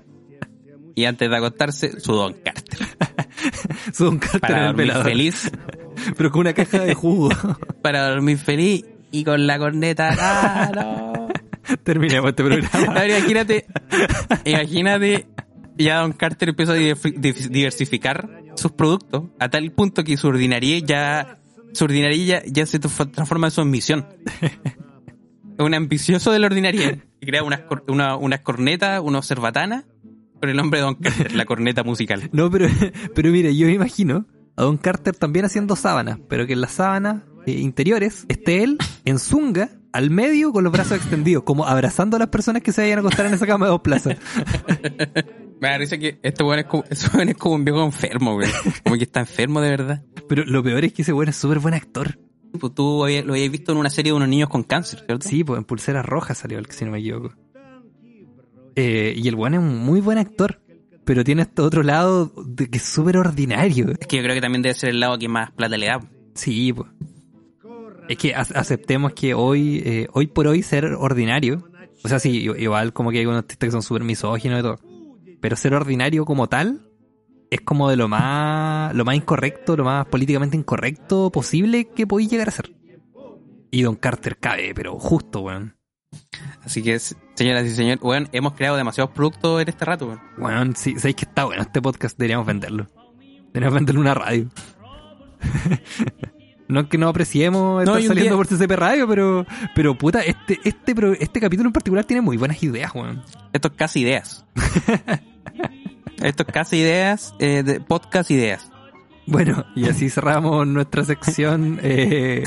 Y 0.95 1.05
antes 1.05 1.31
de 1.31 1.37
acostarse, 1.37 2.01
su 2.01 2.13
Don 2.13 2.35
Carter. 2.35 2.79
Su 3.95 4.05
Don 4.05 4.19
Carter 4.19 4.41
Para 4.41 4.67
dormir 4.67 4.87
velador. 4.89 5.05
feliz, 5.05 5.51
Pero 6.17 6.31
con 6.31 6.41
una 6.43 6.53
caja 6.53 6.81
de 6.81 6.93
jugo. 6.95 7.31
para 7.81 8.09
dormir 8.11 8.37
feliz 8.37 8.85
y 9.11 9.25
con 9.25 9.47
la 9.47 9.59
corneta. 9.59 10.11
¡Ah, 10.19 10.71
no! 10.75 11.29
Terminemos 11.85 12.31
este 12.31 12.45
programa. 12.45 13.07
Imagínate, 13.07 13.65
imagínate, 14.45 15.27
ya 15.79 16.01
Don 16.01 16.13
Carter 16.13 16.51
empezó 16.51 16.73
a 16.73 16.75
diversificar 16.75 18.29
sus 18.57 18.73
productos 18.73 19.25
a 19.39 19.49
tal 19.49 19.71
punto 19.73 20.05
que 20.05 20.17
su 20.19 20.27
ordinaria 20.29 20.79
ya, 20.81 21.39
su 21.73 21.85
ordinaria 21.85 22.43
ya, 22.43 22.43
ya 22.47 22.67
se 22.67 22.79
tra- 22.81 23.11
transforma 23.11 23.47
en 23.47 23.51
su 23.53 23.61
ambición. 23.63 24.07
Un 25.61 25.75
ambicioso 25.75 26.33
de 26.33 26.39
la 26.39 26.47
ordinaria. 26.47 26.99
Y 27.21 27.27
crea 27.27 27.43
unas, 27.45 27.61
cor- 27.61 27.85
una- 27.89 28.17
unas 28.17 28.41
cornetas, 28.41 29.01
unos 29.03 29.27
cerbatanas, 29.27 29.85
con 30.41 30.49
el 30.49 30.57
nombre 30.57 30.81
de 30.81 30.85
Don 30.87 30.95
Carter, 30.95 31.35
la 31.35 31.45
corneta 31.45 31.83
musical. 31.85 32.29
No, 32.33 32.51
pero, 32.51 32.67
pero 33.15 33.31
mire, 33.31 33.55
yo 33.55 33.67
me 33.67 33.75
imagino 33.75 34.27
a 34.57 34.63
Don 34.63 34.79
Carter 34.79 35.15
también 35.15 35.45
haciendo 35.45 35.77
sábanas, 35.77 36.19
pero 36.29 36.47
que 36.47 36.55
en 36.55 36.61
las 36.63 36.73
sábanas 36.73 37.23
eh, 37.47 37.53
interiores 37.53 38.25
esté 38.29 38.63
él 38.63 38.79
en 39.05 39.19
zunga, 39.19 39.71
al 39.93 40.09
medio, 40.11 40.53
con 40.53 40.63
los 40.65 40.73
brazos 40.73 40.99
extendidos, 40.99 41.43
como 41.43 41.67
abrazando 41.67 42.17
a 42.17 42.21
las 42.21 42.29
personas 42.29 42.63
que 42.63 42.71
se 42.73 42.81
vayan 42.83 42.99
a 42.99 43.01
acostar 43.01 43.27
en 43.27 43.35
esa 43.35 43.47
cama 43.47 43.67
de 43.67 43.71
dos 43.73 43.81
plazas. 43.81 44.17
Me 45.61 45.77
risa 45.77 45.99
que 45.99 46.19
este 46.23 46.43
weón 46.43 46.61
es 46.61 46.65
como, 46.67 46.85
weón 47.15 47.29
es 47.29 47.37
como 47.37 47.55
un 47.57 47.65
viejo 47.65 47.85
enfermo, 47.85 48.35
güey. 48.35 48.49
Como 48.85 48.97
que 48.97 49.05
está 49.05 49.21
enfermo 49.21 49.61
de 49.61 49.69
verdad. 49.71 50.03
Pero 50.29 50.45
lo 50.47 50.63
peor 50.63 50.85
es 50.85 50.93
que 50.95 51.03
ese 51.03 51.13
weón 51.13 51.29
es 51.29 51.37
súper 51.37 51.59
buen 51.59 51.75
actor. 51.75 52.19
Pues 52.59 52.75
tú 52.75 53.05
lo 53.25 53.33
habías 53.33 53.51
visto 53.51 53.73
en 53.73 53.79
una 53.79 53.91
serie 53.91 54.13
de 54.13 54.17
unos 54.17 54.29
niños 54.29 54.49
con 54.49 54.63
cáncer, 54.65 55.03
¿cierto? 55.07 55.29
Sí, 55.29 55.45
pues 55.45 55.59
en 55.59 55.65
Pulseras 55.65 56.05
Rojas 56.05 56.39
salió 56.39 56.59
el 56.59 56.67
que 56.67 56.73
si 56.73 56.85
no 56.85 56.91
me 56.91 56.99
equivoco. 56.99 57.33
Eh, 58.77 59.15
y 59.17 59.29
el 59.29 59.35
weón 59.35 59.55
es 59.55 59.61
un 59.61 59.79
muy 59.79 60.01
buen 60.01 60.19
actor, 60.19 60.61
pero 61.05 61.25
tiene 61.25 61.43
este 61.43 61.63
otro 61.63 61.83
lado 61.83 62.33
de 62.45 62.69
que 62.69 62.79
es 62.79 62.85
súper 62.85 63.17
ordinario. 63.19 63.91
Es 63.99 64.07
que 64.07 64.17
yo 64.17 64.23
creo 64.23 64.35
que 64.35 64.41
también 64.41 64.63
debe 64.63 64.75
ser 64.75 64.91
el 64.91 65.01
lado 65.01 65.19
que 65.19 65.29
más 65.29 65.51
plata 65.53 65.77
le 65.77 65.87
da. 65.87 66.01
Sí, 66.35 66.73
pues. 66.73 66.89
Es 68.09 68.17
que 68.17 68.35
ac- 68.35 68.55
aceptemos 68.57 69.13
que 69.13 69.35
hoy, 69.35 69.83
eh, 69.85 70.09
hoy 70.13 70.27
por 70.27 70.47
hoy 70.49 70.63
ser 70.63 70.85
ordinario, 70.87 71.69
o 72.03 72.09
sea, 72.09 72.19
sí, 72.19 72.31
igual 72.59 72.93
como 72.93 73.11
que 73.11 73.19
hay 73.19 73.27
unos 73.27 73.39
artistas 73.39 73.69
que 73.69 73.73
son 73.73 73.83
súper 73.83 74.03
misóginos 74.03 74.59
y 74.61 74.63
todo, 74.63 74.81
pero 75.41 75.55
ser 75.57 75.75
ordinario 75.75 76.25
como 76.25 76.49
tal 76.49 76.81
es 77.51 77.61
como 77.63 77.91
de 77.91 77.97
lo 77.97 78.09
más, 78.09 78.95
lo 78.95 79.05
más 79.05 79.17
incorrecto, 79.17 79.77
lo 79.77 79.85
más 79.85 80.07
políticamente 80.07 80.57
incorrecto 80.57 81.31
posible 81.31 81.87
que 81.89 82.07
podéis 82.07 82.31
llegar 82.31 82.49
a 82.49 82.53
ser. 82.53 82.73
Y 83.71 83.83
Don 83.83 83.97
Carter 83.97 84.37
cabe, 84.39 84.73
pero 84.75 84.99
justo, 84.99 85.41
weón. 85.41 85.77
Así 86.65 86.83
que, 86.83 86.99
señoras 86.99 87.67
y 87.67 87.71
señores, 87.71 88.01
bueno, 88.01 88.27
hemos 88.33 88.55
creado 88.55 88.77
demasiados 88.77 89.13
productos 89.13 89.63
en 89.63 89.69
este 89.69 89.85
rato. 89.85 90.07
weón. 90.07 90.21
Weón, 90.39 90.77
sí, 90.77 90.97
sabéis 90.99 91.17
que 91.17 91.25
está 91.25 91.45
bueno 91.45 91.63
este 91.63 91.81
podcast, 91.83 92.19
deberíamos 92.19 92.47
venderlo. 92.47 92.87
Deberíamos 93.53 93.75
venderlo 93.75 94.01
en 94.01 94.07
una 94.07 94.15
radio. 94.15 94.49
No 96.69 96.79
es 96.79 96.87
que 96.87 96.99
no 96.99 97.09
apreciemos 97.09 97.83
estar 97.83 97.97
saliendo 98.01 98.23
día- 98.23 98.37
por 98.37 98.47
CCP 98.47 98.71
Radio, 98.77 99.09
pero, 99.09 99.45
pero 99.75 99.99
puta, 99.99 100.21
este, 100.21 100.61
este, 100.63 100.95
este 101.19 101.41
capítulo 101.41 101.69
en 101.69 101.73
particular 101.73 102.05
tiene 102.05 102.21
muy 102.21 102.37
buenas 102.37 102.63
ideas, 102.63 102.95
weón. 102.95 103.25
Esto 103.53 103.67
es 103.67 103.75
casi 103.75 104.03
ideas. 104.03 104.47
Esto 106.21 106.43
es 106.47 106.53
casi 106.53 106.77
ideas, 106.79 107.35
eh, 107.39 107.63
de 107.63 107.81
podcast 107.81 108.31
ideas. 108.31 108.71
Bueno, 109.27 109.65
y 109.75 109.89
así 109.89 110.11
cerramos 110.11 110.67
nuestra 110.67 111.05
sección 111.05 111.79
eh, 111.83 112.45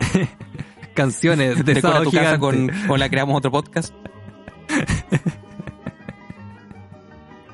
canciones 0.94 1.64
de 1.64 1.74
Decora 1.74 2.02
tu 2.02 2.10
casa 2.10 2.38
con, 2.38 2.70
o 2.88 2.96
la 2.96 3.08
creamos 3.08 3.36
otro 3.36 3.50
podcast. 3.50 3.94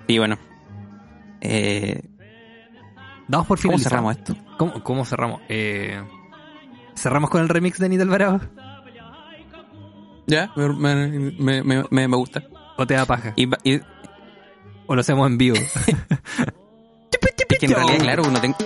Y 0.09 0.19
bueno. 0.19 0.39
Eh, 1.41 2.01
Damos 3.27 3.49
por 3.49 3.59
¿Cómo 3.61 3.77
finalizado. 3.77 3.91
cerramos 3.91 4.17
esto? 4.17 4.37
¿Cómo, 4.57 4.85
cómo 4.85 5.05
cerramos? 5.05 5.41
Eh, 5.49 6.01
¿Cerramos 6.95 7.29
con 7.29 7.43
el 7.43 7.49
remix 7.49 7.79
de 7.81 7.87
Anita 7.87 8.05
Alvarado? 8.05 8.41
Ya, 10.29 10.53
me, 10.55 10.69
me, 11.39 11.63
me, 11.65 11.85
me, 11.91 12.07
me 12.09 12.17
gusta. 12.17 12.45
¿O 12.77 12.87
te 12.87 12.95
da 12.95 13.05
paja? 13.05 13.33
Y, 13.35 13.47
va- 13.47 13.59
y- 13.65 13.81
¿O 14.87 14.95
lo 14.95 15.01
hacemos 15.01 15.27
en 15.27 15.39
vivo? 15.39 15.57
es 17.49 17.59
que 17.59 17.67
en 17.67 17.73
realidad, 17.73 17.99
claro, 17.99 18.23
uno 18.27 18.41
tengo. 18.41 18.57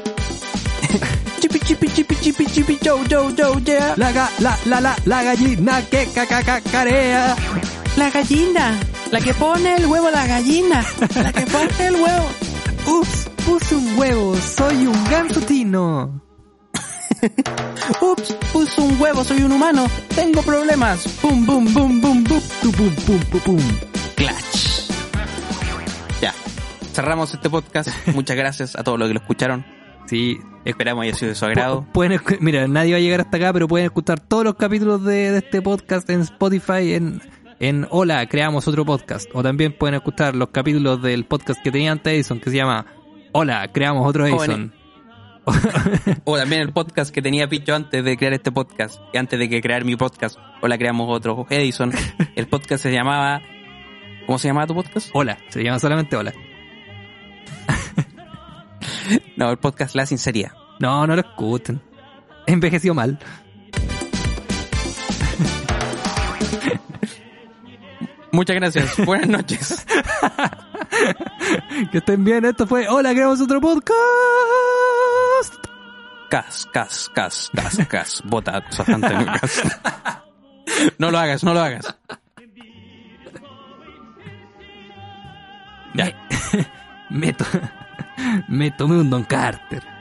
chipi, 1.41 1.59
chipi, 1.61 1.89
chipi, 1.89 2.17
chipi, 2.17 2.47
chipi, 2.47 2.79
yo, 2.83 3.03
yo, 3.05 3.31
yo, 3.31 3.59
yeah. 3.61 3.95
La, 3.97 4.13
ga- 4.13 4.31
la, 4.41 4.59
la, 4.67 4.81
la, 4.81 4.97
la 5.05 5.23
gallina 5.23 5.83
que 5.89 6.07
cacacacarea. 6.15 7.37
La 7.97 8.11
gallina, 8.11 8.79
la 9.11 9.21
que 9.21 9.35
pone 9.35 9.77
el 9.77 9.87
huevo, 9.87 10.11
la 10.11 10.27
gallina, 10.27 10.85
la 11.15 11.33
que 11.33 11.47
pone 11.47 11.87
el 11.87 11.95
huevo. 11.97 12.29
Ups, 12.87 13.29
puse 13.45 13.75
un 13.77 13.99
huevo, 13.99 14.37
soy 14.37 14.87
un 14.87 15.05
ganso 15.11 15.41
tino. 15.41 16.21
Ups, 18.01 18.35
puse 18.53 18.81
un 18.81 19.01
huevo, 19.01 19.25
soy 19.25 19.43
un 19.43 19.53
humano, 19.53 19.87
tengo 20.15 20.41
problemas. 20.43 21.07
Pum, 21.21 21.45
bum, 21.45 21.73
bum, 21.75 22.01
bum, 22.01 22.25
bum. 22.25 22.41
Tu 22.63 22.71
pum, 22.73 22.95
pum, 23.07 23.21
pum, 23.31 23.41
pum. 23.41 23.90
Cerramos 27.01 27.33
este 27.33 27.49
podcast. 27.51 27.89
Muchas 28.15 28.37
gracias 28.37 28.77
a 28.77 28.85
todos 28.85 28.99
los 28.99 29.09
que 29.09 29.15
lo 29.15 29.21
escucharon. 29.21 29.65
Sí, 30.07 30.39
Esperamos 30.65 31.05
haya 31.05 31.15
sido 31.15 31.31
de 31.31 31.35
su 31.35 31.45
agrado. 31.47 31.83
Pu- 31.85 31.93
Pueden, 31.93 32.21
mira, 32.41 32.69
nadie 32.69 32.93
va 32.93 32.99
a 32.99 33.01
llegar 33.01 33.21
hasta 33.21 33.37
acá, 33.39 33.53
pero 33.53 33.67
pueden 33.67 33.87
escuchar 33.87 34.21
todos 34.21 34.45
los 34.45 34.57
capítulos 34.57 35.03
de, 35.05 35.33
de 35.33 35.39
este 35.39 35.63
podcast 35.63 36.09
en 36.11 36.21
Spotify, 36.21 36.93
en, 36.93 37.23
en 37.61 37.87
Hola, 37.91 38.27
creamos 38.27 38.69
otro 38.69 38.85
podcast. 38.85 39.31
O 39.33 39.43
también 39.43 39.73
pueden 39.73 39.95
escuchar 39.95 40.37
los 40.37 40.49
capítulos 40.51 41.01
del 41.01 41.25
podcast 41.25 41.63
que 41.63 41.71
tenía 41.71 41.93
antes 41.93 42.13
Edison, 42.13 42.41
que 42.41 42.51
se 42.51 42.57
llama 42.57 42.85
Hola, 43.33 43.69
creamos 43.73 44.07
otro 44.07 44.27
Edison. 44.27 44.75
O 46.25 46.37
también 46.37 46.61
el 46.61 46.73
podcast 46.73 47.13
que 47.15 47.23
tenía 47.23 47.49
Picho 47.49 47.75
antes 47.75 48.05
de 48.05 48.17
crear 48.19 48.35
este 48.35 48.53
podcast. 48.53 49.01
Y 49.15 49.17
antes 49.17 49.39
de 49.39 49.49
que 49.49 49.63
crear 49.63 49.85
mi 49.85 49.97
podcast. 49.97 50.39
O 50.61 50.69
la 50.69 50.77
creamos 50.77 51.07
otro. 51.09 51.47
Edison. 51.49 51.91
El 52.37 52.47
podcast 52.47 52.83
se 52.83 52.93
llamaba. 52.93 53.41
¿Cómo 54.27 54.39
se 54.39 54.49
llamaba 54.49 54.67
tu 54.67 54.75
podcast? 54.75 55.09
Hola, 55.15 55.39
se 55.49 55.65
llama 55.65 55.79
solamente 55.79 56.15
Hola. 56.17 56.33
No, 59.37 59.51
el 59.51 59.59
podcast 59.59 59.95
La 59.95 60.07
Sinceridad. 60.07 60.53
No, 60.79 61.07
no 61.07 61.15
lo 61.15 61.21
escuchen. 61.21 61.81
Envejeció 62.47 62.95
mal. 62.95 63.19
Muchas 68.33 68.57
gracias. 68.57 68.97
Buenas 69.05 69.29
noches. 69.29 69.87
Que 71.91 71.99
estén 71.99 72.25
bien, 72.25 72.45
esto 72.45 72.67
fue 72.67 72.87
Hola, 72.89 73.11
creamos 73.13 73.41
otro 73.41 73.61
podcast. 73.61 73.95
cas, 76.29 76.69
cas, 76.73 77.11
cas, 77.15 77.51
cas, 77.55 77.79
cas. 77.89 78.23
Bota 78.25 78.61
bastante 78.61 79.09
cas. 79.09 79.63
No 80.99 81.11
lo 81.11 81.19
hagas, 81.19 81.43
no 81.43 81.55
lo 81.55 81.61
hagas. 81.61 81.97
Ya. 85.95 86.15
Me, 87.09 87.35
me 88.49 88.71
tomé 88.71 88.97
un 88.97 89.05
Don 89.05 89.23
Carter. 89.23 90.00